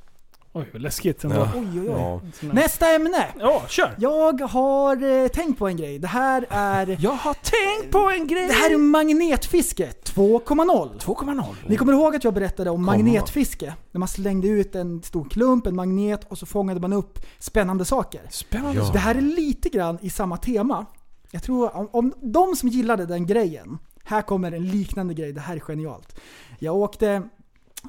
[0.56, 1.36] Oj, vad läskigt ändå.
[1.36, 1.50] Ja.
[1.54, 1.86] Oj, oj, oj.
[1.86, 2.20] Ja.
[2.52, 3.26] Nästa ämne!
[3.38, 3.94] Ja, kör!
[3.98, 5.98] Jag har eh, tänkt på en grej.
[5.98, 6.96] Det här är...
[7.00, 8.46] Jag har tänkt på en grej!
[8.46, 10.98] Det här är magnetfiske 2.0.
[10.98, 11.54] 2,0.
[11.66, 13.74] Ni kommer ihåg att jag berättade om magnetfiske?
[13.92, 17.84] När man slängde ut en stor klump, en magnet och så fångade man upp spännande
[17.84, 18.22] saker.
[18.30, 18.80] Spännande.
[18.80, 18.90] Ja.
[18.92, 20.86] Det här är lite grann i samma tema.
[21.30, 25.40] Jag tror om, om de som gillade den grejen, här kommer en liknande grej, det
[25.40, 26.20] här är genialt.
[26.58, 27.22] Jag åkte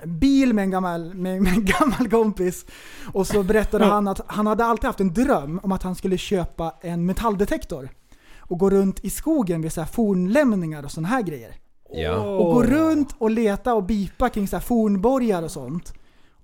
[0.04, 2.66] bil med en gammal, med, med en gammal kompis
[3.14, 6.18] och så berättade han att han hade alltid haft en dröm om att han skulle
[6.18, 7.90] köpa en metalldetektor
[8.38, 11.56] och gå runt i skogen vid så här fornlämningar och sådana här grejer.
[11.90, 12.18] Ja.
[12.18, 15.94] Och gå runt och leta och bipa kring så här fornborgar och sånt.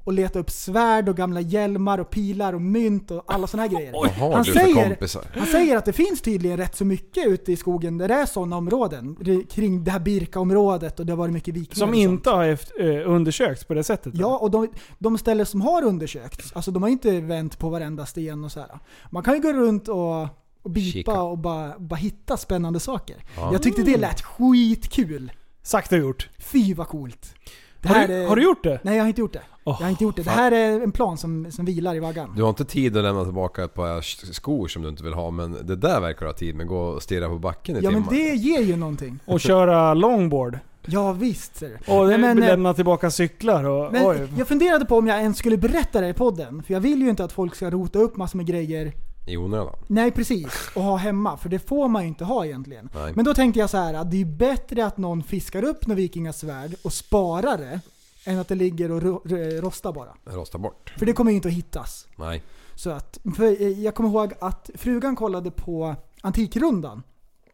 [0.04, 3.70] Och leta upp svärd och gamla hjälmar och pilar och mynt och alla såna här
[3.78, 3.94] grejer.
[3.94, 4.98] Har Han säger,
[5.40, 8.26] han säger att det finns tydligen rätt så mycket ute i skogen där det är
[8.26, 9.18] sådana områden.
[9.52, 13.10] Kring det här Birka-området och det har varit mycket vikingar Som inte har efter, eh,
[13.12, 14.14] undersökts på det sättet?
[14.16, 14.68] Ja, och de,
[15.00, 18.60] de ställen som har undersökts, alltså de har inte vänt på varenda sten och så
[18.60, 18.70] här.
[19.10, 20.22] Man kan ju gå runt och,
[20.62, 23.16] och bipa och bara, bara hitta spännande saker.
[23.38, 23.50] Ja.
[23.54, 25.32] Jag tyckte det lät skitkul.
[25.64, 26.30] Sagt och gjort.
[26.40, 27.34] Fy vad coolt.
[27.82, 28.80] Det Har här du, är- har du gjort det?
[28.84, 29.42] Nej jag har inte gjort det.
[29.64, 30.22] Åh, jag har inte gjort det.
[30.22, 30.38] Det fan.
[30.40, 32.34] här är en plan som, som vilar i vaggan.
[32.36, 34.02] Du har inte tid att lämna tillbaka ett par
[34.34, 36.68] skor som du inte vill ha men det där verkar du ha tid med.
[36.68, 38.24] Gå och stirra på backen i Ja men timmar.
[38.24, 39.20] det ger ju någonting.
[39.26, 40.60] Och köra longboard?
[40.86, 41.94] Ja visst ser du.
[41.94, 43.92] Och Nej, men, eh, lämna tillbaka cyklar och...
[43.92, 44.28] Men oj.
[44.38, 46.64] jag funderade på om jag ens skulle berätta det i podden.
[46.64, 48.94] För jag vill ju inte att folk ska rota upp massor med grejer.
[49.28, 49.76] I onödan.
[49.88, 50.70] Nej precis.
[50.76, 51.38] Och ha hemma.
[51.38, 52.90] För det får man ju inte ha egentligen.
[52.96, 53.12] Nej.
[53.16, 55.98] Men då tänkte jag så här att det är bättre att någon fiskar upp några
[55.98, 57.80] vikingasvärd och sparar det.
[58.26, 60.14] Än att det ligger och ro- ro- rostar bara.
[60.26, 60.94] Rosta bort.
[60.98, 62.08] För det kommer ju inte att hittas.
[62.16, 62.44] Nej.
[62.76, 67.04] Så att, eh, jag kommer ihåg att frugan kollade på Antikrundan.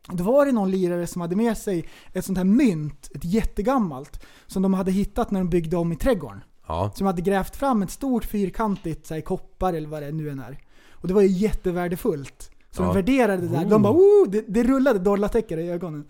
[0.09, 4.24] Då var det någon lirare som hade med sig ett sånt här mynt, ett jättegammalt,
[4.47, 6.43] som de hade hittat när de byggde om i trädgården.
[6.68, 6.91] Ja.
[6.95, 10.39] Som hade grävt fram ett stort fyrkantigt så här, koppar eller vad det nu än
[10.39, 10.59] är.
[10.91, 12.51] Och det var ju jättevärdefullt.
[12.72, 12.86] Så Ja.
[12.88, 13.65] de värderade det där.
[13.65, 16.05] De bara oh, det, det rullade dollartecken i ögonen.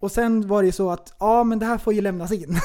[0.00, 2.60] Och sen var det ju så att, ja men det här får ju lämnas in.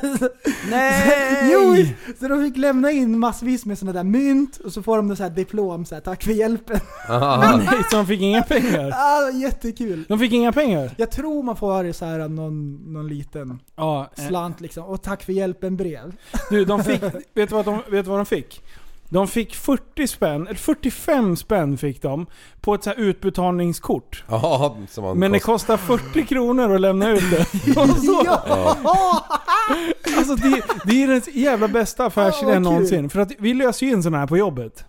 [0.70, 1.50] Nej!
[1.52, 1.76] jo!
[2.20, 5.22] Så de fick lämna in massvis med sådana där mynt och så får de så
[5.22, 6.80] här diplom, så här, tack för hjälpen.
[7.08, 8.90] Nej, så de fick inga pengar?
[9.00, 10.04] Ah, jättekul.
[10.08, 10.90] De fick inga pengar?
[10.96, 14.10] Jag tror man får så här någon, någon liten Ja.
[14.18, 14.84] eh, slant liksom.
[14.84, 16.16] Och tack för hjälpen brev.
[16.50, 17.02] Du, de fick...
[17.02, 18.62] vet, du vad de, vet du vad de fick?
[19.12, 22.26] De fick 40 spänn, eller 45 spänn fick de,
[22.60, 24.24] på ett så här utbetalningskort.
[24.28, 27.46] Ja, som man Men det kost- kostar 40 kronor att lämna ut det.
[28.24, 29.24] Ja!
[30.16, 33.10] alltså det, det är den jävla bästa affärsidén Ja, någonsin.
[33.10, 34.84] För att vi löser ju in sådana här på jobbet.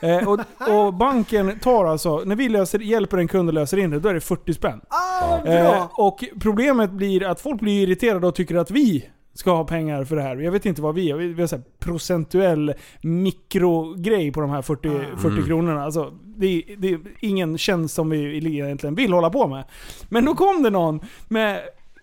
[0.00, 3.90] Eh, och, och banken tar alltså, när vi löser, hjälper en kund att lösa in
[3.90, 4.80] det, då är det 40 spänn.
[4.88, 5.38] Ah!
[5.46, 10.04] Eh, och problemet blir att folk blir irriterade och tycker att vi ska ha pengar
[10.04, 10.36] för det här.
[10.36, 11.18] Jag vet inte vad vi har.
[11.18, 14.88] Vi har så här procentuell mikrogrej på de här 40,
[15.22, 15.84] 40 kronorna.
[15.84, 19.64] Alltså, det, är- det är ingen tjänst som vi egentligen vill hålla på med.
[20.08, 21.56] Men då kom det någon med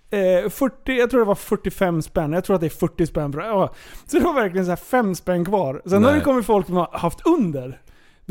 [0.09, 2.33] eh, 40, jag tror det var 45 spänn.
[2.33, 3.33] Jag tror att det är 40 spänn.
[3.33, 3.73] För, ja.
[4.05, 5.81] Så det var verkligen så här 5 spänn kvar.
[5.85, 7.81] Sen har det kommit folk som har haft under.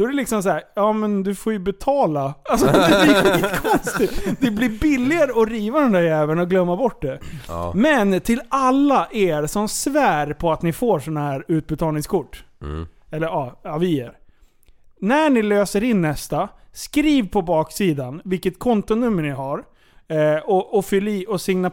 [0.00, 2.34] Då är det liksom så här, ja men du får ju betala.
[2.44, 4.40] Alltså det blir skitkonstigt.
[4.40, 7.20] Det blir billigare att riva den där jäveln och glömma bort det.
[7.48, 7.72] Ja.
[7.74, 12.44] Men till alla er som svär på att ni får såna här utbetalningskort.
[12.62, 12.86] Mm.
[13.10, 14.12] Eller ja, avier.
[15.00, 19.64] När ni löser in nästa, skriv på baksidan vilket kontonummer ni har.
[20.10, 21.70] Eh, och, och fyll i och signa,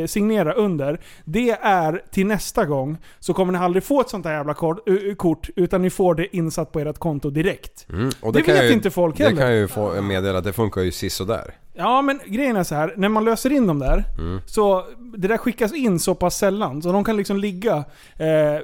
[0.00, 1.00] eh, signera under.
[1.24, 4.78] Det är till nästa gång, så kommer ni aldrig få ett sånt här jävla kort,
[5.16, 7.86] kort utan ni får det insatt på ert konto direkt.
[7.88, 8.10] Mm.
[8.20, 9.36] Och Det kan vet ju, inte folk Det heller.
[9.36, 11.54] kan jag ju få meddela att det funkar ju sisådär.
[11.74, 12.94] Ja men grejen är så här.
[12.96, 14.40] när man löser in dem där, Mm.
[14.46, 14.84] så
[15.16, 17.76] det där skickas in så pass sällan, så de kan liksom ligga...
[18.16, 18.58] Eh.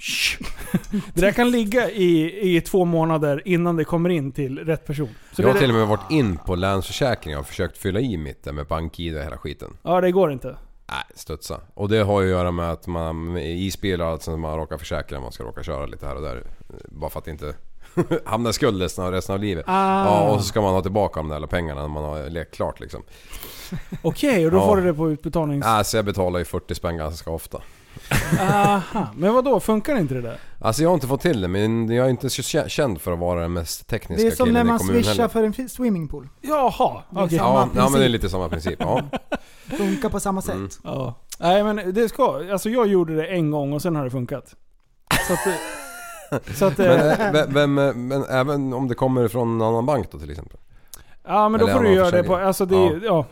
[1.14, 5.08] det där kan ligga i, i två månader innan det kommer in till rätt person.
[5.32, 8.16] Så jag har det, till och med varit in på Länsförsäkringar och försökt fylla i
[8.16, 9.76] mitt där med BankID och hela skiten.
[9.82, 10.56] Ja det går inte.
[10.88, 11.60] Nej, studsa.
[11.74, 14.56] Och det har ju att göra med att man med isbilar och allt sånt man
[14.56, 16.42] råkar försäkra, man ska råka köra lite här och där.
[16.88, 17.54] Bara för att inte
[18.24, 19.64] hamna i skuld resten av, resten av livet.
[19.68, 20.04] Ah.
[20.04, 22.54] Ja, och så ska man ha tillbaka de där alla pengarna när man har lekt
[22.54, 23.02] klart liksom.
[24.02, 24.66] Okej, och då Ja.
[24.66, 25.66] får du det på utbetalnings...
[25.66, 27.62] Alltså jag betalar ju 40 spänn ganska ofta.
[28.40, 29.06] Aha.
[29.16, 30.38] Men vad då funkar inte det där?
[30.60, 33.12] Alltså jag har inte fått till det men jag är inte så kä- känd för
[33.12, 35.52] att vara den mest tekniska Det är som killen när i man kommunen swishar heller.
[35.52, 36.28] för en swimmingpool.
[36.40, 37.38] Jaha, okej.
[37.38, 38.76] samma Ja, ja men det är lite samma princip.
[38.78, 39.02] Ja.
[39.78, 40.54] Funkar på samma sätt.
[40.54, 40.68] Mm.
[40.84, 41.14] Ja.
[41.38, 44.54] Nej men det ska, alltså jag gjorde det en gång och sen har det funkat.
[45.26, 45.38] Så att...
[46.54, 49.86] Så att Men, eh, eh, vem, eh, men även om det kommer från en annan
[49.86, 50.56] bank då till exempel?
[51.24, 52.92] ja men då eller får du göra det på, alltså det, Ja.
[53.04, 53.24] ja.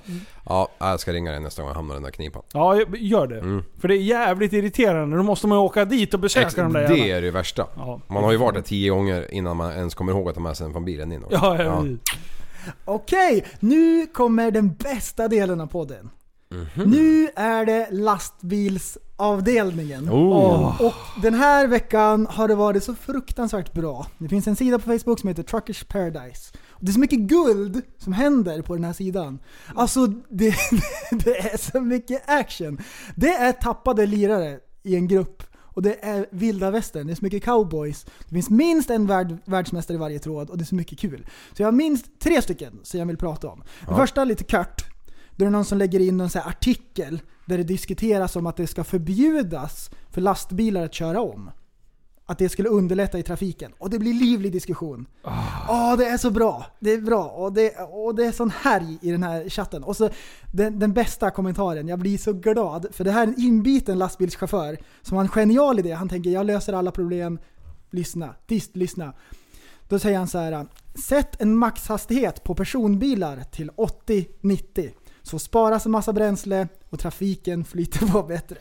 [0.49, 2.43] Ja, jag ska ringa dig nästa gång jag hamnar i den där knipan.
[2.53, 3.39] Ja, gör det.
[3.39, 3.65] Mm.
[3.79, 5.17] För det är jävligt irriterande.
[5.17, 7.17] Då måste man ju åka dit och besöka Ex- de där det jävla...
[7.17, 7.67] är det värsta.
[7.77, 8.01] Ja.
[8.07, 10.57] Man har ju varit där tio gånger innan man ens kommer ihåg att ta med
[10.57, 11.63] sig den från bilen in Ja.
[11.63, 11.85] ja.
[12.85, 16.11] Okej, nu kommer den bästa delen av podden.
[16.51, 16.91] Mhm.
[16.91, 20.11] Nu är det lastbilsavdelningen.
[20.11, 20.83] Oh.
[20.83, 24.07] Och den här veckan har det varit så fruktansvärt bra.
[24.19, 26.53] Det finns en sida på Facebook som heter Truckers Paradise.
[26.69, 29.39] Och det är så mycket guld som händer på den här sidan.
[29.75, 30.55] Alltså, det,
[31.11, 32.79] det är så mycket action.
[33.17, 35.43] Det är tappade lirare i en grupp.
[35.79, 38.07] Och det är vilda västern, det är så mycket cowboys.
[38.29, 41.27] Det finns minst en värld, världsmästare i varje tråd och det är så mycket kul.
[41.57, 43.63] Så jag har minst tre stycken som jag vill prata om.
[43.87, 44.88] Den första lite kort.
[45.39, 48.67] Då är det någon som lägger in en artikel där det diskuteras om att det
[48.67, 51.51] ska förbjudas för lastbilar att köra om.
[52.27, 53.73] Att det skulle underlätta i trafiken.
[53.79, 55.07] Och det blir livlig diskussion.
[55.69, 56.67] Åh, det är så bra!
[56.81, 57.25] Det är bra.
[57.25, 59.85] Och det, och det är sån härj i den här chatten.
[59.85, 60.11] Och så
[60.53, 62.87] den, den bästa kommentaren, jag blir så glad.
[62.93, 65.93] För det här är en inbiten lastbilschaufför som har en genial idé.
[65.93, 67.39] Han tänker, jag löser alla problem.
[67.91, 68.35] Lyssna.
[68.47, 69.13] Tyst, lyssna.
[69.89, 70.67] Då säger han så här.
[70.95, 74.91] Sätt en maxhastighet på personbilar till 80-90.
[75.29, 78.57] Så sparas en massa bränsle och trafiken flyter på bättre.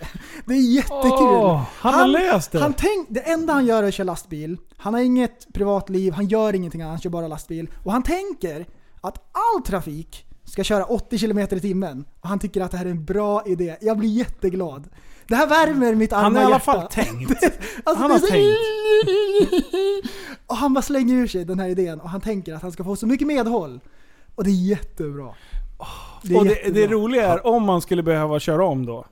[0.46, 1.28] Det är jättekul.
[1.28, 2.60] Åh, han har läst det.
[2.60, 4.58] Han tänk, det enda han gör är att köra lastbil.
[4.78, 7.70] Han har inget privatliv, han gör ingenting annat, han kör bara lastbil.
[7.84, 8.66] Och han tänker
[9.02, 12.06] att all trafik ska köra 80 km i timmen.
[12.22, 13.78] Och han tycker att det här är en bra idé.
[13.82, 14.90] Jag blir jätteglad.
[15.28, 16.72] Det här värmer mitt arma Han har i alla hjärta.
[16.72, 17.44] fall tänkt.
[17.84, 18.58] Alltså, Han har så- tänkt.
[20.48, 22.84] Och han bara slänger ur sig den här idén och han tänker att han ska
[22.84, 23.80] få så mycket medhåll.
[24.36, 25.34] Och det är jättebra.
[26.30, 29.06] Det och det, det roliga är, om man skulle behöva köra om då.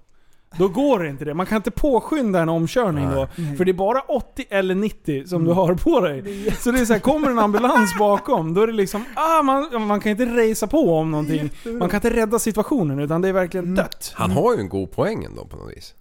[0.57, 1.34] Då går det inte det.
[1.34, 3.28] Man kan inte påskynda en omkörning då.
[3.57, 5.57] För det är bara 80 eller 90 som du Mm.
[5.57, 6.51] har på dig.
[6.59, 9.82] Så det är så här, kommer en ambulans bakom, då är det liksom, ah, man,
[9.88, 11.49] man kan inte racea på om någonting.
[11.80, 13.76] Man kan inte rädda situationen, utan det är verkligen Mm.
[13.76, 14.11] dött.
[14.16, 15.93] Han har ju en god poäng ändå på något vis.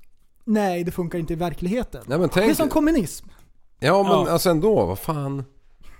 [0.45, 2.03] Nej, det funkar inte i verkligheten.
[2.07, 3.27] Nej, men Det är tänk, som kommunism.
[3.81, 4.31] ja men Ja.
[4.31, 5.45] alltså ändå, vad fan.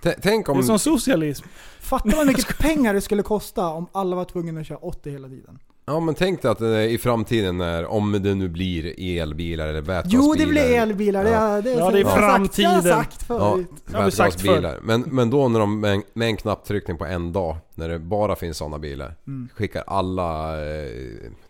[0.05, 0.63] T- Tänk Det är om...
[0.63, 1.45] som socialism.
[1.79, 5.27] Fatta vad mycket pengar det skulle kosta om alla var tvungna att köra 80 hela
[5.27, 5.59] tiden.
[5.87, 9.81] Ja men tänk dig att eh, i framtiden när, om det nu blir elbilar eller
[9.81, 10.23] vätgasbilar.
[10.23, 11.23] Jo, det blir elbilar.
[11.23, 12.83] Det, är, det, är, Ja, det är jag har sagt- Jag har framtiden.
[12.83, 13.67] sagt Ja, förut.
[13.93, 14.79] har vi sagt vätgasbilar.
[14.83, 17.99] Men, men då när de med en, med en knapptryckning på en dag, när det
[17.99, 19.49] bara finns sådana bilar, Mm.
[19.55, 20.89] skickar alla eh,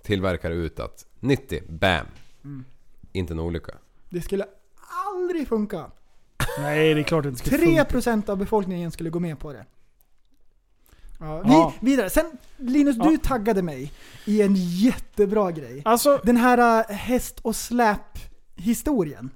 [0.03, 2.05] tillverkare ut att 90, BAM!
[2.43, 2.65] Mm.
[3.11, 3.71] Inte en olycka.
[4.09, 4.45] Det skulle
[5.13, 5.85] aldrig funka.
[6.59, 7.83] Nej, det är klart det inte ska funka.
[7.83, 9.65] 3% av befolkningen skulle gå med på det.
[11.19, 11.73] Ja, vi, Ja.
[11.79, 12.09] Vidare.
[12.09, 12.25] Sen
[12.57, 13.03] Linus, Ja.
[13.09, 13.91] du taggade mig
[14.25, 15.81] i en jättebra grej.
[15.85, 18.17] Alltså, Den här äh, häst och släp
[18.55, 19.29] historien.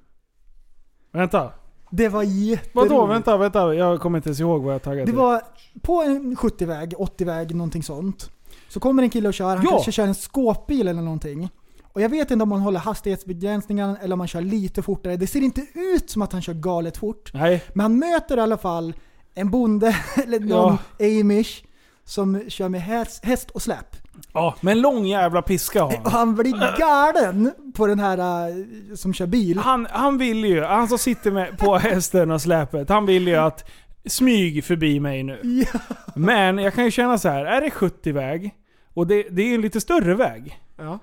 [1.12, 1.52] vänta.
[1.90, 2.74] Det var jätteroligt.
[2.74, 3.06] Vadå?
[3.06, 3.74] Vänta, vänta.
[3.74, 5.14] Jag kommer inte ens ihåg vad jag taggade Det till.
[5.16, 5.42] var
[5.82, 8.30] på en 70-väg, 80-väg, någonting sånt.
[8.68, 9.70] Så kommer en kille och kör, han Ja.
[9.70, 11.50] kanske kör en skåpbil eller någonting.
[11.92, 15.16] Och jag vet inte om han håller hastighetsbegränsningen eller om han kör lite fortare.
[15.16, 17.30] Det ser inte ut som att han kör galet fort.
[17.34, 17.64] Nej.
[17.72, 18.94] Men han möter i alla fall
[19.34, 21.62] en bonde, eller någon amish,
[22.04, 23.96] som kör med häst, häst och släp.
[24.32, 26.12] Ja, med en lång jävla piska har Och han.
[26.12, 28.54] han blir galen på den här äh,
[28.94, 29.58] som kör bil.
[29.58, 33.36] Han, han vill ju, han som sitter med på hästen och släpet, han vill ju
[33.36, 33.70] att
[34.06, 35.40] smyg förbi mig nu.
[35.72, 35.80] Ja.
[36.14, 38.54] Men jag kan ju känna så här, är det 70-väg
[38.94, 40.60] och det, det är en lite större väg.
[40.76, 40.98] Ja.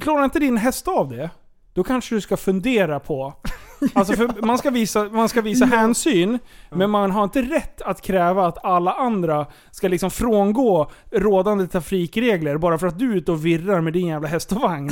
[0.00, 1.30] Klarar inte din häst av det,
[1.74, 3.34] då kanske du ska fundera på...
[3.94, 6.38] Alltså för man ska visa, man ska visa hänsyn,
[6.70, 12.56] men man har inte rätt att kräva att alla andra ska liksom frångå rådande trafikregler
[12.58, 14.90] bara för att du är ute och virrar med din jävla häst och vagn.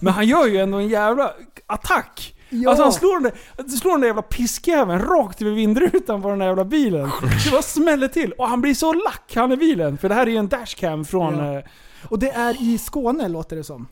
[0.00, 1.30] Men han gör ju ändå en jävla
[1.66, 2.30] attack!
[2.50, 2.70] Ja.
[2.70, 6.38] Alltså han slår den, där, slår den där jävla piskjäveln rakt över vindrutan på den
[6.38, 7.10] där jävla bilen.
[7.44, 8.32] Det bara smäller till.
[8.32, 9.98] Och han blir så lack han i bilen.
[9.98, 11.38] För det här är ju en dashcam från...
[11.38, 11.58] Ja.
[11.58, 11.64] eh,
[12.08, 13.86] Och det är i Skåne låter det som.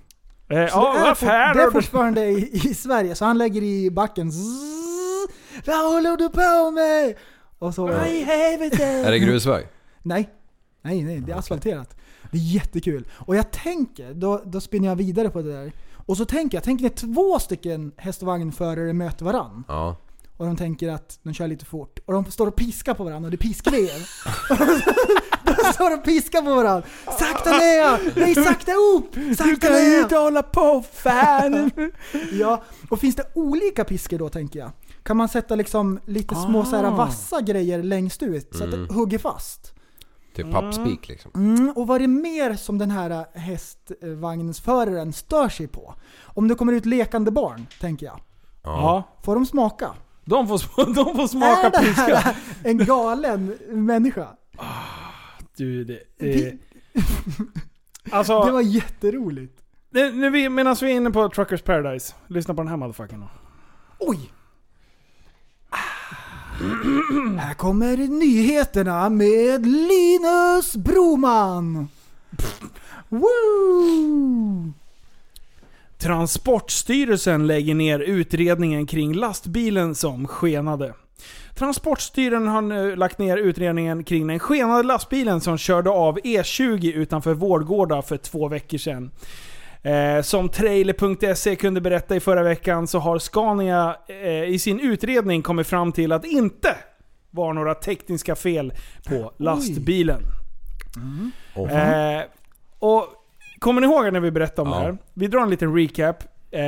[0.53, 3.63] Eh, Så ja, det, är fan det är fortfarande i, i Sverige, så han lägger
[3.63, 4.33] i backen.
[4.33, 5.27] Zzz,
[5.67, 7.15] Vad håller du på med?
[7.59, 7.87] Och så...
[7.89, 8.85] Helvete!
[8.85, 9.67] Är det grusväg?
[10.03, 10.29] Nej.
[10.83, 11.97] Nej, nej, det är asfalterat.
[12.31, 13.09] Det är jättekul.
[13.15, 15.73] Och jag tänker, då, då spinner jag vidare på det där.
[16.07, 19.65] Och så tänker jag, tänk när två stycken häst och vagnförare möter varann.
[19.69, 19.97] Ja.
[20.43, 21.99] Och de tänker att de kör lite fort.
[22.07, 24.07] Och de står och piskar på varandra och det är piskvev.
[25.45, 26.89] de står och piskar på varandra.
[27.19, 28.19] Sakta ner!
[28.21, 29.13] Nej, sakta upp!
[29.15, 30.03] Du Sakta kan ju ner!
[30.03, 31.71] inte hålla på fan!
[32.33, 34.71] Ja, och finns det olika piskor då tänker jag?
[35.03, 36.91] Kan man sätta liksom lite små så här Ah.
[36.91, 39.73] vassa grejer längst ut så att det hugger fast?
[40.37, 41.31] Typ pappspik liksom.
[41.35, 45.95] Mm, och vad är det mer som den här hästvagnsföraren stör sig på?
[46.25, 48.21] Om det kommer ut lekande barn, tänker jag.
[48.65, 49.91] Ja, Får de smaka?
[50.25, 54.29] De får, de får smaka är det här en galen människa?
[55.57, 56.01] Du, det...
[56.19, 56.59] det
[58.11, 59.63] alltså, Det var jätteroligt.
[59.91, 63.29] nu, nu medan vi är inne på Truckers Paradise, lyssna på den här motherfuckern då.
[63.99, 64.33] Oj!
[67.39, 71.89] Här kommer nyheterna med Linus Broman.
[73.09, 74.73] Woo!
[76.03, 80.95] Transportstyrelsen lägger ner utredningen kring lastbilen som skenade.
[81.55, 87.35] Transportstyrelsen har nu lagt ner utredningen kring den skenade lastbilen som körde av E20 utanför
[87.35, 89.11] Vårgårda för två veckor sedan.
[89.83, 95.43] Eh, som trailer.se kunde berätta i förra veckan så har Scania eh, i sin utredning
[95.43, 96.77] kommit fram till att inte
[97.31, 98.73] var några tekniska fel
[99.05, 100.23] på lastbilen.
[101.55, 101.73] Oh.
[101.73, 102.23] Eh,
[102.79, 103.07] och
[103.63, 104.79] Kommer ni ihåg när vi berättade om Ja.
[104.81, 104.99] det här?
[105.15, 106.23] Vi drar en liten recap.
[106.51, 106.61] Eh,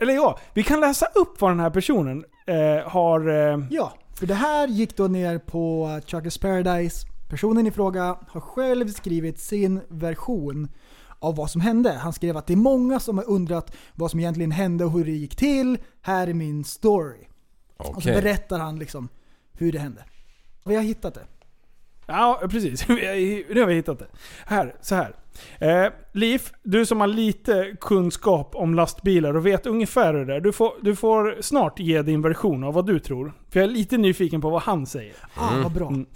[0.00, 3.28] eller ja, vi kan läsa upp vad den här personen eh, har...
[3.52, 7.06] Eh, Ja, för det här gick då ner på Truckers Paradise.
[7.30, 10.68] Personen i fråga har själv skrivit sin version
[11.18, 11.92] av vad som hände.
[11.92, 15.04] Han skrev att det är många som har undrat vad som egentligen hände och hur
[15.04, 15.78] det gick till.
[16.02, 17.26] Här är min story.
[17.76, 19.08] Och så berättar han liksom
[19.52, 20.04] hur det hände.
[20.64, 21.24] Vi har hittat det.
[22.06, 22.88] Ja, precis.
[22.88, 24.06] Nu har vi hittat det.
[24.46, 25.14] Här, så här.
[25.58, 30.40] Eh, Liv, du som har lite kunskap om lastbilar och vet ungefär hur det är.
[30.40, 33.32] Du får, du får snart ge din version av vad du tror.
[33.50, 35.14] För jag är lite nyfiken på vad han säger.
[35.34, 35.88] Ah, vad bra.
[35.88, 36.06] Mm.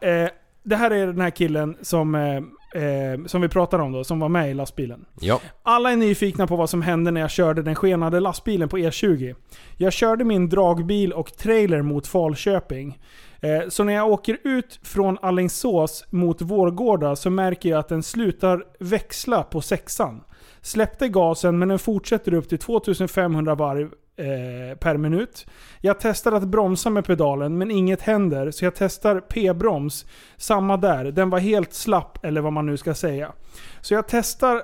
[0.00, 0.30] Eh,
[0.62, 4.20] det här är den här killen som, eh, eh, som vi pratar om då, som
[4.20, 5.04] var med i lastbilen.
[5.20, 5.40] Ja.
[5.62, 9.34] Alla är nyfikna på vad som hände när jag körde den skenade lastbilen på E20.
[9.76, 12.98] Jag körde min dragbil och trailer mot Falköping.
[13.42, 18.02] Eh, så när jag åker ut från Alingsås mot Vårgårda så märker jag att den
[18.02, 20.24] slutar växla på sexan.
[20.60, 25.46] Släppte gasen men den fortsätter upp till 2500 varv eh, per minut.
[25.80, 30.06] Jag testar att bromsa med pedalen men inget händer så jag testar p-broms.
[30.36, 33.32] Samma där, den var helt slapp eller vad man nu ska säga.
[33.80, 34.62] Så jag testar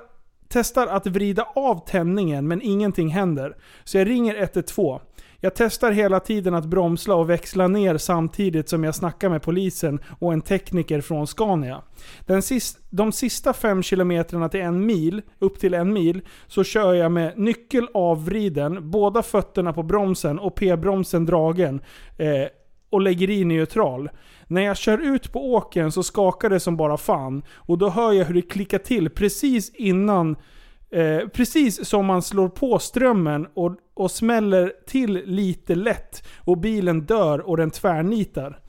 [0.51, 3.55] Testar att vrida av tändningen men ingenting händer.
[3.83, 4.99] Så jag ringer 112.
[5.41, 9.99] Jag testar hela tiden att bromsla och växla ner samtidigt som jag snackar med polisen
[10.19, 11.81] och en tekniker från Scania.
[12.25, 16.93] Den sist, de sista 5 kilometrarna till en mil, upp till en mil, så kör
[16.93, 21.81] jag med nyckel avvriden, båda fötterna på bromsen och p-bromsen dragen
[22.17, 22.47] eh,
[22.89, 24.09] och lägger i neutral.
[24.47, 28.13] När jag kör ut på åkern så skakar det som bara fan och då hör
[28.13, 30.35] jag hur det klickar till precis innan
[30.91, 37.01] Eh, precis som man slår på strömmen och, och smäller till lite lätt och bilen
[37.01, 38.59] dör och den tvärnitar.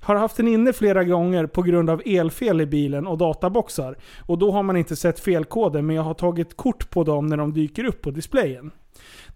[0.00, 3.98] Har haft den inne flera gånger på grund av elfel i bilen och databoxar.
[4.26, 7.36] Och då har man inte sett felkoden men jag har tagit kort på dem när
[7.36, 8.70] de dyker upp på displayen.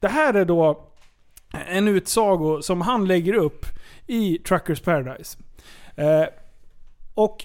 [0.00, 0.86] Det här är då
[1.68, 3.66] en utsago som han lägger upp
[4.06, 5.38] i Truckers Paradise.
[5.96, 6.24] Eh,
[7.14, 7.44] och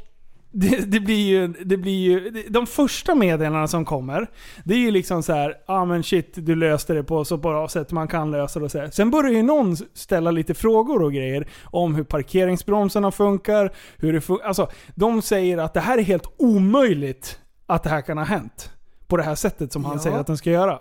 [0.57, 4.27] det, det blir ju, det blir ju, de första meddelandena som kommer,
[4.64, 7.38] det är ju liksom så här, ja ah, men shit du löste det på så
[7.38, 8.90] bra sätt man kan lösa det och så här.
[8.90, 14.22] Sen börjar ju någon ställa lite frågor och grejer om hur parkeringsbromsarna funkar, hur det
[14.22, 14.45] funkar.
[14.45, 18.72] Alltså, de säger att det här är helt omöjligt att det här kan ha hänt.
[19.07, 20.03] På det här sättet som han Ja.
[20.03, 20.80] säger att den ska göra.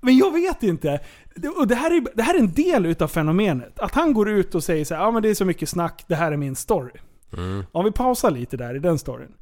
[0.00, 1.00] Men jag vet inte.
[1.56, 3.80] Och det, här är, det här är en del utav fenomenet.
[3.80, 6.04] Att han går ut och säger så här, ja men det är så mycket snack,
[6.06, 6.92] det här är min story.
[7.36, 7.64] Mm.
[7.72, 9.32] Om vi pausar lite där i den storyn.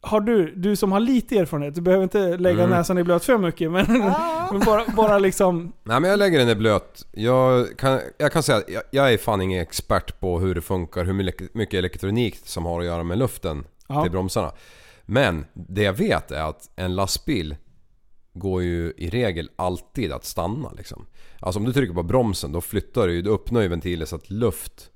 [0.00, 2.70] Har du, du som har lite erfarenhet, du behöver inte lägga Mm.
[2.70, 3.86] näsan i blöt för mycket, men,
[4.52, 5.72] men bara, bara liksom...
[5.82, 7.06] Nej men jag lägger den i blöt.
[7.12, 10.62] Jag kan, jag kan säga att jag, jag är fan ingen expert på hur det
[10.62, 14.02] funkar, hur mycket- elektronik som har att göra med luften Ja.
[14.02, 14.52] till bromsarna.
[15.02, 17.56] Men det jag vet är att en lastbil
[18.34, 21.06] går ju i regel alltid att stanna liksom.
[21.40, 24.16] Alltså om du trycker på bromsen då flyttar du ju, du öppnar ju ventilen så
[24.16, 24.90] att luft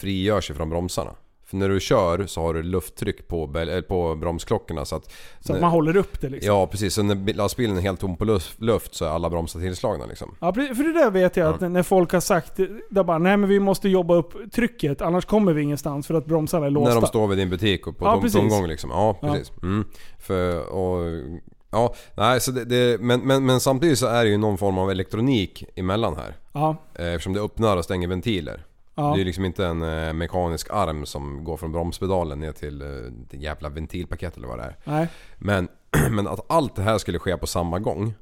[0.00, 1.10] frigör sig från bromsarna.
[1.46, 5.12] För när du kör så har du lufttryck på, eller på bromsklockorna så att...
[5.40, 6.54] Så att man håller upp det liksom.
[6.54, 8.24] Ja precis, så när lastbilen är helt tom på
[8.58, 10.34] luft, så är alla bromsar tillslagna liksom.
[10.40, 12.56] Ja, för det där vet jag att när folk har sagt,
[12.90, 16.26] där bara, nej men vi måste jobba upp trycket, annars kommer vi ingenstans för att
[16.26, 16.94] bromsarna är låsta.
[16.94, 18.90] När de står vid din butik och på Ja, tom, tomgång liksom.
[18.90, 19.32] Ja, Ja.
[19.32, 19.52] precis.
[19.62, 19.84] Mm.
[20.18, 21.06] För, och,
[21.70, 24.78] ja, nej, så det, det, men, men, men samtidigt så är det ju någon form
[24.78, 26.36] av elektronik emellan här.
[26.52, 26.76] Ja.
[26.94, 28.64] Eh, Eftersom det öppnar och stänger ventiler.
[28.94, 29.12] Ja.
[29.14, 33.38] Det är liksom inte en eh, mekanisk arm som går från bromspedalen ner till eh,
[33.40, 34.76] jävla ventilpaket eller vad det är.
[34.84, 35.08] Nej.
[35.38, 35.68] Men,
[36.10, 38.14] men att allt det här skulle ske på samma gång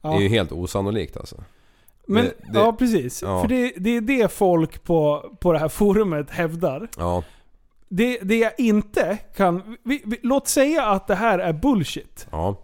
[0.00, 0.14] Ja.
[0.16, 1.36] är ju helt osannolikt alltså.
[2.06, 3.22] Men, Det- det- ja precis.
[3.22, 3.40] ja.
[3.40, 6.88] För det, det är det folk på, på det här forumet hävdar.
[6.96, 7.22] Ja.
[7.88, 9.76] Det, det jag inte kan...
[9.84, 12.26] Vi, vi, låt säga att det här är bullshit.
[12.30, 12.56] Ja.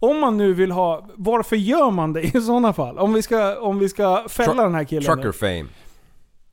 [0.00, 1.08] Om man nu vill ha...
[1.14, 2.98] Varför gör man det i sådana fall?
[2.98, 5.04] Om vi ska, om vi ska fälla Tru- den här killen.
[5.04, 5.32] Trucker nu.
[5.32, 5.64] fame.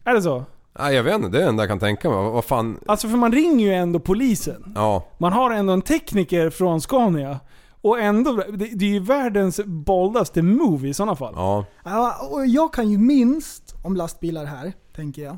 [0.05, 0.45] Är det så?
[0.79, 2.17] Nej jag vet inte, det är det enda jag kan tänka mig.
[2.17, 2.79] Vad, fan...
[2.85, 4.71] Alltså för man ringer ju ändå polisen.
[4.75, 5.05] Ja.
[5.17, 7.39] Man har ändå en tekniker från Scania.
[7.81, 11.33] Och ändå, det, det är ju världens boldaste move i sådana fall.
[11.37, 11.65] Ja.
[11.83, 15.37] Ja, och jag kan ju minst om lastbilar här, tänker jag.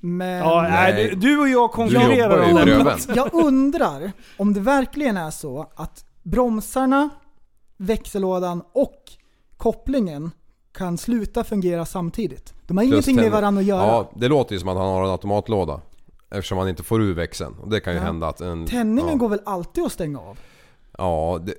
[0.00, 1.10] Men Ja, nej, Nej.
[1.10, 3.14] du, du och jag konkurrerar jobbar ju om platsen.
[3.16, 7.08] jag undrar om det verkligen är så att bromsarna,
[7.76, 9.02] växellådan och
[9.56, 10.30] kopplingen
[10.78, 12.54] kan sluta fungera samtidigt.
[12.66, 13.86] De har Plus ingenting med varandra att göra.
[13.86, 15.80] Ja, det låter ju som att han har en automatlåda.
[16.30, 17.54] Eftersom han inte får ur växeln.
[17.62, 18.04] Och det kan ju Ja.
[18.04, 18.66] hända att en...
[18.66, 19.16] Tändningen ja.
[19.16, 20.38] går väl alltid att stänga av?
[20.98, 21.54] Ja, det,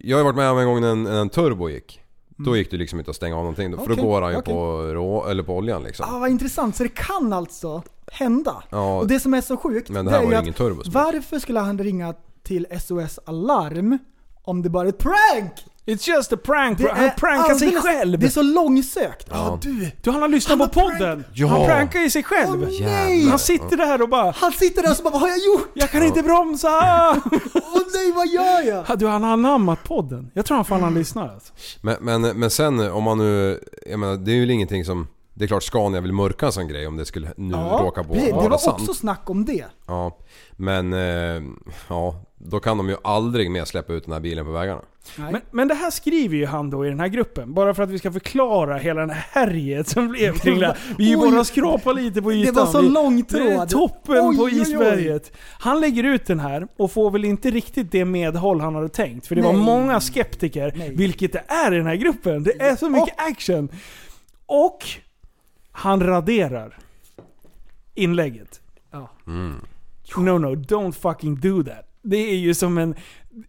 [0.00, 2.00] jag har varit med om en gång när en, en turbo gick.
[2.28, 3.76] Då gick det liksom inte att stänga av någonting.
[3.78, 4.54] För då går han ju okej.
[4.54, 6.06] på, rå, eller på oljan liksom.
[6.08, 7.82] Ah, vad intressant, så det kan alltså
[8.12, 8.62] hända.
[8.70, 10.82] Ja, Och det som är så sjukt, men det här är var ju ingen turbo.
[10.82, 13.98] som- varför skulle han ringa till SOS Alarm
[14.42, 15.52] om det bara är ett prank?
[15.90, 16.92] It's just a prank Det bro.
[16.94, 18.18] Han prankar sig själv.
[18.18, 19.26] Det är så långsökt.
[19.30, 19.36] Ja.
[19.36, 21.24] Ah, du, Du, han har lyssnat Han på har podden.
[21.32, 21.46] Ja.
[21.46, 22.62] Han prankar ju sig själv.
[22.62, 23.28] Åh, nej!
[23.28, 25.70] Han sitter där och bara han sitter där och så bara, vad har jag gjort?
[25.74, 26.68] Jag kan inte bromsa!
[27.54, 28.98] Åh nej, vad gör jag?
[28.98, 30.30] Du, han har anammat podden.
[30.34, 31.52] Jag tror han fan han lyssnar alltså.
[31.80, 33.60] Men, men, men sen om man nu...
[33.86, 35.06] Jag menar, det är ju ingenting som...
[35.34, 38.14] Det är klart Scania vill mörka en sån grej om det skulle nu råka på
[38.14, 38.80] precis, det var sant.
[38.80, 39.64] också snack om det.
[39.86, 40.18] Ja,
[40.52, 40.92] men...
[40.92, 41.42] Eh,
[41.88, 44.80] ja, då kan de ju aldrig mer släppa ut den här bilen på vägarna.
[45.16, 47.54] Men, men det här skriver ju han då i den här gruppen.
[47.54, 50.76] Bara för att vi ska förklara hela den här härjet som blev kring det.
[50.98, 51.30] Vi är ju Oj.
[51.30, 52.54] bara skrapa lite på ytan.
[52.54, 53.68] Det var så lång tråd.
[53.68, 54.60] toppen Oj, på oj, oj.
[54.60, 55.32] isberget.
[55.58, 59.26] Han lägger ut den här och får väl inte riktigt det medhåll han hade tänkt.
[59.26, 59.62] För det var Nej.
[59.62, 60.94] många skeptiker, Nej.
[60.94, 62.42] vilket det är i den här gruppen.
[62.42, 63.68] Det är så mycket action.
[64.46, 64.78] Och
[65.80, 66.78] han raderar
[67.94, 68.60] inlägget.
[70.16, 71.86] No no, don't fucking do that.
[72.02, 72.94] Det är ju som en...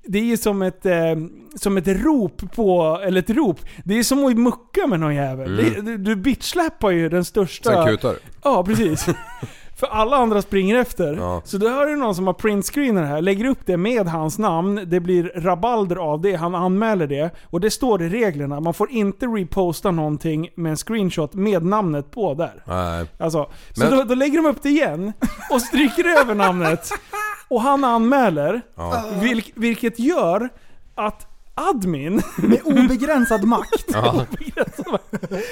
[0.04, 1.16] Det är ju som ett, eh,
[1.56, 3.00] som ett rop på...
[3.04, 3.60] Eller ett rop.
[3.84, 5.60] Det är som att mucka med någon jävel.
[5.60, 5.86] Mm.
[5.86, 7.74] Det, du bitchsläppar ju den största...
[7.74, 8.16] Sen kutar.
[8.44, 9.06] Ja, precis.
[9.82, 11.14] För alla andra springer efter.
[11.14, 11.42] Ja.
[11.46, 14.38] Så då har du någon som har printscreenat det här, lägger upp det med hans
[14.40, 17.30] namn, det blir rabalder av det, han anmäler det.
[17.50, 22.12] Och det står i reglerna, man får inte reposta någonting med en screenshot med namnet
[22.12, 22.64] på där.
[22.66, 23.06] Nej.
[23.20, 25.14] Alltså, så Men- då, då lägger de upp det igen
[25.52, 26.90] och stryker över namnet.
[27.48, 29.04] Och han anmäler, Ja.
[29.22, 30.50] vilk, vilket gör
[30.96, 33.86] att admin Med obegränsad makt.
[33.88, 34.26] Ja.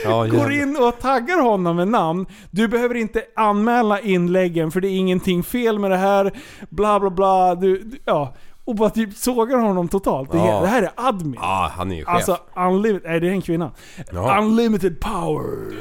[0.04, 2.26] Ja, går in och taggar honom med namn.
[2.52, 6.32] Du behöver inte anmäla inläggen för det är ingenting fel med det här.
[6.70, 7.56] Bla bla bla.
[7.56, 8.34] Du, du, ja.
[8.66, 10.32] Och bara typ sågar honom totalt.
[10.32, 10.62] Det, Ja.
[10.62, 11.40] det här är admin.
[11.42, 12.16] Ja, han är ju chef.
[12.16, 13.72] Alltså unlimited, nej det är en kvinna.
[14.12, 14.38] Ja.
[14.40, 15.74] Unlimited power.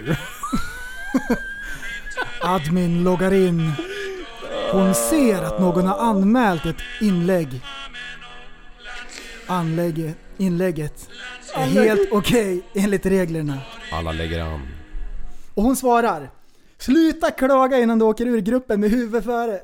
[2.42, 3.72] Admin loggar in.
[4.72, 7.60] Hon ser att någon har anmält ett inlägg.
[9.46, 11.08] Anlägg, inlägget
[11.54, 13.58] är helt okej enligt reglerna.
[13.92, 14.60] Alla lägger an.
[15.54, 16.30] Och hon svarar
[16.78, 19.50] Sluta klaga innan du åker ur gruppen med huvudet före.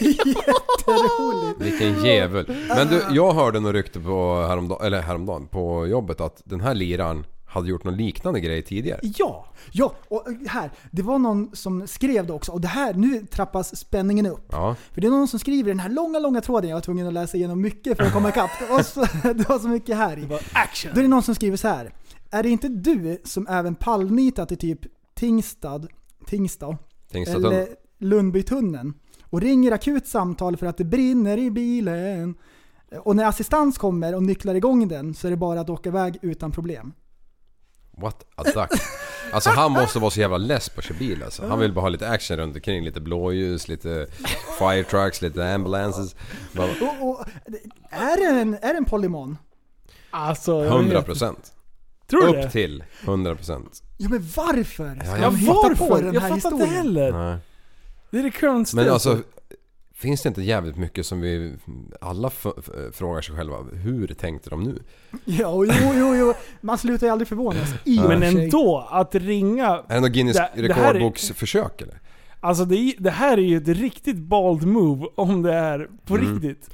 [0.00, 1.60] Det är jätteroligt.
[1.60, 2.56] Vilken djävul.
[2.68, 6.74] Men du, jag hörde något rykte på häromdagen, eller häromdagen, på jobbet att den här
[6.74, 9.00] liraren hade gjort någon liknande grej tidigare.
[9.02, 10.70] Ja, ja, och här.
[10.90, 12.52] Det var någon som skrev det också.
[12.52, 14.48] Och det här, nu trappas spänningen upp.
[14.52, 14.76] Ja.
[14.92, 16.70] För det är någon som skriver den här långa, långa tråden.
[16.70, 18.50] Jag var tvungen att läsa igenom mycket för att komma ikapp.
[18.60, 19.00] Det var så,
[19.34, 20.38] det var så mycket här i.
[20.52, 20.90] Action!
[20.94, 21.94] Då är det någon som skriver så här.
[22.30, 24.80] Är det inte du som även pallnitat i typ
[25.14, 25.86] Tingstad,
[26.26, 26.76] Tingstad
[27.12, 27.54] Tingstadtunneln.
[27.54, 27.68] eller
[27.98, 32.34] Lundbytunneln och ringer akut samtal för att det brinner i bilen.
[32.98, 36.18] Och när assistans kommer och nycklar igång den så är det bara att åka iväg
[36.22, 36.92] utan problem.
[37.96, 38.70] What a duck.
[39.32, 41.46] Alltså han måste vara så jävla less på att bil alltså.
[41.48, 42.84] Han vill bara ha lite action runt omkring.
[42.84, 44.06] Lite blåljus, lite
[44.58, 46.14] fire trucks, lite ambulances.
[46.52, 47.24] Bara Och, och,
[47.90, 49.38] är, det en, är det en polymon?
[50.10, 51.52] Alltså, jag 100 vet- procent.
[52.10, 52.50] Tror du Upp det?
[52.50, 53.82] till 100 procent.
[53.96, 54.64] Ja men varför
[55.04, 56.02] ska Ja, de Ja, hitta på varför?
[56.04, 56.74] den Jag här fattar inte historien?
[56.86, 57.12] heller.
[57.12, 57.38] Nej.
[58.10, 58.82] Det är det konstiga.
[58.84, 59.18] Men alltså,
[60.00, 61.54] finns det inte jävligt mycket som vi
[62.00, 62.30] alla
[62.92, 64.82] frågar sig själva, hur tänkte de nu?
[65.24, 66.34] Ja, jo, jo, jo.
[66.60, 67.68] Man slutar ju aldrig förvånas.
[67.84, 69.66] I Men ändå, att ringa...
[69.88, 72.00] Är det något Guinness Det- rekordboksförsök eller?
[72.40, 76.32] Alltså det, det här är ju ett riktigt bald move om det är på Mm.
[76.32, 76.70] riktigt.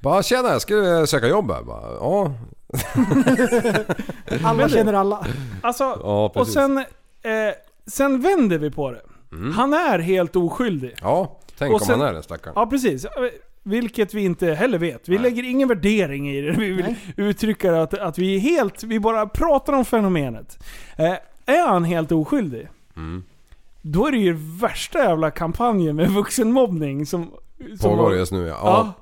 [0.00, 1.62] Bara tjena, jag ska söka jobb här.
[1.62, 2.34] Bara, ja,
[4.44, 5.26] Alla känner alla.
[5.62, 6.84] Alltså, ja och sen, eh,
[7.86, 9.00] sen vänder vi på det.
[9.32, 9.52] Mm.
[9.52, 10.94] Han är helt oskyldig.
[11.02, 12.52] Ja, tänk Och om sen- han är den stackaren.
[12.56, 13.06] Ja precis.
[13.62, 15.08] Vilket vi inte heller vet.
[15.08, 15.22] Vi Nej.
[15.22, 16.52] lägger ingen värdering i det.
[16.58, 20.58] Vi vill uttrycka att, att vi är helt, vi bara pratar om fenomenet.
[20.96, 21.14] Eh,
[21.46, 22.68] är han helt oskyldig?
[22.96, 23.24] Mm.
[23.82, 27.30] Då är det ju värsta jävla kampanjen med vuxenmobbning som...
[27.80, 28.58] som Pågår just nu ja.
[28.62, 28.92] Ja.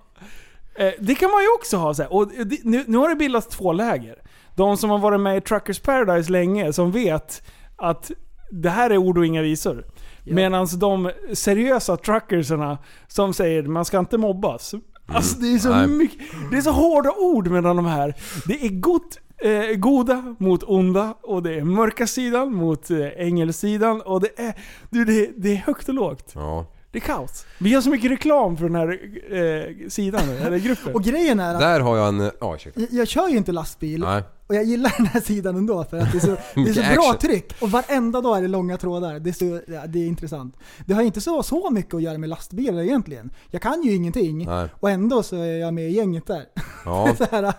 [0.74, 0.84] ja.
[0.84, 2.12] Eh, Det kan man ju också ha så här.
[2.12, 4.16] Och det, nu, nu har det bildats två läger.
[4.54, 7.42] De som har varit med i Truckers Paradise länge, som vet
[7.76, 8.10] att
[8.50, 9.84] det här är ord och inga visor.
[10.24, 10.34] Ja.
[10.34, 14.74] Medan de seriösa truckersarna som säger man ska inte mobbas.
[15.06, 15.86] Alltså det är så Nej.
[15.86, 16.20] mycket,
[16.50, 18.14] det är så hårda ord mellan de här.
[18.46, 24.00] Det är gott, eh, goda mot onda och det är mörka sidan mot eh, ängelsidan
[24.00, 24.54] och det är,
[24.90, 26.32] du, det, det är högt och lågt.
[26.34, 26.66] ja.
[26.90, 27.46] Det är kaos.
[27.58, 28.88] Vi har så mycket reklam för den här
[29.30, 30.94] eh, sidan nu, eller gruppen.
[30.94, 32.30] Och grejen är att Där har jag en...
[32.40, 32.80] Ja, ursäkta.
[32.80, 34.22] jag, jag kör ju inte lastbil Nej.
[34.48, 36.94] Och jag gillar den här sidan ändå för att det är så, det är så
[36.94, 37.52] bra tryck.
[37.60, 39.18] Och varenda dag är det långa trådar.
[39.18, 40.56] Det är, så, ja, det är intressant.
[40.86, 43.30] Det har inte så, så mycket att göra med lastbilar egentligen.
[43.50, 44.68] Jag kan ju ingenting Nej.
[44.74, 46.44] och ändå så är jag med i gänget där.
[46.84, 47.14] Ja.
[47.18, 47.52] så här, äh,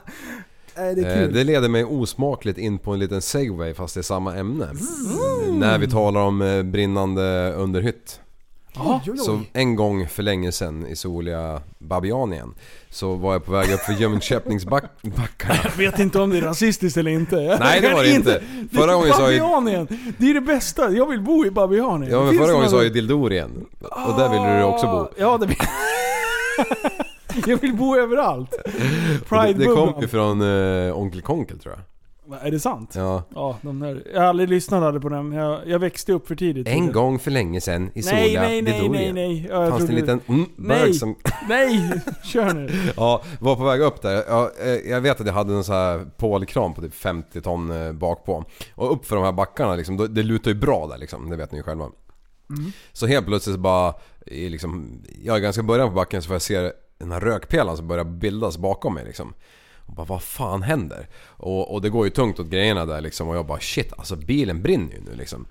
[0.76, 1.30] det Eh.
[1.30, 4.68] Det leder mig osmakligt in på en liten segway fast det är samma ämne.
[5.50, 8.20] När vi talar om eh, brinnande underhytt.
[8.80, 9.18] Oj, oj, oj.
[9.18, 12.54] Så en gång för länge sedan i soliga Babianien
[12.90, 14.90] så var jag på väg upp för Jönköpingsbackarna.
[15.64, 17.58] Jag vet inte om det är rasistiskt eller inte.
[17.60, 18.42] Nej, det var det inte.
[18.74, 19.88] Förra gången sa jag- Babianien,
[20.18, 20.92] det är det bästa.
[20.92, 22.12] Jag vill bo i Babianien.
[22.12, 23.66] Ja men förra gången sa jag ju Dildorien.
[23.82, 25.08] Och där ville du också bo.
[25.18, 25.58] Ja, det vill...
[27.48, 28.54] jag vill bo överallt.
[28.54, 30.42] Och Det, Pride det kom ju från
[30.88, 31.84] eh, Onkel Konkel tror jag.
[32.42, 32.94] Är det sant?
[32.96, 33.24] Ja.
[33.36, 34.04] Ja, de där.
[34.14, 35.34] Jag har aldrig lyssnat aldrig på dem.
[35.34, 36.68] Jag, jag växte upp för tidigt.
[36.68, 39.16] En gång för länge sedan i Nej, soliga nej, nej, nej, Dildorien.
[39.16, 39.48] nej.
[39.50, 40.94] Ja, jag Fanns det en liten mm, Nej.
[40.94, 41.16] som...
[41.50, 42.70] Nej, kör nu.
[42.98, 44.24] Ja, var på väg upp där.
[44.28, 47.72] Ja, eh, jag vet att jag hade en sån här pålkran på typ 50 ton
[47.72, 48.46] eh, bak på.
[48.76, 51.52] Och upp för de här backarna liksom, det lutar ju bra där liksom, det vet
[51.52, 51.86] ni ju själva.
[52.94, 53.94] Så helt plötsligt så bara,
[54.26, 57.88] liksom, jag är ganska början på backen så får jag se den här rökpelan som
[57.88, 59.34] börjar bildas bakom mig liksom.
[59.90, 61.08] Och bara vad fan händer?
[61.28, 64.16] Och, och det går ju tungt åt grejerna där liksom och jag bara shit alltså
[64.16, 65.46] bilen brinner ju nu liksom.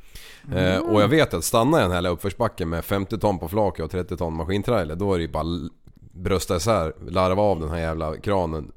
[0.57, 3.49] Eh, och jag vet att stannar jag den här jävla uppförsbacken med 50 ton på
[3.49, 5.69] flaket och 30 ton maskintrailer då är det ju bara
[6.13, 8.73] brösta isär, larva av den här jävla kranen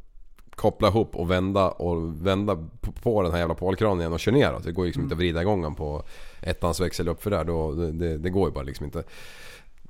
[0.56, 2.58] koppla ihop och vända och vända
[3.04, 4.64] på- den här jävla pålkranen igen och köra neråt.
[4.64, 6.04] Det går ju liksom inte att vrida igång den på
[6.42, 7.44] ettans växel upp för där.
[7.44, 9.04] Då, det, det, det går ju bara liksom inte.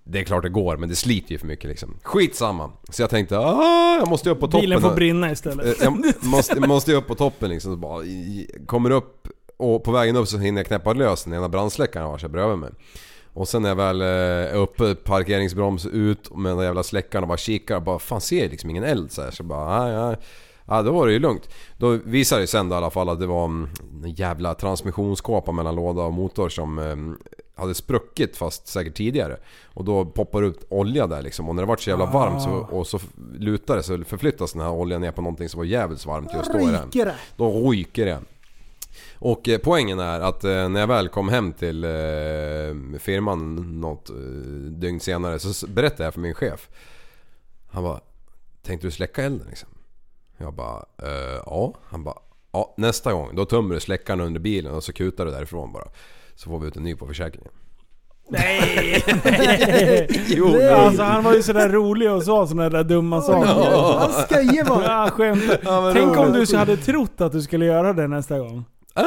[0.03, 1.97] Det är klart det går men det sliter ju för mycket liksom.
[2.03, 2.71] Skitsamma!
[2.89, 4.61] Så jag tänkte ah, jag måste upp på toppen.
[4.61, 5.65] Bilen får här." brinna istället.
[5.81, 7.73] Eh, Jag måste, måste upp på toppen liksom.
[7.73, 8.03] Så bara,
[8.65, 12.17] kommer upp och på vägen upp så hinner jag knäppa lös den ena brandsläckaren jag
[12.17, 12.69] har bredvid mig.
[13.33, 17.27] Och sen när jag väl eh, är uppe, parkeringsbroms ut med den jävla släckaren och
[17.27, 19.31] bara kikar och bara fan ser jag liksom ingen eld så här.
[19.31, 20.17] Så bara nej, nej.
[20.65, 21.49] Ja då var det ju lugnt.
[21.77, 23.69] Då visade det sen då i alla fall att det var mm,
[24.03, 26.95] en jävla transmissionskåpa mellan låda och motor som eh,
[27.61, 29.37] hade spruckit fast säkert tidigare.
[29.65, 31.49] Och då poppar det ut olja där liksom.
[31.49, 32.99] Och när det vart så jävla varmt så, och så
[33.39, 36.51] lutar det så förflyttas den här oljan ner på någonting som var jävligt varmt just
[36.53, 36.57] då.
[36.57, 37.15] Ryker det.
[37.37, 38.19] Då ryker det.
[39.15, 44.09] Och eh, poängen är att eh, när jag väl kom hem till eh, firman något
[44.09, 44.15] eh,
[44.69, 46.69] dygn senare så berättade jag för min chef.
[47.71, 47.99] Han bara
[48.63, 49.69] Tänkte du släcka elden liksom?
[50.37, 51.73] Jag bara eh, ja.
[51.83, 52.17] Han bara
[52.51, 55.87] ja nästa gång då tömmer du släckaren under bilen och så kutar du därifrån bara.
[56.43, 57.51] Så får vi ut en ny på försäkringen.
[58.29, 59.03] Nej!
[60.27, 63.45] Jo, Nej, alltså han var ju sådär rolig och sa sådana där dumma saker.
[63.47, 63.57] Han
[64.67, 64.83] bara.
[64.83, 65.43] Ja, skämt.
[65.63, 68.65] Ja, men Tänk om du så hade trott att du skulle göra det nästa gång.
[68.93, 69.03] Ah!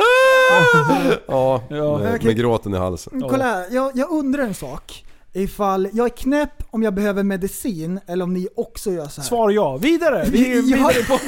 [1.29, 1.99] Ja, Ja.
[1.99, 3.21] med, med gråten i halsen.
[3.21, 5.05] Kolla här, jag, jag undrar en sak.
[5.33, 9.29] Ifall jag är knäpp om jag behöver medicin eller om ni också gör så här.
[9.29, 9.77] Svar ja.
[9.77, 10.25] Vidare!
[10.31, 11.19] Vi är Jag- vidare på...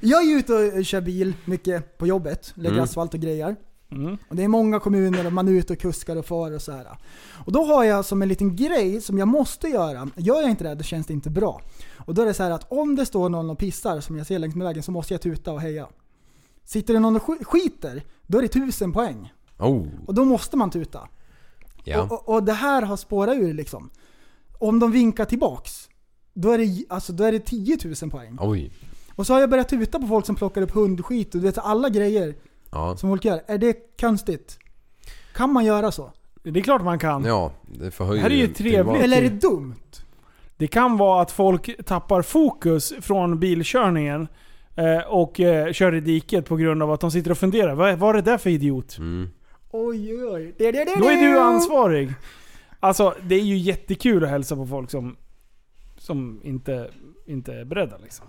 [0.00, 2.84] Jag är ute och kör bil mycket på jobbet, lägger Mm.
[2.84, 3.56] asfalt och grejer.
[3.96, 4.18] Mm.
[4.28, 6.72] Och det är många kommuner och man är ute och kuskar och far och så
[6.72, 6.86] här.
[7.46, 10.08] Och då har jag som en liten grej som jag måste göra.
[10.16, 11.60] Gör jag inte det, då känns det inte bra.
[11.96, 14.26] Och då är det så här att om det står någon och pissar som jag
[14.26, 15.88] ser längs med vägen så måste jag tuta och heja.
[16.64, 19.32] Sitter det någon och sk- skiter, då är det tusen poäng.
[19.58, 21.08] Oh, Och då måste man tuta.
[21.84, 22.02] ja.
[22.02, 23.90] Och, och, och det här har spårat ur liksom.
[24.58, 25.88] Om de vinkar tillbaks,
[26.34, 28.36] då är det, alltså, då är det 10 000 poäng.
[28.40, 28.72] Oj.
[29.14, 31.58] Och så har jag börjat tuta på folk som plockar upp hundskit och du vet
[31.58, 32.34] alla grejer
[32.70, 32.96] Ja.
[32.96, 33.40] som folk gör.
[33.46, 34.58] Är det konstigt?
[35.34, 36.12] Kan man göra så?
[36.42, 37.24] Det är klart man kan.
[37.24, 39.02] Ja, det förhöjer Här är ju trevligt.
[39.02, 39.74] Eller är det dumt?
[40.56, 44.28] Det kan vara att folk tappar fokus från bilkörningen
[44.76, 47.74] eh, och eh, kör i diket på grund av att de sitter och funderar.
[47.74, 48.98] Vad, är det där för idiot?
[48.98, 49.28] Mm.
[49.70, 50.54] Oj, oj, oj.
[50.58, 52.14] Det, det, det, Då är du ansvarig.
[52.80, 55.16] Alltså, det är ju jättekul att hälsa på folk som,
[55.98, 56.90] som inte,
[57.26, 58.26] inte är beredda liksom.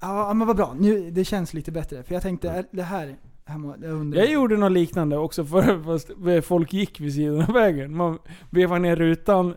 [0.00, 0.74] Ja, men vad bra.
[0.78, 2.02] Nu, det känns lite bättre.
[2.02, 3.16] För jag tänkte, det här...
[3.46, 4.20] här må- jag undrar.
[4.20, 7.96] Jag gjorde något liknande också för fast folk gick vid sidan av vägen.
[7.96, 8.18] Man
[8.50, 9.54] vevade ner rutan.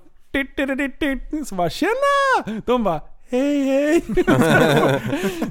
[1.46, 4.02] Så bara 'Tjena!' De bara 'Hej hej'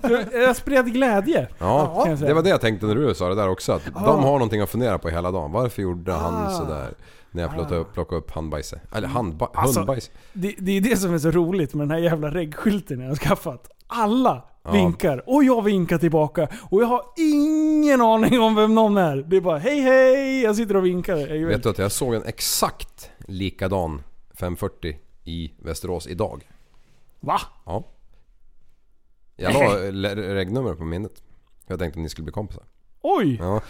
[0.33, 1.49] Så Jag spred glädje.
[1.59, 3.73] Ja, det var det jag tänkte när du sa det där också.
[3.73, 4.01] Att Ja.
[4.07, 5.53] de har någonting att fundera på hela dagen.
[5.53, 6.51] Varför gjorde han Ah.
[6.51, 6.89] sådär?
[7.31, 8.83] När jag plockade upp, plockade upp handbajset.
[8.95, 10.11] Eller handba- Alltså, hundbajs.
[10.33, 13.17] Det, det är det som är så roligt med den här jävla reggskylten jag har
[13.17, 13.69] skaffat.
[13.87, 14.73] Alla Ja.
[14.73, 16.49] vinkar och jag vinkar tillbaka.
[16.71, 19.17] Och jag har ingen aning om vem någon är.
[19.17, 21.17] Det är bara hej hej, jag sitter och vinkar.
[21.17, 24.03] Jag Vet du att jag såg en exakt likadan
[24.35, 26.49] 540 i Västerås idag?
[27.21, 27.41] Va?
[27.67, 27.85] Ja.
[29.37, 31.23] Jag la regnummer på minnet.
[31.67, 32.65] Jag tänkte att ni skulle bli kompisar.
[33.03, 33.39] Oj!
[33.41, 33.61] Ja.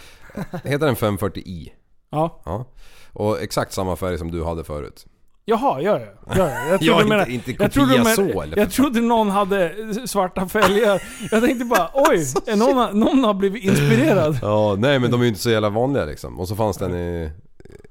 [0.63, 1.69] Heter den 540i?
[2.09, 2.41] Ja.
[2.45, 2.65] Ja.
[3.13, 5.07] Och exakt samma färg som du hade förut.
[5.45, 6.05] Jaha, ja ja.
[6.27, 6.67] ja, ja.
[6.69, 9.73] Jag Ja, trodde inte- med- inte jag trodde med- så, eller Jag trodde någon hade
[10.07, 11.01] svarta fälgar.
[11.31, 12.17] Jag tänkte bara oj,
[12.47, 14.39] är någon, någon har blivit inspirerad.
[14.41, 16.39] Ja, nej men de är ju inte så jävla vanliga liksom.
[16.39, 17.31] Och så fanns den i...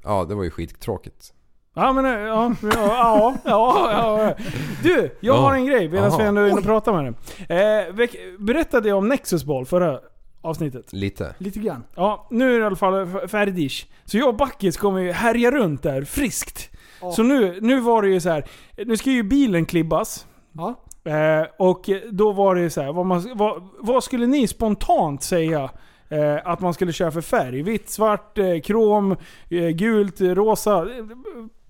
[0.05, 1.33] Ja, det var ju skittråkigt.
[1.75, 4.35] Ja men ja, ja, ja, ja, ja.
[4.83, 5.41] Du, jag Ja.
[5.41, 7.15] har en grej medan vi ändå är inne och pratar med
[7.49, 7.59] dig.
[7.89, 8.09] Eh,
[8.39, 10.01] berättade jag om Nexus Ball förra
[10.43, 10.93] avsnittet?
[10.93, 11.35] Lite.
[11.39, 11.85] Lite grann.
[11.95, 13.73] Ja, nu är det i alla fall färdig.
[14.05, 16.71] Så jag och Backis kommer ju härja runt där friskt.
[17.11, 18.45] Så nu, nu var det ju så här.
[18.87, 20.27] nu ska ju bilen klibbas.
[20.53, 20.75] Ja.
[21.05, 25.23] Eh, och då var det ju så här, vad, man, vad, vad skulle ni spontant
[25.23, 25.71] säga
[26.09, 27.63] eh, att man skulle köra för färg?
[27.63, 29.17] Vitt, svart, eh, krom,
[29.51, 30.89] eh, gult, rosa?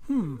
[0.07, 0.39] Hmm.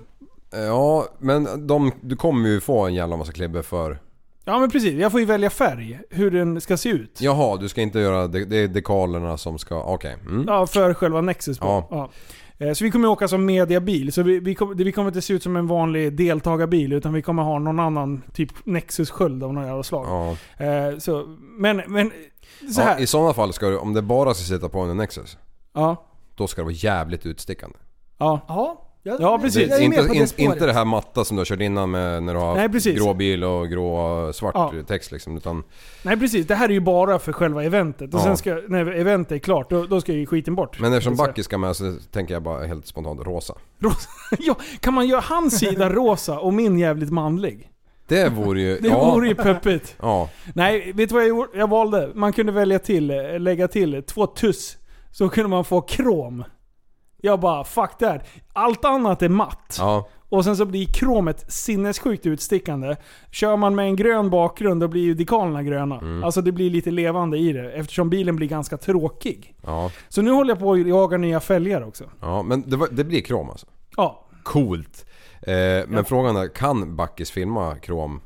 [0.51, 3.97] Ja, men de, du kommer ju få en jävla massa klibbor för...
[4.45, 5.99] Ja men precis, jag får ju välja färg.
[6.09, 7.21] Hur den ska se ut.
[7.21, 8.27] Jaha, du ska inte göra...
[8.27, 9.83] Det, det är dekalerna som ska...
[9.83, 10.17] Okej.
[10.25, 10.45] Mm.
[10.47, 11.57] Ja, för själva Nexus.
[11.61, 11.87] Ja.
[11.91, 12.09] Ja.
[12.67, 14.13] Eh, Så vi kommer åka som mediabil.
[14.13, 16.93] Så vi, vi, kommer, vi kommer inte se ut som en vanlig deltagarbil.
[16.93, 20.05] Utan vi kommer ha någon annan typ Nexus-sköld av något jävla slag.
[20.57, 20.65] Ja.
[20.65, 21.25] Eh, så,
[21.57, 22.11] men, men
[22.73, 22.85] så ja.
[22.85, 22.99] här.
[23.01, 25.37] I sådana fall ska du, om det bara ska sitta på en Nexus,
[25.73, 26.05] Ja.
[26.35, 27.77] då ska det vara jävligt utstickande.
[28.17, 28.39] Ja.
[29.05, 29.69] Ja, jag, Ja, precis.
[29.69, 32.39] Jag inte, det inte det här matta som du har kört innan med när du
[32.39, 32.95] har Nej, precis.
[32.99, 34.73] grå bil och grå svart Ja.
[34.87, 35.37] text liksom.
[35.37, 35.63] Utan,
[36.03, 38.13] Nej precis, det här är ju bara för själva eventet.
[38.13, 38.23] Och Ja.
[38.23, 40.79] sen ska, när eventet är klart, då, då ska ju skiten bort.
[40.79, 43.53] men eftersom Backe ska med så tänker jag bara helt spontant rosa.
[43.79, 44.09] Rosa.
[44.39, 47.69] ja, kan man göra hans sida rosa och min jävligt manlig?
[48.07, 48.77] Det vore ju...
[48.81, 49.95] Det ja, vore ju peppigt.
[50.01, 50.29] Ja.
[50.55, 51.57] Nej, vet du vad jag, gjorde?
[51.57, 52.11] jag valde?
[52.15, 54.77] Man kunde välja till, eh, lägga till två tuss.
[55.11, 56.43] Så kunde man få krom.
[57.25, 58.27] Jag bara, fuck that.
[58.53, 59.77] Allt annat är matt.
[59.79, 60.07] Ja.
[60.29, 62.95] Och sen så blir kromet sinnessjukt utstickande.
[63.31, 65.95] Kör man med en grön bakgrund då blir ju dekalerna gröna.
[65.95, 66.23] Mm.
[66.23, 69.55] Alltså det blir lite levande i det eftersom bilen blir ganska tråkig.
[69.61, 69.91] Ja.
[70.09, 72.03] Så nu håller jag på att jaga nya fälgar också.
[72.21, 73.67] Ja, men det, var, det blir krom alltså.
[73.97, 74.25] Ja.
[74.43, 75.05] Coolt.
[75.41, 75.53] Eh,
[75.87, 78.21] men frågan är, kan Backis filma krom?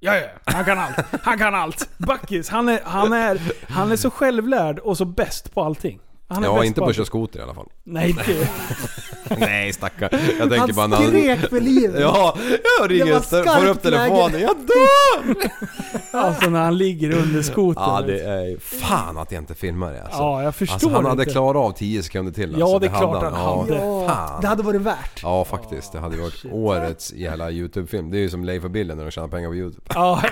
[0.00, 0.28] Ja, ja.
[0.44, 0.96] Han kan allt.
[1.22, 1.88] Han kan allt.
[1.98, 6.00] Backis, han är, han är, han är så självlärd och så bäst på allting.
[6.28, 7.66] Han är Ja, bäst inte på att köra skoter i alla fall.
[7.84, 8.48] Nej, inte.
[9.38, 10.08] Nej stackarn.
[10.38, 11.08] Jag tänker Han bara han...
[11.08, 12.00] skrek för livet.
[12.00, 12.36] Ja,
[12.80, 14.40] jag ringer, var får upp telefonen.
[14.40, 15.50] Jag dör!
[16.12, 17.82] Alltså när han ligger under skotern.
[17.86, 18.58] Ja, det är...
[18.60, 20.18] Fan att jag inte filmar det alltså.
[20.18, 21.32] Ja, jag förstår Alltså han hade inte.
[21.32, 22.78] klarat av 10 sekunder till Ja, alltså.
[22.78, 23.74] det är klart han Ja, hade.
[23.74, 24.40] Ja, Fan.
[24.40, 25.20] det hade varit värt.
[25.22, 28.10] Ja faktiskt, det hade varit årets jävla YouTube-film.
[28.10, 29.82] Det är ju som Leif och Billy när de tjänar pengar på YouTube.
[29.94, 30.22] Ja,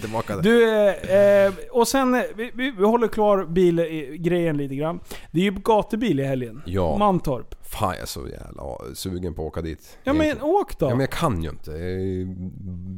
[0.00, 0.42] Tillbaka där.
[0.42, 5.00] Du, eh, eh, och sen, eh, vi, vi, vi håller kvar bilgrejen lite grann.
[5.30, 6.62] Det är ju gatubil i helgen.
[6.66, 6.96] Ja.
[6.98, 7.54] Mantorp.
[7.66, 8.62] Fan jag är så jävla
[8.94, 9.98] sugen på att åka dit.
[10.04, 10.86] Ja men åk då.
[10.86, 11.72] Ja men jag kan ju inte.
[11.72, 12.24] Är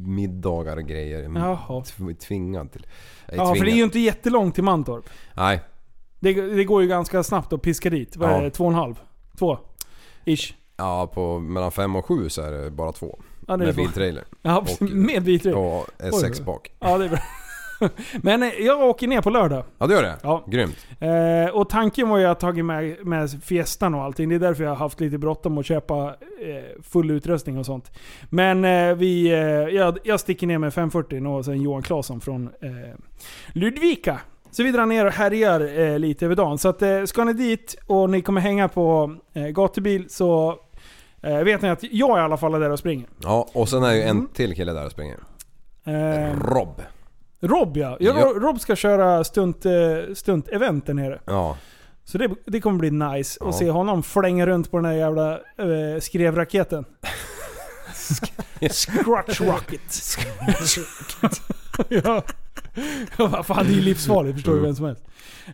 [0.07, 1.31] middagar och grejer.
[1.35, 1.83] Jaha.
[1.83, 2.85] Tv- Tvingad till.
[3.27, 3.67] Är Ja för tvingad.
[3.67, 5.09] det är ju inte jättelångt till Mantorp.
[5.35, 5.61] Nej.
[6.19, 8.15] Det, det går ju ganska snabbt att piska dit.
[8.17, 8.41] Vad är Ja.
[8.41, 8.49] det?
[8.51, 8.95] Två och en halv?
[9.39, 9.57] Två?
[10.25, 10.53] Ish.
[10.77, 13.19] Ja på mellan fem och sju så är det bara två.
[13.47, 14.23] Ja, det är med biltrailer.
[14.41, 15.59] Ja, Och- med biltrailer.
[15.59, 16.43] Och S6 Oj.
[16.45, 16.71] bak.
[16.79, 17.19] Ja det är bra.
[18.21, 19.63] Men eh, jag åker ner på lördag.
[19.77, 20.17] Ja det gör det?
[20.23, 20.43] Ja.
[20.47, 20.77] Grymt.
[20.99, 24.29] Eh, och tanken var ju att tagit med, med Fiestan och allting.
[24.29, 26.05] Det är därför jag har haft lite bråttom att köpa
[26.41, 27.91] eh, full utrustning och sånt.
[28.29, 29.39] Men eh, vi, eh,
[29.75, 32.69] jag, jag sticker ner med 540 och sen Johan Claesson från eh,
[33.53, 34.19] Ludvika.
[34.51, 36.57] Så vi drar ner och härjar lite över dagen.
[36.57, 40.55] Så att, ska ni dit och ni kommer hänga på eh, gatubil så
[41.21, 43.07] vet ni att jag i alla fall är där och springer.
[43.23, 44.27] Ja och sen är ju en Mm.
[44.33, 45.17] till kille där och springer.
[46.41, 46.81] Rob.
[47.41, 47.97] Rob ja.
[47.99, 48.19] ja.
[48.19, 48.25] Ja.
[48.25, 49.71] Rob ska köra stunt, eh,
[50.13, 51.19] stunt-event där nere.
[51.25, 51.57] Ja.
[52.05, 53.49] Så det, det kommer bli nice Ja.
[53.49, 56.85] att se honom flänga runt på den där jävla eh, skrevraketen.
[58.71, 59.99] Scratch rocket.
[61.89, 62.01] ja.
[62.03, 62.23] Ja, vad
[63.43, 65.03] fan, det är ju livsfarligt förstår du vem som helst.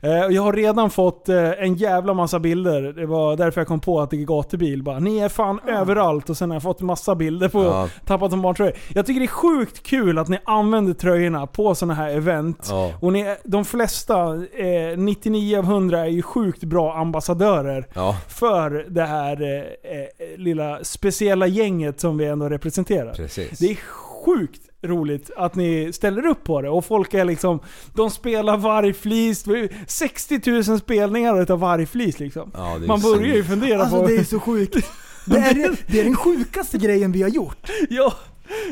[0.01, 2.81] Eh, jag har redan fått eh, en jävla massa bilder.
[2.81, 4.83] Det var därför jag kom på att det är gatubil.
[4.83, 6.29] Bara, ni är fan överallt.
[6.29, 7.89] Och sen har jag fått massa bilder på Ja.
[8.05, 8.73] Tappat som barntröjor.
[8.93, 12.67] Jag tycker det är sjukt kul att ni använder tröjorna på sådana här event.
[12.69, 12.91] Ja.
[13.01, 18.17] Och ni, de flesta, eh, 99 av 100, är ju sjukt bra ambassadörer Ja.
[18.27, 23.13] för det här eh, eh, lilla speciella gänget som vi ändå representerar.
[23.13, 23.59] Precis.
[23.59, 26.69] Det är sjukt roligt att ni ställer upp på det.
[26.69, 27.59] Och folk är liksom,
[27.93, 29.45] de spelar vargflis.
[29.87, 32.51] 60 000 spelningar utav vargflis liksom.
[32.53, 34.07] Ja, det är Man börjar ju fundera Alltså på...
[34.07, 34.75] det är så sjukt.
[35.29, 37.69] Det är, det är den sjukaste grejen vi har gjort.
[37.89, 38.13] ja,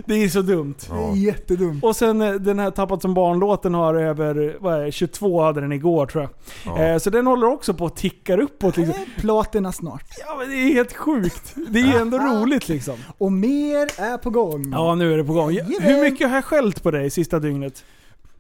[0.06, 0.76] det är så dumt.
[0.90, 1.84] Det är jättedumt.
[1.84, 5.62] Och sen eh, den här Tappat som barn-låten har över, vad är det, 22 hade
[5.62, 6.32] den igår tror jag.
[6.78, 6.84] Ja.
[6.84, 9.06] Eh, så den håller också på att tickar uppåt liksom.
[9.18, 10.06] Platina snart.
[10.28, 11.56] Ja men det är helt sjukt.
[11.70, 12.96] Det är ju ändå roligt liksom.
[13.18, 14.72] Och mer är på gång.
[14.72, 15.60] Ja nu är det på gång.
[15.80, 17.84] Hur mycket har jag skällt på dig sista dygnet?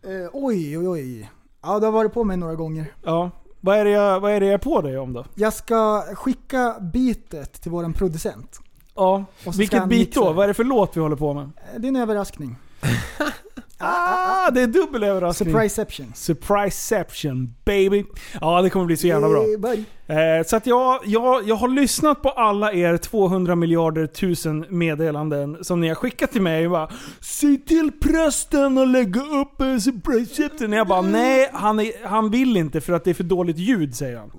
[0.03, 1.31] Eh, oj, oj, oj.
[1.63, 2.85] Ja, det har varit på mig några gånger.
[3.03, 3.31] Ja.
[3.61, 5.25] Vad är det jag, vad är, det jag är på dig om då?
[5.35, 8.59] Jag ska skicka beatet till våran producent.
[8.95, 9.25] Ja.
[9.57, 10.33] Vilket mixa då?
[10.33, 11.43] Vad är det för låt vi håller på med?
[11.43, 12.55] Eh, Det är en överraskning.
[13.77, 15.49] Ah, det är dubbel överraskning.
[15.53, 16.11] Surpriseception.
[16.15, 18.03] Surpriseception baby.
[18.41, 19.43] Ja det kommer bli så jävla bra.
[20.07, 20.37] Eh.
[20.37, 25.57] Eh, så att jag, jag, jag har lyssnat på alla er 200 miljarder tusen meddelanden
[25.63, 26.65] som ni har skickat till mig.
[26.65, 26.89] Och bara,
[27.21, 30.71] Säg till prästen att lägga upp en surpriseception.
[30.71, 33.95] Jag bara nej, han, är, han vill inte för att det är för dåligt ljud
[33.95, 34.31] säger han.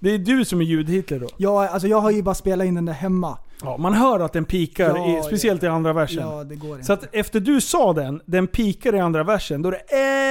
[0.00, 1.26] Det är du som är ljud-Hitler då.
[1.36, 3.38] Ja, alltså jag har ju bara spelat in den där hemma.
[3.62, 6.22] Ja, man hör att den pikar, Ja, i, speciellt i andra versen.
[6.28, 6.84] Ja, det går inte.
[6.86, 9.84] Så att efter du sa den, den pikar i andra versen, då är det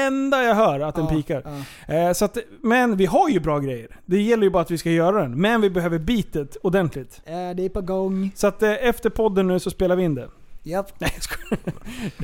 [0.08, 1.44] enda jag hör att den Ja, pikar.
[1.88, 1.94] ja.
[1.94, 3.88] Eh, så att, men vi har ju bra grejer.
[4.06, 5.42] Det gäller ju bara att vi ska göra den.
[5.42, 7.22] Men vi behöver beatet ordentligt.
[7.26, 8.32] Eh, Det är på gång.
[8.36, 10.28] Så att eh, efter podden nu så spelar vi in det.
[10.68, 11.00] Japp.
[11.00, 11.60] Nej jag skojar.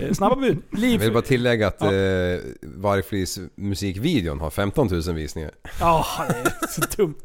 [0.10, 0.57] Eh, Snabba bud.
[0.72, 0.99] Jag Liv.
[0.99, 1.94] vill bara tillägga att Ja.
[1.94, 5.52] eh, Vargflis musikvideon har 15 000 visningar.
[5.80, 6.34] Ja, det
[6.65, 7.15] är så dumt.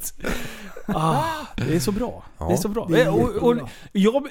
[0.87, 1.23] Ah,
[1.57, 2.25] det är så bra.
[2.39, 2.87] Ja, det är så bra.
[2.91, 3.57] det är Eh, och, och,
[3.93, 4.29] jag,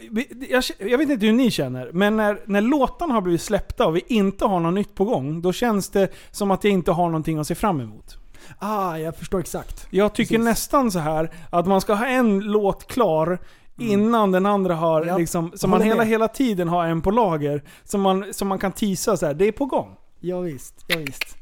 [0.50, 3.96] jag, jag vet inte hur ni känner, men när, när låtarna har blivit släppta och
[3.96, 7.06] vi inte har något nytt på gång, då känns det som att jag inte har
[7.06, 8.18] någonting att se fram emot.
[8.60, 9.88] Ah, jag förstår exakt.
[9.90, 10.46] Jag tycker Precis.
[10.46, 13.40] nästan så här att man ska ha en låt klar
[13.78, 16.08] innan den andra har Ja, liksom, så man hela, med.
[16.08, 17.64] hela tiden har en på lager.
[17.84, 19.34] Som man, som man kan tisa så här.
[19.34, 19.96] det är på gång.
[20.20, 21.38] Ja, visst, ja, visst.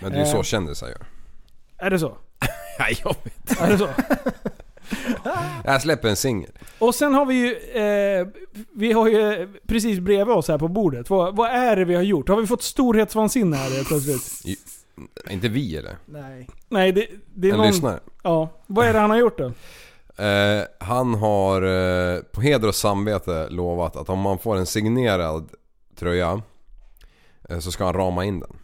[0.00, 0.32] Men det är ju Eh.
[0.36, 1.06] så kändisar gör.
[1.78, 2.16] Är det så?
[2.78, 3.60] Nej, jag vet.
[3.60, 3.88] Är det så?
[5.64, 6.50] Jag släpper en singel.
[6.78, 8.26] Och sen har vi ju, eh,
[8.74, 11.10] vi har ju precis bredvid oss här på bordet.
[11.10, 12.28] Vad, vad är det vi har gjort?
[12.28, 14.58] Har vi fått storhetsvansinne här plötsligt?
[15.30, 15.96] Inte vi eller?
[16.06, 16.48] Nej.
[16.68, 17.66] Nej, det, det är En någon...
[17.66, 18.00] lyssnare.
[18.22, 18.48] Ja.
[18.66, 19.52] Vad är det han har gjort då?
[20.18, 25.50] Eh, han har eh, på heder och samvete lovat att om man får en signerad
[25.96, 26.42] tröja
[27.48, 28.56] eh, så ska han rama in den.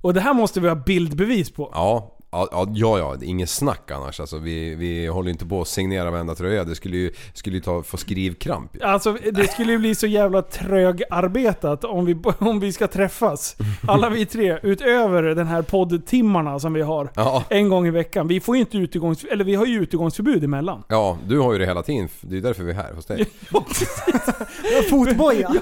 [0.00, 1.70] Och det här måste vi ha bildbevis på.
[1.74, 4.20] Ja, ja, ja, ja, inget snack annars.
[4.20, 6.64] Alltså, vi, vi håller inte på att signera varenda tröja.
[6.64, 8.72] Det skulle ju, skulle ju ta, få skrivkramp.
[8.82, 13.56] Alltså det skulle ju bli så jävla trögarbetat om vi, om vi ska träffas.
[13.88, 17.10] Alla vi tre, utöver den här poddtimmarna som vi har.
[17.14, 18.28] Ja, En gång i veckan.
[18.28, 19.24] Vi får ju inte utegångs...
[19.24, 20.82] Eller vi har ju utegångsförbud emellan.
[20.88, 22.08] ja, du har ju det hela tiden.
[22.20, 23.26] Det är därför vi är här hos dig.
[23.52, 25.52] Ja, Fotboja.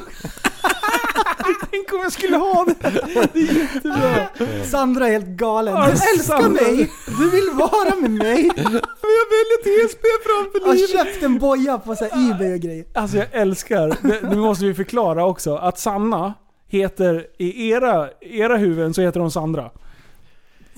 [1.70, 2.90] Tänk om jag skulle ha det!
[3.32, 4.28] Det är jättebra.
[4.64, 5.74] Sandra är helt galen.
[5.74, 6.48] Du älskar Sandra.
[6.62, 6.90] mig!
[7.18, 8.50] Du vill vara med mig!
[8.56, 10.90] Men jag väljer TSB framför Jag har livet.
[10.90, 12.84] köpt en boja på så här Ebay och grejer.
[12.94, 13.96] Alltså jag älskar,
[14.30, 16.34] nu måste vi förklara också, att Sanna
[16.68, 19.70] heter, i era, era huvuden så heter hon Sandra.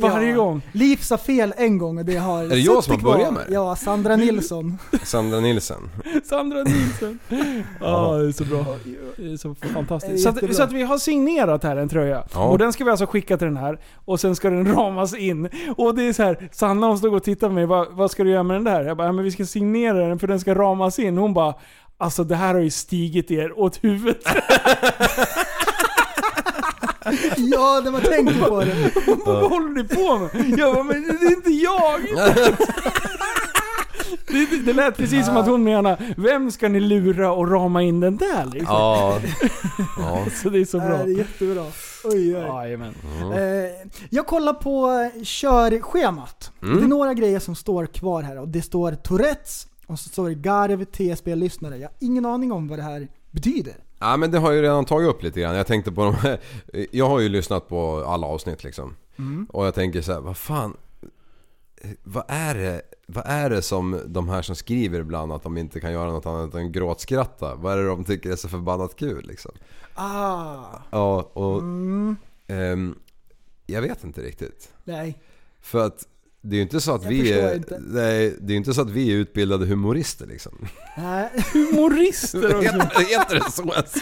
[0.08, 0.62] Varje gång.
[0.72, 3.54] Liv sa fel en gång och det har det jag som har börjat med det?
[3.54, 4.78] Ja, Sandra Nilsson.
[5.04, 5.90] Sandra Nilsen.
[6.24, 7.18] Sandra Nilsson.
[7.80, 8.64] Ja, det är så bra.
[9.16, 10.22] Det är så är fantastiskt.
[10.22, 12.24] Så att, så att vi har signerat här en tröja.
[12.34, 12.44] Ja.
[12.44, 13.78] Och den ska vi alltså skicka till den här.
[14.04, 15.48] Och sen ska den ramas in.
[15.76, 17.66] Och det är så här, Sanna hon stod och tittade på mig.
[17.66, 18.84] Vad, vad ska du göra med den där?
[18.84, 21.18] Jag bara, ja, men vi ska signera den för den ska ramas in.
[21.18, 21.54] Hon bara,
[21.98, 24.22] alltså det här har ju stigit er åt huvudet.
[27.36, 28.90] Ja, när man tänker på det.
[29.26, 30.58] Vad håller ni på med?
[30.58, 32.00] Jag bara, men det är inte jag!
[34.26, 38.00] Det, det lät precis som att hon menar, vem ska ni lura och rama in
[38.00, 38.76] den där liksom?
[38.76, 39.20] Ja.
[39.98, 40.26] ja.
[40.42, 40.88] Så det är så bra.
[40.88, 41.66] det är jättebra.
[42.04, 42.42] Oj, oj.
[42.42, 42.94] Jajamän.
[43.34, 46.52] Eh, jag kollar på körschemat.
[46.62, 46.76] Mm.
[46.76, 50.28] Det är några grejer som står kvar här och det står Tourettes och så står
[50.28, 51.76] det Garv TSB-lyssnare.
[51.76, 53.74] Jag har ingen aning om vad det här betyder.
[54.00, 55.54] Ja men det har jag ju redan tagit upp lite grann.
[55.56, 56.40] Jag tänkte på de här,
[56.90, 58.96] Jag har ju lyssnat på alla avsnitt liksom.
[59.48, 60.76] Och jag tänker så här, vad fan.
[62.02, 62.82] Vad är det?
[63.06, 66.26] Vad är det som de här som skriver ibland att de inte kan göra något
[66.26, 67.54] annat än gråtskratta?
[67.54, 69.52] Vad är det de tycker är så förbannat kul liksom?
[69.94, 71.58] Ah, Ja och...
[72.46, 72.94] ehm,
[73.66, 74.72] jag vet inte riktigt.
[74.84, 75.18] nej.
[75.60, 76.06] För att
[76.42, 77.78] det är ju inte så att Jag vi är, inte.
[77.86, 80.52] nej, det är inte så att vi är utbildade humorister liksom.
[80.98, 81.28] nej.
[81.52, 82.60] Humorister också.
[82.60, 83.94] Heter, heter det så ens?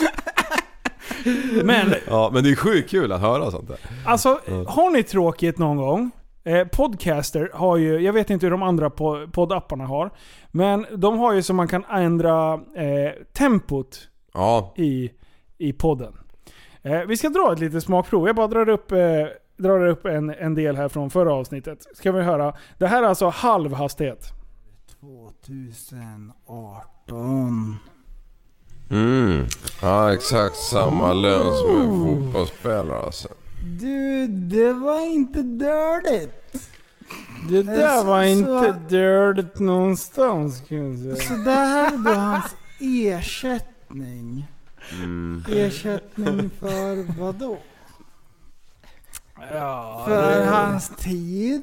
[1.64, 3.78] Men Ja men det är sjukt kul att höra sånt där.
[4.06, 4.28] alltså,
[4.66, 6.10] har ni tråkigt någon gång?
[6.44, 10.10] Eh, Podcaster har ju, jag vet inte hur de andra po- poddapparna har.
[10.50, 15.10] Men de har ju så man kan ändra eh, tempot Ja, i,
[15.58, 16.12] i podden.
[16.82, 18.26] Eh, vi ska dra ett litet smakprov.
[18.26, 18.98] Jag bara drar upp, eh,
[19.58, 21.86] drar upp en, en del här från förra avsnittet.
[21.94, 22.54] Ska vi höra.
[22.78, 24.32] Det här är alltså halv hastighet.
[25.00, 27.76] 2018.
[28.90, 29.46] Mm.
[29.82, 33.28] Ja, exakt samma lön som en fotbollsspelare alltså.
[33.80, 36.68] Du, det var inte dåligt.
[37.50, 41.16] Det där var inte dåligt någonstans kan jag säga.
[41.16, 44.46] Så det här är då hans ersättning.
[45.48, 47.58] Ersättning för vad då?
[49.52, 51.62] Ja, För hans tid.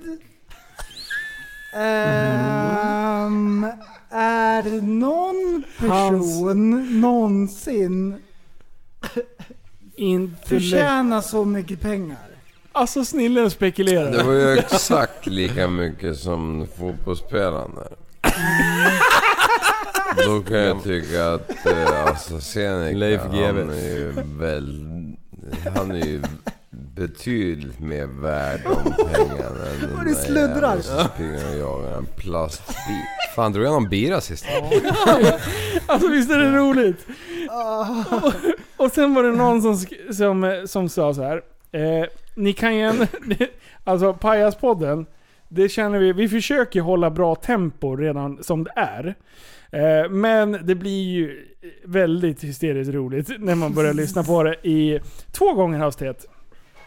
[1.75, 3.67] Ehm,
[4.09, 8.21] är någon person någonsin
[9.95, 12.17] inte förtjänar så mycket pengar?
[12.71, 14.11] Alltså snillen spekulerar.
[14.11, 17.97] Det var ju exakt lika mycket som fotbollsspelaren där.
[20.25, 24.85] Då kan jag tycka att eh, alltså Seneca, Leif han är ju väl...
[25.75, 26.21] Han är ju
[26.95, 30.77] betydligt mer värd om pengarna än den du sluddrar.
[30.81, 32.75] som springer och jagar en plastbit.
[33.35, 34.45] Fan, drog jag någon bira sist?
[35.87, 37.07] Alltså visst är det roligt?
[37.49, 38.33] Och,
[38.85, 41.41] och sen var det någon som, sk- som, som sa så här.
[41.71, 42.05] Eh,
[42.35, 42.81] ni kan ju...
[42.81, 43.07] en-
[43.83, 45.05] Alltså Pajaspodden,
[45.49, 49.15] det känner vi, vi försöker hålla bra tempo redan som det är.
[49.71, 51.45] Eh, men det blir ju
[51.85, 54.99] väldigt hysteriskt roligt när man börjar lyssna på det i
[55.31, 56.25] två gånger hastighet.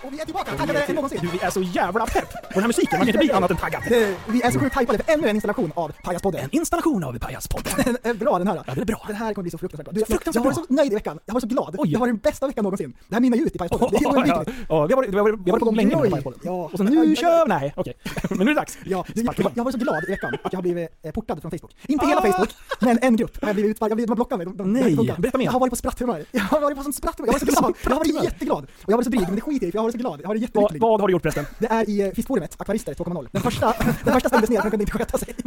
[0.05, 1.29] Och vi är tillbaka, taggade än någonsin.
[1.33, 3.57] Vi är så jävla pepp på den här musiken, man kan inte bli annat än
[3.57, 3.83] taggad.
[3.89, 6.41] Det- Vi är så sjukt hypade för ännu en installation av Pajaspodden.
[6.45, 7.73] En installation av Pajaspodden.
[7.85, 8.57] Den är bra den här.
[8.57, 9.05] Ja, den är bra.
[9.07, 9.93] Den här kommer bli så fruktansvärt bra.
[9.93, 11.19] Du, jag, Fruktansvärt jag har varit så nöjd i veckan.
[11.25, 11.75] Jag har varit så glad.
[11.79, 11.91] Oj.
[11.93, 12.95] Det har den bästa veckan någonsin.
[13.09, 13.89] Det här mynnar ju ut i Pajaspodden.
[13.91, 14.59] Det är ja, oundvikligt.
[14.69, 16.11] ja, vi har varit, vi har varit, vi har varit på gång länge med.
[16.11, 16.41] Pajaspodden.
[16.43, 16.53] Ja.
[16.73, 17.49] Och så nu kör vi!
[17.49, 17.95] Nej, okej.
[18.31, 18.79] Men nu är det dags.
[18.85, 21.11] Ja, du, jag, jag har varit så glad i veckan att jag har blivit eh,
[21.13, 21.73] portad från Facebook.
[21.87, 22.51] Inte hela Facebook,
[22.81, 23.39] men en grupp.
[23.41, 24.47] Jag har blivit utsparkad, jag har blivit- de har blockat mig.
[24.47, 25.45] De, de, Nej, berätta mer.
[25.45, 26.25] Jag har varit på spratthumör.
[26.33, 27.27] Jag har varit på sånt spratthumör.
[27.29, 27.75] Jag har varit så glad.
[27.85, 28.65] Jag har varit jätteglad.
[28.65, 30.21] Och jag har varit så dryg, men det skiter jag i varit så glad.
[30.23, 30.81] Jag har Vad, jättelycklig.
[30.83, 31.47] vad har du gjort förresten?
[31.59, 33.29] Det är i eh, fiskforumet, Akvarister 2.0.
[33.33, 33.75] Den första,
[34.05, 35.35] den första stängdes ner för den kunde inte sköta sig.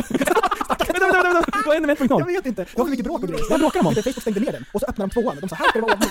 [0.91, 1.51] Vänta, vänta, vänta.
[1.65, 2.19] Vad händer med 1.0?
[2.19, 2.61] Jag vet inte.
[2.63, 3.45] Det var för mycket bråk och grejer.
[3.49, 3.95] Vad bråkar de om?
[3.95, 5.37] Facebook stängde ner den och så öppnade de tvåan.
[5.41, 6.09] De sa här ska det vara ordning.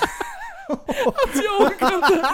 [1.35, 2.27] Jag orkar inte.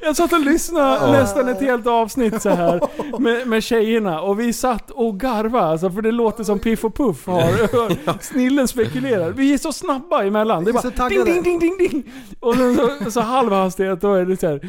[0.00, 2.80] Jag satt och lyssnade nästan ett helt avsnitt så här
[3.18, 6.94] med, med tjejerna och vi satt och garvade alltså, för det låter som Piff och
[6.94, 8.22] Puff har.
[8.22, 9.30] Snillen spekulerar.
[9.30, 10.64] Vi är så snabba emellan.
[10.64, 12.12] Det är bara ding, ding, ding, ding, ding.
[12.40, 14.68] Och sen så, så halv hastighet, då är det så här.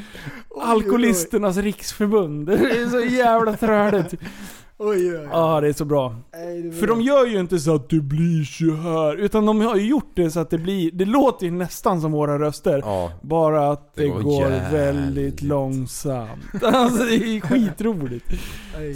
[0.61, 2.48] Alkoholisternas riksförbund.
[2.48, 4.14] Det är så jävla träligt.
[4.83, 6.15] Oj, oj, Ja, det är så bra.
[6.33, 9.61] Nej, det För de gör ju inte så att det blir så här utan de
[9.61, 12.81] har ju gjort det så att det blir, det låter ju nästan som våra röster.
[12.85, 13.11] Ja.
[13.21, 14.73] Bara att det, Det går går jävligt.
[14.73, 16.43] väldigt långsamt.
[16.63, 18.25] Alltså det är skitroligt.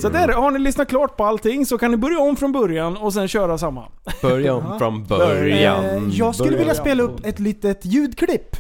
[0.01, 2.97] Så där, har ni lyssnat klart på allting så kan ni börja om från början
[2.97, 3.85] och sen köra samma.
[4.21, 5.85] Börja om från början.
[5.85, 8.55] Eh, jag skulle vilja spela upp ett litet ljudklipp.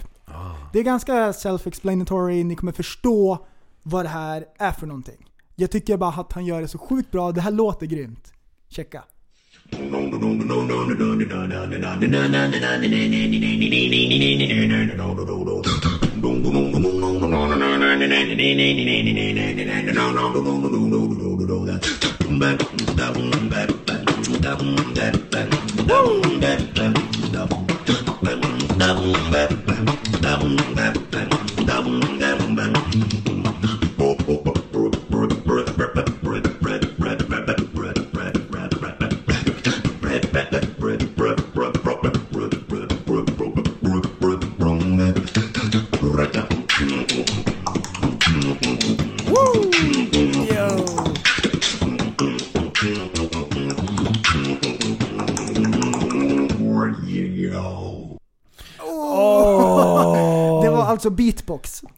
[0.73, 3.37] Det är ganska self-explanatory, ni kommer förstå
[3.83, 5.25] vad det här är för någonting.
[5.57, 8.33] Jag tycker bara att han gör det så sjukt bra, det här låter grymt.
[8.69, 9.03] Checka.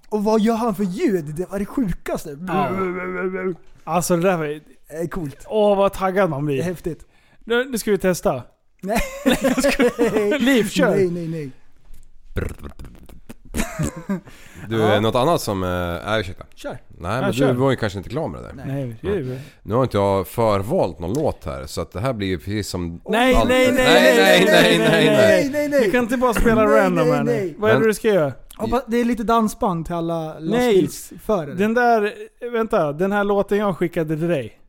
[0.10, 1.26] Och vad gör han för ljud?
[1.26, 2.38] Det var det sjukaste.
[3.84, 4.46] Alltså det där var...
[4.46, 4.62] Det
[4.96, 5.46] är coolt.
[5.48, 6.64] Åh vad taggad man Det är blir.
[6.64, 7.06] häftigt.
[7.46, 8.44] Nu, nu ska vi testa.
[8.82, 9.00] Nej.
[10.40, 10.96] Liv, kör!
[10.96, 11.52] Nej, nej, nej.
[14.70, 15.00] Du, Ja.
[15.00, 15.64] något annat som...
[15.64, 15.70] eh,
[16.06, 16.46] Nej ursäkta.
[16.56, 16.78] Kör.
[16.88, 17.48] Nej men kör.
[17.48, 18.54] du var ju kanske inte klar med det där.
[18.66, 22.28] Nej, nej, Nu har inte jag förvalt någon låt här så att det här blir
[22.28, 23.02] ju precis som...
[23.10, 25.50] nej, allt- nej, nej, nej, nej, nej, nej.
[25.52, 25.84] nej, nej.
[25.86, 27.32] Du kan inte bara spela Nej, random nej, här nu.
[27.32, 27.56] nej.
[27.58, 28.32] Vad är det Men- du ska göra?
[28.88, 30.42] Det är lite dansband till alla Nej.
[30.82, 31.54] lastbilsförare.
[31.54, 32.14] Den där,
[32.52, 34.60] vänta, den här låten jag skickade till dig.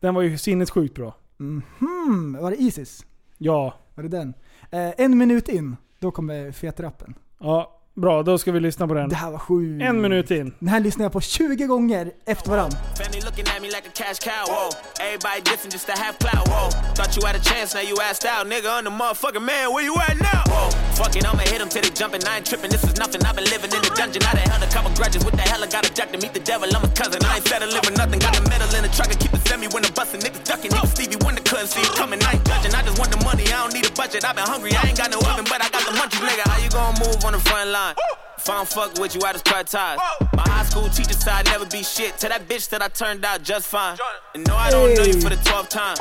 [0.00, 1.14] Den var ju sinnessjukt bra.
[1.38, 3.06] Mhm, var det Isis?
[3.38, 3.74] Ja.
[3.94, 4.34] Var det den?
[4.70, 7.14] Eh, en minut in, då kommer fetrappen.
[7.40, 8.22] Ja, bra.
[8.22, 9.08] Då ska vi lyssna på den.
[9.08, 9.82] Det här var sjukt.
[9.82, 10.54] En minut in.
[10.58, 12.78] Den här lyssnade jag på 20 gånger efter varandra.
[12.98, 14.70] Family looking at me like a cash cow, whoa.
[15.00, 16.70] Everybody different just to have clout, whoa.
[16.96, 18.68] Thought you had a chance, now you asked out, nigga.
[18.78, 20.42] I'm the motherfucking man, where you at now?
[20.52, 20.70] Whoa.
[20.98, 22.22] Fuck it, I'ma hit them till they jumping.
[22.28, 23.20] I ain't tripping, this is nothing.
[23.26, 24.22] I've been living in the dungeon.
[24.28, 25.24] I done held a couple grudges.
[25.24, 26.68] What the hell, I got a jack to meet the devil.
[26.76, 27.20] I'm a cousin.
[27.24, 28.18] I ain't settling for nothing.
[28.20, 30.20] Got a medal in the truck and keep it semi when I'm busting.
[30.24, 30.72] Niggas ducking.
[30.76, 32.20] Even Stevie Wonder couldn't see it coming.
[32.22, 32.74] I ain't judging.
[32.74, 33.44] I just want the money.
[33.52, 34.24] I don't need a budget.
[34.24, 34.72] I've been hungry.
[34.76, 36.44] I ain't got no oven, but I got the munchies, nigga.
[36.48, 37.81] How you gonna move on the front line?
[38.38, 39.98] If I don't fuck with you, I just cut ties.
[40.32, 42.12] My high school teacher said I'd never be shit.
[42.18, 43.96] To that bitch that I turned out just fine.
[44.34, 45.96] And no, I don't know you for the 12th time.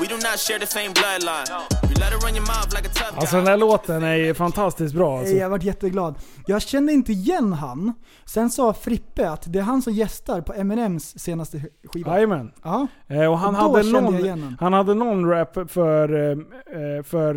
[0.00, 1.48] We do not share the same bloodline.
[1.88, 4.34] You let her run your mouth like a tough Alltså den här låten är ju
[4.34, 5.34] fantastiskt bra alltså.
[5.34, 6.14] Jag varit jätteglad.
[6.46, 7.92] Jag kände inte igen han.
[8.24, 12.14] Sen sa Frippe att det är han som gästar på Eminems senaste skiva.
[12.14, 12.52] Jajamän.
[12.62, 12.86] Ja.
[13.08, 17.34] Eh, och han, Och hade någon, han hade någon rap för, eh, eh, för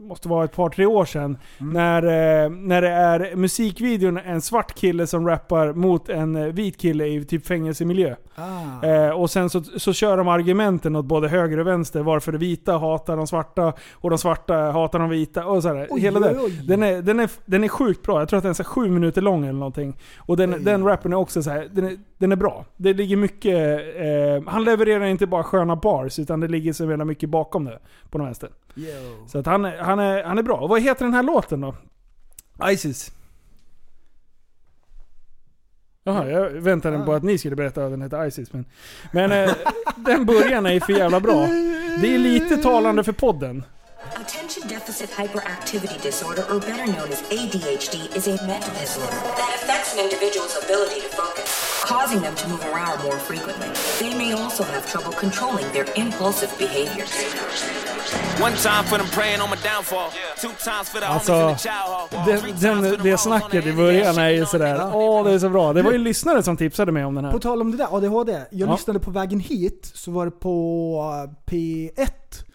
[0.00, 1.38] måste vara ett par tre år sedan.
[1.60, 1.72] Mm.
[1.72, 6.80] När, eh, när det är musikvideon en svart kille som rappar mot en eh, vit
[6.80, 8.14] kille i typ fängelsemiljö.
[8.34, 8.86] Ah.
[8.86, 12.02] Eh, och sen så, så kör de argumenten åt både höger och vänster.
[12.02, 15.46] Varför de vita hatar de svarta och de svarta hatar de vita.
[15.46, 16.60] Och så Oj, hela oj, oj.
[16.66, 18.18] Den, är, den, är, den är sjukt bra.
[18.18, 19.96] Jag tror att den är sju minuter lång eller någonting.
[20.18, 22.64] Och den, den rappen är också så här, den är, den är bra.
[22.76, 23.80] Det ligger mycket...
[23.96, 27.78] Eh, han levererar inte bara sköna bars, utan det ligger så jävla mycket bakom det.
[28.14, 28.50] På den vänster.
[28.76, 29.26] Yo.
[29.28, 30.56] Så att han, är- han, är, han är bra.
[30.56, 31.74] Och vad heter den här låten då?
[32.70, 33.12] Isis.
[36.04, 38.52] Jaha, jag väntade på att ni skulle berätta att den heter Isis.
[38.52, 38.64] Men,
[39.12, 39.54] men eh,
[39.96, 41.46] den början är ju för jävla bra.
[42.00, 43.64] Det är lite talande för podden.
[44.14, 49.94] Attention deficit hyperactivity disorder, or better known as ADHD, is a mental disorder that affects
[49.94, 51.50] an individual's ability to focus,
[51.92, 53.68] causing them to move around more frequently.
[54.00, 57.12] They may also have trouble controlling their impulsive behaviors.
[58.46, 60.08] One time for them praying on my downfall.
[60.42, 62.08] Two times for the homies Alltså, in the chow hall.
[62.60, 65.72] den, det snacket the i början är ju sådär, åh det är så bra.
[65.72, 67.38] Det var ju lyssnare som tipsade mig om den På här.
[67.38, 68.32] tal om det där, ADHD.
[68.50, 68.72] Jag Ja.
[68.74, 70.56] lyssnade på vägen hit, så var det på
[71.48, 72.08] eh, P1.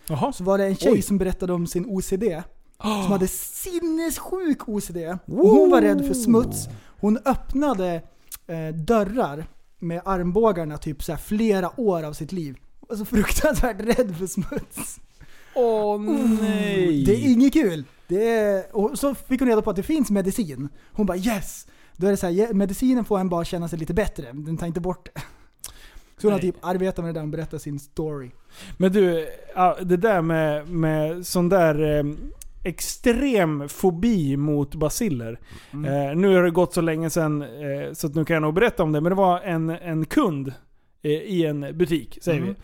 [0.08, 0.32] Jaha.
[0.34, 1.02] Så var det en tjej Oj.
[1.02, 2.24] som berättade om sin OCD.
[2.82, 4.98] Som hade sinnessjuk OCD.
[5.28, 6.68] Och hon var rädd för smuts.
[7.02, 8.02] Hon öppnade
[8.50, 9.46] eh, dörrar
[9.80, 12.58] med armbågarna typ så här flera år av sitt liv.
[12.80, 15.00] Och så fruktansvärt rädd för smuts.
[15.56, 16.02] Åh
[16.42, 17.04] nej!
[17.06, 17.84] Det är inget kul.
[18.08, 20.70] Det är, och så fick hon reda på att det finns medicin.
[20.92, 21.68] Hon bara yes!
[21.96, 24.32] Då är det så här, "Ja, medicinen får en bara känna sig lite bättre.
[24.34, 25.22] Den tar inte bort det.
[26.18, 28.32] Så hon har typ arbetat med det där och berättat sin story.
[28.78, 29.30] Men du,
[29.82, 32.04] det där med, med sån där eh,
[32.64, 35.40] extrem fobi mot basiller.
[35.74, 38.54] Eh, nu har det gått så länge sedan eh, så att nu kan jag nog
[38.54, 39.02] berätta om det.
[39.02, 40.54] Men det var en, en kund
[41.04, 42.56] eh, i en butik, säger Mm.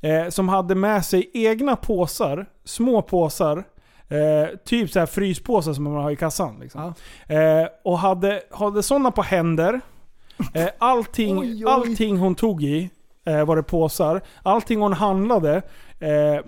[0.00, 0.08] vi.
[0.08, 3.64] Eh, som hade med sig egna påsar, små påsar.
[4.08, 6.58] Eh, typ så här fryspåsar som man har i kassan.
[6.60, 6.94] Liksom.
[7.26, 9.80] Eh, och hade, hade sådana på händer.
[10.78, 11.72] Allting, Oj, oj.
[11.72, 12.90] allting hon tog i
[13.46, 14.20] var det påsar.
[14.42, 15.62] Allting hon handlade
[16.00, 16.44] eh,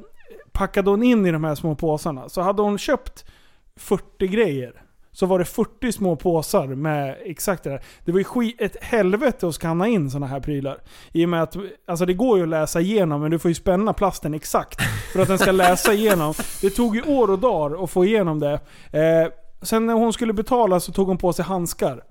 [0.54, 2.28] packade hon in i de här små påsarna.
[2.28, 3.24] Så hade hon köpt
[3.76, 7.82] 40 grejer så var det 40 små påsar med exakt det där.
[8.04, 10.78] Det var ju skit, ett helvete att skanna in sådana här prylar.
[11.12, 11.56] I och med att,
[11.86, 14.80] alltså det går ju att läsa igenom men du får ju spänna plasten exakt
[15.12, 16.34] för att den ska läsa igenom.
[16.60, 18.52] Det tog ju år och dagar att få igenom det.
[18.92, 19.32] Eh,
[19.62, 22.04] sen när hon skulle betala så tog hon på sig handskar.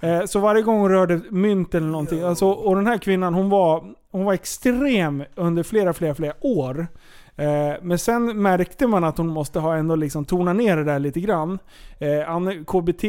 [0.00, 2.22] Eh, så varje gång hon rörde mynt eller någonting.
[2.22, 6.86] Alltså, och den här kvinnan hon var, hon var extrem under flera, flera, flera år.
[7.36, 10.98] Eh, men sen märkte man att hon måste ha ändå liksom tona ner det där
[10.98, 11.58] lite grann.
[11.98, 13.04] Eh, KBT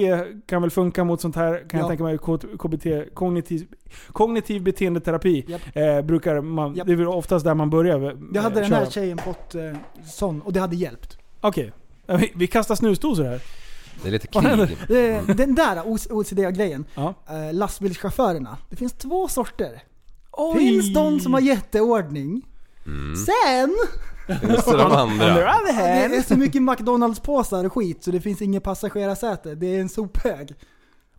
[0.45, 1.83] kan väl funka mot sånt här, kan Ja.
[1.83, 2.17] jag tänka mig.
[2.57, 3.67] KBT, kognitiv,
[4.11, 5.61] kognitiv beteendeterapi, Japp.
[5.73, 6.87] eh, brukar man, Japp.
[6.87, 8.03] det är väl oftast där man börjar.
[8.03, 9.61] eh, Det hade den här tjejen fått eh,
[10.05, 11.17] sån och det hade hjälpt.
[11.41, 11.71] Okej.
[12.05, 13.41] Ja, Vi, vi kastar snusdosor här.
[14.01, 15.37] Det är lite krig.
[15.37, 15.81] Den där
[16.11, 17.13] OCD-grejen, Ja.
[17.29, 18.57] eh, lastbilschaufförerna.
[18.69, 19.81] Det finns två sorter.
[20.31, 20.57] Oj.
[20.59, 22.41] finns de som har jätteordning.
[23.25, 23.75] Sen,
[24.27, 25.05] Just det, de andra.
[25.11, 26.13] On the other det hand.
[26.13, 29.55] är så mycket McDonalds-påsar och skit så det finns inget passagerarsäte.
[29.55, 30.53] Det är en sophög.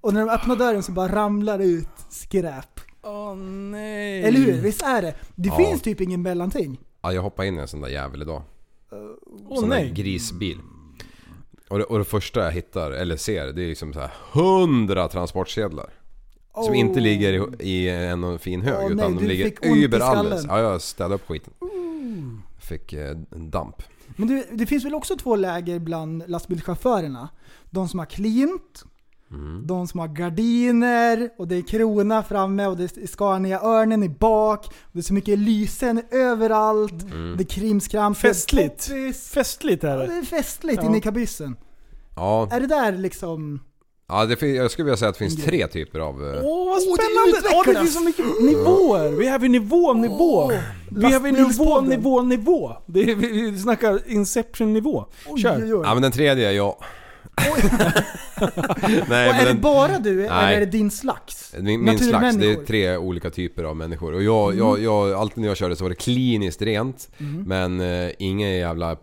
[0.00, 2.80] Och när de öppnar dörren så bara ramlar det ut skräp.
[3.02, 4.22] Åh nej.
[4.24, 4.52] Eller hur?
[4.60, 5.14] Visst är det?
[5.34, 5.56] Det Ja.
[5.56, 6.80] finns typ ingen mellanting.
[7.02, 8.42] Ja, jag hoppade in i en sån där jävel idag.
[9.48, 9.92] Åh sån där nej.
[9.92, 10.58] grisbil.
[11.68, 15.08] Och det, och det första jag hittar, eller ser, det är liksom så här hundra
[15.08, 15.90] transportsedlar.
[16.54, 16.78] Som Oh.
[16.78, 20.44] inte ligger i, i en fin hög Åh, utan nej, de ligger skallen.
[20.48, 21.52] Ja, jag ställde upp skiten.
[22.68, 23.16] Fick eh,
[23.50, 23.82] damp.
[24.16, 27.28] Men det, det finns väl också två läger bland lastbilschaufförerna?
[27.70, 28.84] De som har cleant,
[29.30, 29.66] Mm.
[29.66, 34.66] de som har gardiner och det är krona framme och det är Scania-örnen i bak.
[34.66, 37.02] Och det är så mycket lysen överallt.
[37.02, 37.36] Mm.
[37.36, 38.90] Det är krimskrams, är Festligt.
[39.34, 40.06] Festligt är Ja, det.
[40.06, 40.88] det är festligt Ja.
[40.88, 41.56] inne i kabyssen.
[42.16, 43.60] Ja, Är det där liksom...
[44.08, 46.14] ja det, jag skulle vilja säga att det finns tre typer av...
[46.34, 47.48] eh, Åh vad Åh, det spännande!
[47.56, 47.82] Åh, det utvecklas.
[47.82, 49.08] finns så mycket nivåer!
[49.10, 50.52] Vi har nivå om nivå.
[50.90, 51.90] Vi har nivå, lastbilspodden.
[51.90, 52.72] nivå, nivå.
[52.86, 55.04] Det är, vi vi snackar Inception-nivå.
[55.42, 55.56] Kör.
[55.56, 55.80] Oj, oj, oj.
[55.84, 56.76] Ja men den tredje är jag.
[59.08, 60.54] Nej är det bara du eller Nej.
[60.56, 61.54] är det din slags?
[61.58, 64.12] min, min slags, det är tre olika typer av människor.
[64.14, 64.58] Och jag, Mm.
[64.58, 67.08] jag, jag, alltid när jag körde så var det kliniskt rent.
[67.46, 68.96] Men eh, inga jävla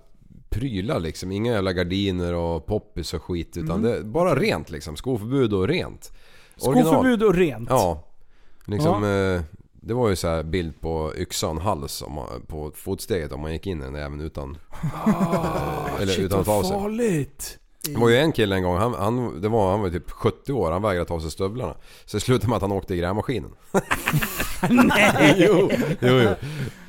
[0.53, 1.31] prylar liksom.
[1.31, 3.57] Inga jävla gardiner och poppis och skit.
[3.57, 3.91] Utan Mm.
[3.91, 4.95] det bara rent liksom.
[4.95, 6.11] Skoförbud och rent.
[6.57, 7.69] Skoförbud och rent.
[7.69, 8.03] Ja.
[8.65, 9.41] Liksom, eh,
[9.85, 13.41] det var ju så bild på yxa och en hals om man, på fotsteget om
[13.41, 14.57] man gick in i den även utan...
[15.05, 17.59] eh, eller Shit utan vad farligt.
[17.87, 20.53] Det var ju en kille en gång, han, han, det var, han var typ 70
[20.53, 21.75] år, han vägrade ta av sig stövlarna.
[22.05, 23.51] Så det slutade med att han åkte i grävmaskinen.
[24.69, 25.35] Nej!
[25.47, 25.69] jo,
[25.99, 26.29] jo, jo.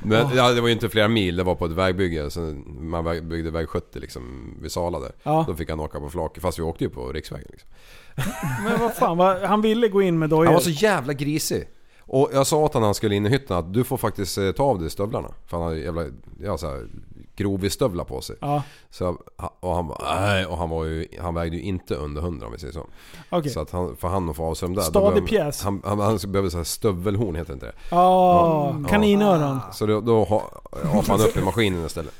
[0.03, 2.29] Men ja, det var ju inte flera mil, det var på ett vägbygge.
[2.29, 2.39] Så
[2.79, 5.11] man byggde väg 70 liksom vid Sala där.
[5.23, 5.45] Ja.
[5.47, 7.69] Då fick han åka på flak, fast vi åkte ju på riksvägen liksom.
[8.63, 10.45] Men vad fan, vad, han ville gå in med dojor.
[10.45, 11.67] Han var så jävla grisig.
[11.99, 14.37] Och jag sa åt honom när han skulle in i hytten att du får faktiskt
[14.37, 15.31] eh, ta av dig stövlarna.
[15.47, 16.05] För han hade jävla,
[16.41, 16.87] ja så här,
[17.35, 18.35] grovis-stövlar på sig.
[18.41, 19.17] Ja, Så,
[19.59, 20.45] och han nej.
[20.45, 22.87] Och han, var ju, han vägde ju inte under 100 om vi säger så.
[23.29, 23.51] okej.
[23.51, 24.81] Så att han, för han att få av sig de där.
[24.81, 25.63] Stadig pjäs.
[25.63, 27.73] Han, han, han behöver så här stövelhorn heter inte det.
[27.91, 29.59] Ja, kaninöron.
[29.73, 32.13] Så då, då hoppar han upp i maskinen istället.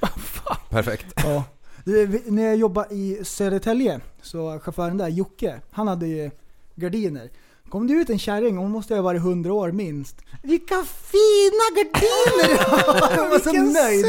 [0.70, 1.06] Perfekt.
[1.16, 1.44] Ja.
[1.84, 6.30] Du, när jag jobbade i Södertälje, så chauffören där, Jocke, han hade ju
[6.74, 7.30] gardiner.
[7.70, 10.16] Kom det ut en kärring, hon måste ha varit 100 år minst.
[10.42, 12.66] Vilka fina gardiner!
[13.16, 14.06] Jag var så nöjd.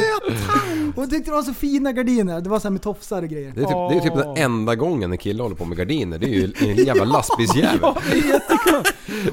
[0.96, 2.42] Hon tyckte det var så fina gardiner.
[2.42, 3.52] Det var så här med tofsar och grejer.
[3.56, 6.20] Det är, typ, det är typ den enda gången en kille håller på med gardiner.
[6.20, 7.80] Det är ju en jävla lastbilsjävel.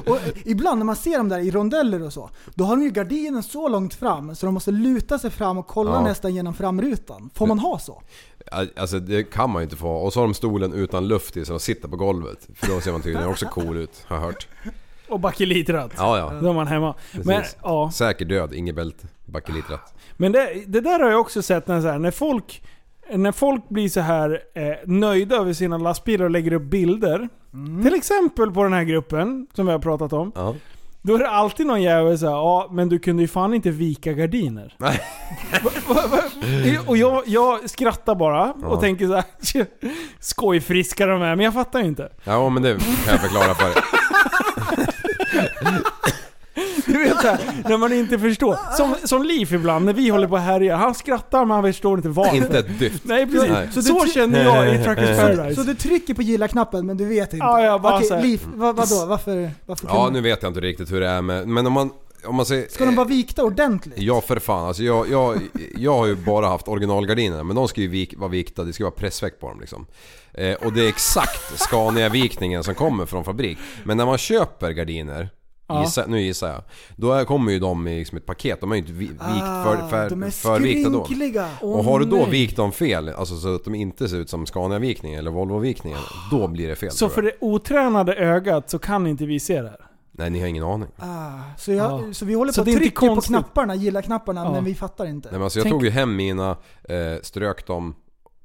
[0.05, 2.89] Och ibland när man ser dem där i rondeller och så, då har de ju
[2.89, 6.01] gardinen så långt fram så de måste luta sig fram och kolla Ja.
[6.01, 7.29] nästan genom framrutan.
[7.35, 8.01] Får man ha så?
[8.51, 9.89] Alltså det kan man ju inte få.
[9.89, 12.47] Och så har de stolen utan luft i så de sitter på golvet.
[12.55, 14.47] För då ser man tydligen också cool ut, har jag hört.
[15.09, 15.91] Och bakelitratt.
[15.97, 16.39] Ja, ja.
[16.41, 16.95] Då är man hemma.
[17.11, 17.91] Men, ja.
[17.91, 19.93] Säker död, inget bälte, bakelitratt.
[20.17, 22.61] Men det, det där har jag också sett när, så här, när folk
[23.13, 27.29] när folk blir så här eh, nöjda över sina lastbilar och lägger upp bilder.
[27.83, 30.31] Till exempel på den här gruppen som vi har pratat om.
[30.35, 30.55] Ja.
[31.01, 34.13] Då är det alltid någon jävel såhär, ja men du kunde ju fan inte vika
[34.13, 34.75] gardiner.
[34.77, 35.01] Nej.
[35.63, 36.23] Va- va- va-
[36.87, 38.81] och jag, jag skrattar bara och Ja.
[38.81, 39.23] tänker så här,
[40.19, 42.09] skojfriska de är, men jag fattar ju inte.
[42.23, 43.83] Ja men det kan jag förklara för dig.
[46.85, 47.39] Du vet såhär,
[47.69, 48.57] när man inte förstår.
[48.77, 50.77] Som, som Liv ibland, när vi håller på och härjar.
[50.77, 52.35] Han skrattar men han förstår inte varför.
[52.35, 53.03] Inte ett dyft.
[53.05, 53.49] Nej precis.
[53.49, 53.69] Nej.
[53.71, 55.55] Så, Så känner jag i Truckers Paradise.
[55.55, 57.45] Så du trycker på gilla-knappen men du vet inte?
[57.45, 59.05] Ja, jag bara Okej, så här- Liv, vad, vadå?
[59.05, 61.73] Varför, varför Ja kunde- nu vet jag inte riktigt hur det är med, men om
[61.73, 61.89] man...
[62.25, 63.93] Om man säger, Ska de vara vikta ordentligt?
[63.97, 65.39] Ja för fan, alltså jag, jag,
[65.77, 68.83] jag har ju bara haft originalgardiner men de ska ju vik, vara vikta, det ska
[68.83, 69.85] vara pressväck på dem liksom.
[70.33, 73.57] Eh, och det är exakt Scania-vikningen som kommer från fabrik.
[73.83, 75.29] Men när man köper gardiner,
[75.69, 75.81] Ja.
[75.83, 76.61] gissa, nu gissar jag,
[76.95, 79.83] då kommer ju de i liksom ett paket, de är ju inte vi- vikt för,
[79.83, 81.05] Ah, för, de är förvikta då.
[81.05, 81.49] skrynkliga.
[81.61, 82.29] Och har du då nej.
[82.29, 85.99] vikt dem fel, alltså så att de inte ser ut som Scania-vikningen eller Volvo-vikningen,
[86.31, 87.31] då blir det fel Så tror för jag.
[87.33, 89.79] det otränade ögat så kan inte vi se det här.
[90.11, 90.89] Nej ni har ingen aning.
[90.97, 92.13] Ah, så, jag, Ja.
[92.13, 93.35] så vi håller Så på det är att inte trycka på konstigt.
[93.35, 94.51] knapparna, gilla-knapparna, Ja.
[94.51, 95.29] men vi fattar inte.
[95.29, 97.95] Nej, men alltså jag Tänk- tog ju hem mina, eh, strök dem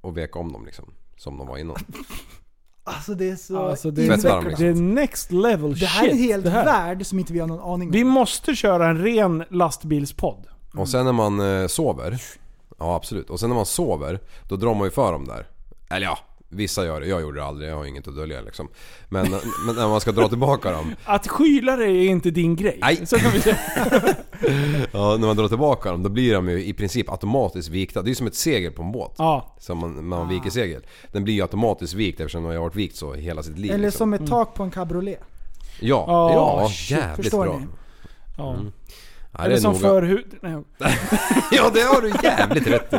[0.00, 0.84] och vek om dem liksom.
[1.16, 1.76] som de var innan.
[2.86, 4.54] Alltså det är så Alltså det, liksom.
[4.58, 7.46] det är next level Det här är en shit, hel värld som inte vi har
[7.46, 7.92] någon aning om.
[7.92, 10.46] Vi måste köra en ren lastbilspodd.
[10.74, 12.22] Och sen när man eh, sover.
[12.78, 13.30] Ja absolut.
[13.30, 15.46] Och sen när man sover, då drar man ju för dem där.
[15.90, 17.06] Eller ja, vissa gör det.
[17.06, 17.70] Jag gjorde det aldrig.
[17.70, 18.68] Jag har inget att dölja liksom.
[19.08, 19.30] Men,
[19.66, 20.94] men när man ska dra tillbaka dem.
[21.04, 22.78] Att skyla det är inte din grej.
[22.80, 23.06] Nej.
[23.06, 23.58] Så kan vi säga.
[24.92, 28.02] Ja, när man drar tillbaka dem, då blir de ju i princip automatiskt vikta.
[28.02, 29.14] Det är ju som ett segel på en båt.
[29.18, 29.54] Ja.
[29.60, 30.86] Som man, man viker segel.
[31.12, 33.70] Den blir ju automatiskt vikt eftersom den har varit vikt så hela sitt liv.
[33.70, 33.98] Eller liksom.
[33.98, 35.20] som ett tak på en cabriolet.
[35.80, 37.62] Ja, Ja, ja shit, jävligt bra.
[38.36, 38.54] ja.
[38.54, 38.72] Mm.
[39.38, 39.82] Ja, Eller det är som noga.
[39.88, 40.24] förhud...
[40.40, 40.52] Nej.
[41.52, 42.96] Ja det har du jävligt rätt i.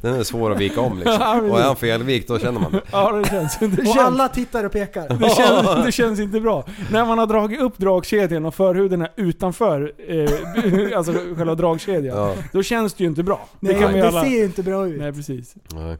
[0.00, 1.16] Den är svår att vika om liksom.
[1.20, 2.80] Ja, Och är det- han felvikt då känner man det.
[2.92, 5.08] Ja, det känns, det Och känns, alla tittar och pekar.
[5.08, 6.64] det, känns, det känns inte bra.
[6.92, 12.16] När man har dragit upp dragkedjan och förhuden är utanför eh, alltså själva dragkedjan.
[12.18, 12.34] Ja.
[12.52, 13.48] Då känns det ju inte bra.
[13.60, 14.22] Det Nej, vi det alla...
[14.22, 14.98] ser ju inte bra ut.
[15.00, 15.54] Nej precis.
[15.74, 15.96] Nej.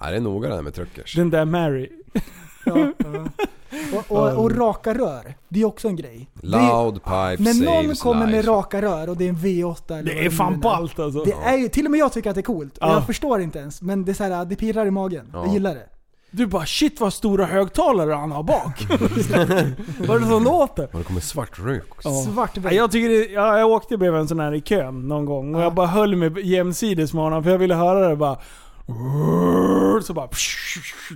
[0.00, 1.14] Ja, det är noga det här med truckers.
[1.16, 1.88] Den där Mary.
[2.64, 3.26] Ja, ja.
[3.92, 6.30] Och, och, och raka rör, det är också en grej.
[6.42, 10.14] Loud pipe När någon saves kommer med raka rör och det är en V8 eller
[10.14, 11.24] Det är fan ballt alltså.
[11.24, 12.78] Det är ju, till och med jag tycker att det är coolt.
[12.78, 12.92] Och Ja.
[12.92, 15.30] Jag förstår inte ens, men det är så här, det pirrar i magen.
[15.32, 15.44] Ja.
[15.44, 15.86] Jag gillar det.
[16.32, 18.86] Du bara shit vad stora högtalare han har bak.
[20.08, 20.88] vad är det som låter?
[20.92, 22.08] Och det kommer svart rök också.
[22.08, 22.22] Ja.
[22.32, 22.72] Svart Ja, vägg.
[22.72, 25.62] jag, tycker det, ja, jag åkte bredvid en sån här i kön någon gång och
[25.62, 28.38] jag bara höll mig jämsides med honom för jag ville höra det bara...
[30.02, 30.28] Så bara...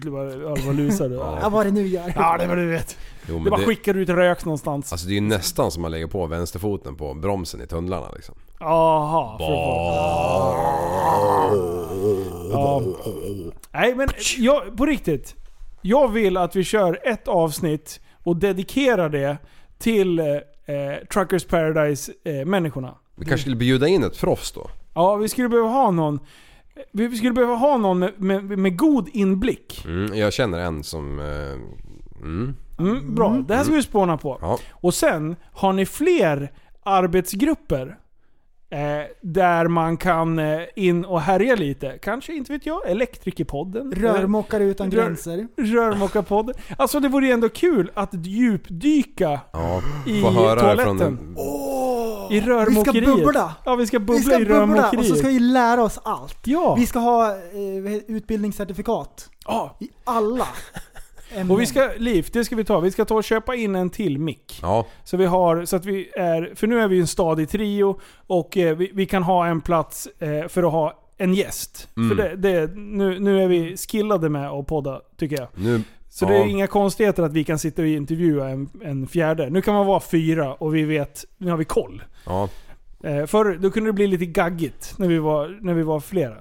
[0.03, 1.15] Det bara lusade.
[1.15, 2.13] Ja, vad det nu gör.
[2.17, 2.97] Ja, det var du vet.
[3.29, 4.93] Jo, Det bara det, skickar ut rök någonstans.
[4.93, 8.35] alltså det är ju nästan som att lägga på vänsterfoten på bromsen i tunnlarna liksom.
[8.61, 9.39] Jaha.
[9.39, 9.45] för.
[12.53, 12.83] Ja.
[13.73, 15.35] Nej men jag, på riktigt.
[15.83, 19.37] Jag vill att vi kör ett avsnitt och dedikerar det
[19.79, 22.95] till eh, eh, Truckers Paradise-människorna.
[23.17, 24.71] Vi kanske skulle bjuda in ett proffs då?
[24.95, 26.19] ja, vi skulle behöva ha någon
[26.93, 29.83] vi skulle behöva ha någon med, med, med god inblick.
[29.85, 31.19] Mm, jag känner en som...
[31.19, 34.39] Eh, mm, Mm, bra, det här ska vi spåna på.
[34.41, 34.59] ja.
[34.73, 36.53] Och sen, har ni fler
[36.83, 37.99] arbetsgrupper
[38.71, 38.79] eh,
[39.23, 41.99] där man kan eh, in och härja lite?
[42.03, 43.93] Kanske, inte vet jag, Elektrikerpodden?
[43.93, 45.49] Rörmokare utan Rör- gränser.
[45.57, 46.55] Rörmokarpodden.
[46.79, 49.83] Alltså det vore ju ändå kul att djupdyka ja.
[50.07, 50.99] i Få höra toaletten.
[50.99, 51.35] från en,
[52.31, 53.03] I rörmokeriet.
[53.03, 53.55] Vi ska bubbla!
[53.65, 54.99] Ja, vi ska bubbla Vi ska i bubbla rörmokeriet.
[54.99, 56.39] och så ska vi lära oss allt.
[56.45, 56.75] Ja.
[56.75, 59.77] Vi ska ha eh, utbildningscertifikat ja.
[59.81, 60.49] i alla
[61.35, 61.51] ämnen.
[61.51, 62.81] Och vi ska, Liv, det ska vi ta.
[62.81, 64.59] Vi ska ta och köpa in en till mick.
[64.63, 68.01] Ja, Så vi har, så att vi är, för nu är vi en stadig trio
[68.27, 71.89] och eh, vi, vi kan ha en plats eh, för att ha en gäst.
[71.97, 72.09] Mm.
[72.09, 75.49] För det, det, nu, nu är vi skillade med att podda, tycker jag.
[75.55, 75.83] nu...
[76.15, 76.29] Så ja.
[76.29, 79.51] det är inga konstigheter att vi kan sitta och intervjua en, en fjärde.
[79.51, 82.03] Nu kan man vara fyra och vi vet, nu har vi koll.
[82.27, 82.49] Ja,
[83.05, 86.37] Eh, förr, då kunde det bli lite gaggigt när vi var, när vi var flera.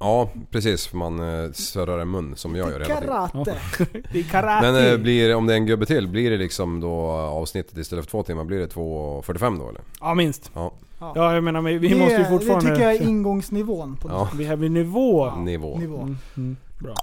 [0.00, 0.86] ja, precis.
[0.86, 3.08] För man eh, surrar en mun som jag gör hela tiden.
[3.08, 3.56] Karate.
[4.12, 4.72] Det är karate.
[4.72, 8.04] Men eh, blir, om det är en gubbe till, blir det liksom då avsnittet istället
[8.04, 9.80] för två timmar, blir det 2.45 då eller?
[10.00, 10.50] ja, minst.
[10.54, 12.70] Ja, Ja, jag menar, vi, vi det, måste ju det fortfarande...
[12.70, 14.28] tycker jag är ingångsnivån på ja.
[14.34, 15.30] Vi har vi nivå.
[15.36, 15.78] nivå.
[15.78, 15.98] nivå.
[16.00, 16.94] Mm, mm, bra.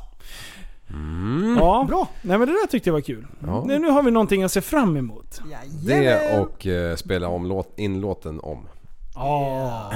[0.93, 1.57] Mm.
[1.59, 2.07] Ja, Bra.
[2.22, 3.27] Nej men det där tyckte jag var kul.
[3.39, 3.63] Ja.
[3.68, 5.41] Nu, nu har vi någonting att se fram emot.
[5.85, 8.68] Det och eh, spela om låt, in låten om.
[9.15, 9.91] Ja,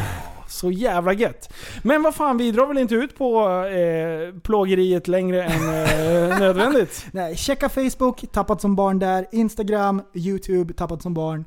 [0.48, 1.54] så jävla gött.
[1.84, 5.70] Men vad fan, vi drar väl inte ut på eh, plågeriet längre än
[6.32, 7.06] eh, nödvändigt?
[7.12, 9.28] Nej, checka Facebook, Tappat som barn där.
[9.32, 11.46] Instagram, YouTube, Tappat som barn.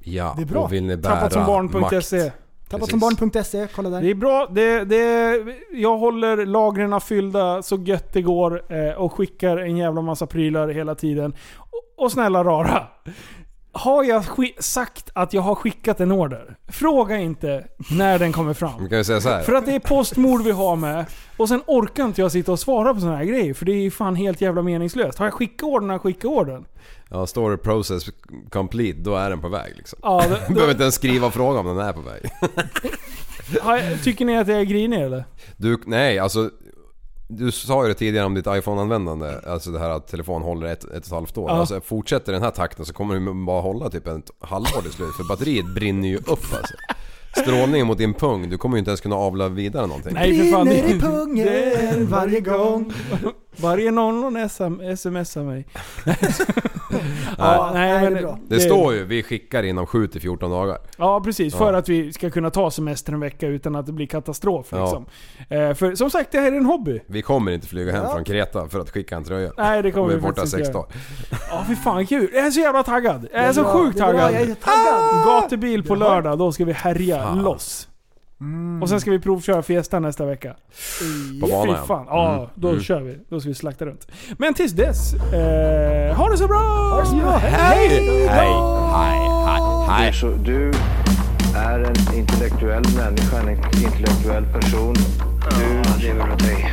[0.00, 0.60] Ja, Det är bra.
[0.60, 2.34] och vill ni bära Tappatsombarn.se makt.
[2.68, 4.02] Tappatsombarn.se, kolla där.
[4.02, 4.46] Det är bra.
[4.50, 10.00] Det, det, jag håller lagren fyllda så gött det går eh, och skickar en jävla
[10.00, 11.34] massa prylar hela tiden.
[11.58, 12.86] Och, och snälla rara.
[13.72, 14.24] Har jag
[14.58, 16.56] sagt att jag har skickat en order?
[16.68, 18.88] Fråga inte när den kommer fram.
[18.88, 19.42] Kan säga så här.
[19.42, 21.04] För att det är Postmord vi har med.
[21.36, 23.54] Och sen orkar inte jag sitta och svara på såna här grejer.
[23.54, 25.18] För det är ju fan helt jävla meningslöst.
[25.18, 26.64] Har jag skickat ordern, har jag skickat ordern.
[27.10, 28.06] Ja, står det process
[28.50, 29.98] complete, då är den på väg liksom.
[30.02, 32.30] Ja, Du då, behöver inte ens skriva och fråga om den är på väg.
[34.04, 35.24] tycker ni att jag är grinig eller?
[35.56, 36.50] Du, nej alltså.
[37.30, 40.84] Du sa ju det tidigare om ditt iPhone-användande, alltså det här att telefon håller ett,
[40.84, 41.50] ett och ett halvt år.
[41.50, 41.56] Ja.
[41.56, 45.16] Alltså fortsätter den här takten så kommer den bara hålla typ ett halvår till slut.
[45.16, 46.74] För batteriet brinner ju upp alltså.
[47.36, 50.14] Strålningen mot din pung, du kommer ju inte ens kunna avla vidare någonting.
[50.14, 50.66] Nej för fan.
[50.66, 52.92] Brinner i det- pungen varje gång.
[53.62, 55.66] Varje någon någon SM, smsar mig.
[57.38, 58.38] Ja, nej, nej, men det är bra.
[58.48, 60.78] Det står ju, vi skickar inom 7-14 dagar.
[60.98, 61.78] Ja precis, för Ja.
[61.78, 64.66] att vi ska kunna ta semester en vecka utan att det blir katastrof.
[64.70, 64.80] Ja.
[64.82, 65.06] Liksom.
[65.48, 67.00] Eh, för som sagt, det här är en hobby.
[67.06, 68.12] Vi kommer inte flyga hem Ja.
[68.14, 69.50] från Kreta för att skicka en tröja.
[69.58, 70.72] Nej det kommer vi vi borta inte göra.
[70.72, 70.88] dagar.
[71.50, 72.30] Ja fy fan kul.
[72.34, 73.26] Jag är så jävla taggad.
[73.32, 74.32] Jag är så bra, sjukt bra, taggad.
[74.34, 75.24] Jag är taggad.
[75.26, 77.42] Gatubil på lördag, då ska vi härja Fan.
[77.42, 77.88] loss.
[78.82, 80.54] Och sen ska vi provköra Fiesta nästa vecka.
[81.40, 81.86] På banan Fy ja.
[81.86, 82.06] fan.
[82.08, 82.48] Ja, Mm.
[82.54, 82.80] då Mm.
[82.82, 83.18] kör vi.
[83.28, 84.06] Då ska vi slakta runt.
[84.38, 86.58] Men tills dess, eh, ha det så bra!
[86.58, 87.36] Ha det så bra.
[87.36, 87.88] Hej!
[87.88, 88.26] Hej!
[88.28, 88.52] Hej!
[88.94, 89.86] Hej!
[89.88, 90.12] Hej!
[90.12, 90.72] så, du
[91.56, 93.48] är en intellektuell människa, en
[93.84, 94.94] intellektuell person.
[95.58, 96.72] Du lever åt dig.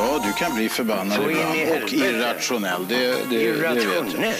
[0.00, 2.86] Ja, du kan bli förbannad Så ibland och irrationell.
[2.88, 3.76] Det, det, det vet jag.
[3.76, 4.34] Irrationell.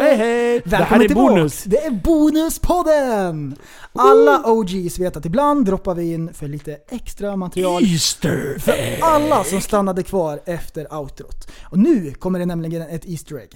[0.00, 0.62] Hej hej!
[0.64, 1.34] Det här Välkommen är tillbaka.
[1.34, 1.64] bonus.
[1.64, 3.56] Det är Bonuspodden!
[3.92, 7.82] Alla OGs vet att ibland droppar vi in för lite extra material.
[7.84, 11.48] Easter För alla som stannade kvar efter outrot.
[11.62, 13.50] Och nu kommer det nämligen ett Easter egg.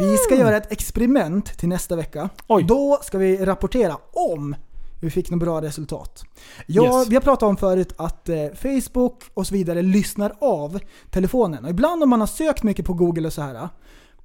[0.00, 2.28] Vi ska göra ett experiment till nästa vecka.
[2.46, 2.64] Oj.
[2.68, 4.56] Då ska vi rapportera om
[5.02, 6.24] vi fick något bra resultat.
[6.66, 7.08] Ja, Yes.
[7.08, 10.78] Vi har pratat om förut att eh, Facebook och så vidare lyssnar av
[11.10, 11.64] telefonen.
[11.64, 13.68] Och ibland om man har sökt mycket på Google och så här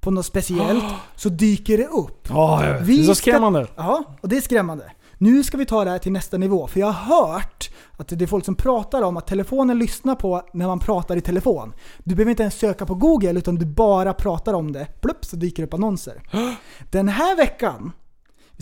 [0.00, 0.84] på något speciellt
[1.16, 2.30] så dyker det upp.
[2.62, 2.82] Vet.
[2.82, 3.66] Vi det är så ska- skrämmande.
[3.76, 4.92] Ja, och det är skrämmande.
[5.20, 8.22] Nu ska vi ta det här till nästa nivå, för jag har hört att det
[8.24, 11.72] är folk som pratar om att telefonen lyssnar på när man pratar i telefon.
[12.04, 14.86] Du behöver inte ens söka på Google, utan du bara pratar om det.
[15.00, 16.22] Plupp, så dyker det upp annonser.
[16.90, 17.92] Den här veckan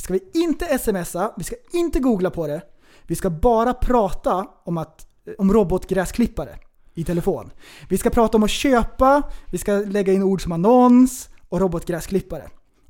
[0.00, 2.60] ska vi inte smsa, vi ska inte googla på det.
[3.06, 5.06] Vi ska bara prata om, att,
[5.38, 6.50] om robotgräsklippare
[6.94, 7.50] i telefon.
[7.88, 12.42] Vi ska prata om att köpa, vi ska lägga in ord som annons och robotgräsklippare.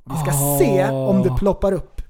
[0.05, 2.01] Vi ska se om det ploppar upp.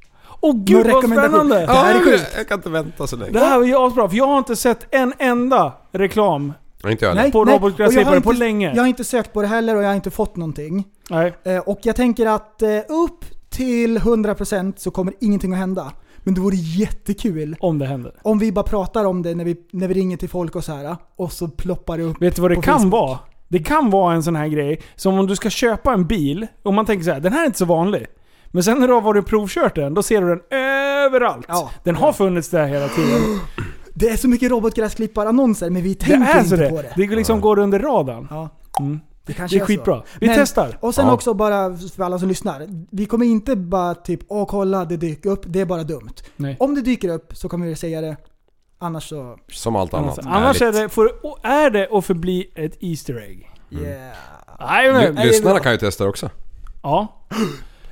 [0.41, 1.59] Åh Någon gud vad spännande!
[1.59, 2.31] Det här är sjukt.
[2.37, 3.31] jag kan inte vänta så länge.
[3.31, 6.53] Det här var ju asbra, för jag har inte sett en enda reklam.
[6.87, 8.73] Inte jag Nej, på robotgräsklippare och jag har på inte- länge.
[8.75, 10.83] Jag har inte sökt på det heller och jag har inte fått någonting.
[11.09, 11.33] Nej.
[11.43, 15.91] Eh, Och jag tänker att eh, upp till 100% så kommer ingenting att hända.
[16.23, 18.13] Men det vore jättekul Om det händer.
[18.23, 20.73] om vi bara pratar om det när vi, när vi ringer till folk och så
[20.73, 22.21] här och så ploppar det upp.
[22.21, 22.91] Vet du vad det på kan Facebook.
[22.91, 23.19] vara?
[23.47, 26.73] Det kan vara en sån här grej, som om du ska köpa en bil, och
[26.73, 28.05] man tänker så här, den här är inte så vanlig.
[28.47, 30.41] Men sen när du har varit och provkört den, då ser du den
[31.05, 31.45] överallt.
[31.49, 31.71] Ja.
[31.83, 33.21] Den har funnits där hela tiden.
[33.93, 36.69] Det är så mycket robotgräsklippare-annonser men vi Det tänker är så inte det.
[36.69, 36.93] på det.
[36.95, 38.27] Det liksom går under radarn.
[38.29, 38.49] Ja.
[38.79, 38.99] Mm.
[39.27, 39.65] Det, kanske Det är så.
[39.65, 40.03] skitbra.
[40.19, 40.77] Vi Men- testar.
[40.79, 41.13] Och sen Ja.
[41.13, 42.67] också bara för alla som lyssnar.
[42.91, 46.09] Vi kommer inte bara typ åh kolla det dyker upp, det är bara dumt.
[46.35, 46.57] Nej.
[46.59, 48.17] Om det dyker upp så kommer vi säga det.
[48.79, 50.19] Annars så, Som allt annat.
[50.19, 51.09] Annars, annars är det, får,
[51.43, 53.51] är det och förbli ett Easter egg.
[53.69, 54.15] yeah.
[54.59, 55.15] Jajamän.
[55.15, 56.29] Ly- Lyssnarna kan ju testa det också.
[56.83, 57.07] Ja.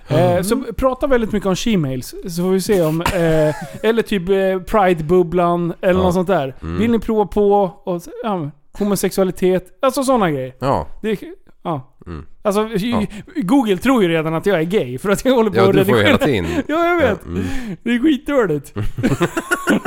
[0.08, 3.02] Eh, så prata väldigt mycket om she-mails, så får vi se om...
[3.02, 3.56] Eh,
[3.86, 6.04] eller typ eh, Pride-bubblan, eller Ja.
[6.06, 6.56] något sånt där.
[6.62, 6.78] Mm.
[6.80, 7.52] Vill ni prova på
[7.84, 8.50] och, ja,
[8.80, 9.66] homosexualitet?
[9.82, 10.54] Alltså sådana grejer.
[10.60, 10.88] Ja.
[11.02, 11.20] Det,
[11.64, 11.98] ja.
[12.08, 12.26] Mm.
[12.44, 13.06] Alltså, Ja.
[13.36, 15.74] Google tror ju redan att jag är gay, för att jag håller på Ja, att
[15.74, 16.26] du får ju redigera.
[16.28, 16.64] hela tiden.
[16.68, 17.20] Ja, jag vet.
[17.26, 17.44] Ja, mm.
[17.84, 18.74] Det är skitdåligt.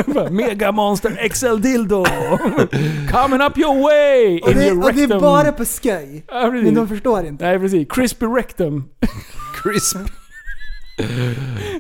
[0.15, 2.05] Bara, Mega Monster XL Dildo.
[3.11, 4.41] Coming up your way!
[4.41, 6.25] Och in det, your och det är bara på skoj.
[6.29, 6.51] Ja.
[6.51, 7.45] Men de förstår inte.
[7.45, 7.89] Nej precis.
[7.91, 8.85] Crispy rectum.
[9.63, 9.97] Crisp.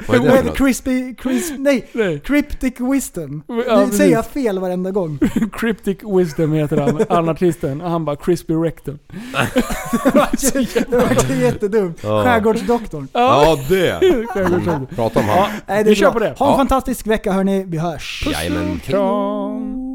[0.06, 2.18] Vad är det crispy, crisp, nej, Nej.
[2.24, 3.42] cryptic wisdom.
[3.48, 3.96] Ja, precis.
[3.98, 5.18] säger jag fel varenda gång.
[5.52, 7.80] Cryptic Wisdom heter han, han artisten.
[7.80, 8.98] Och han bara Crispy Rectum.
[10.88, 11.98] det var jättedumt.
[12.02, 12.22] Ja.
[12.24, 13.08] Skärgårdsdoktorn.
[13.12, 13.98] Ja, det.
[14.28, 14.86] Skärgårdsdoktorn.
[14.86, 15.50] Prata om Ja, han.
[15.66, 16.12] Nej, det vi kör bra.
[16.12, 16.34] på det.
[16.38, 16.56] Ha en Ja.
[16.56, 18.28] fantastisk vecka hörni, vi hörs.
[18.32, 18.80] Jajamän.
[18.84, 19.87] Kram.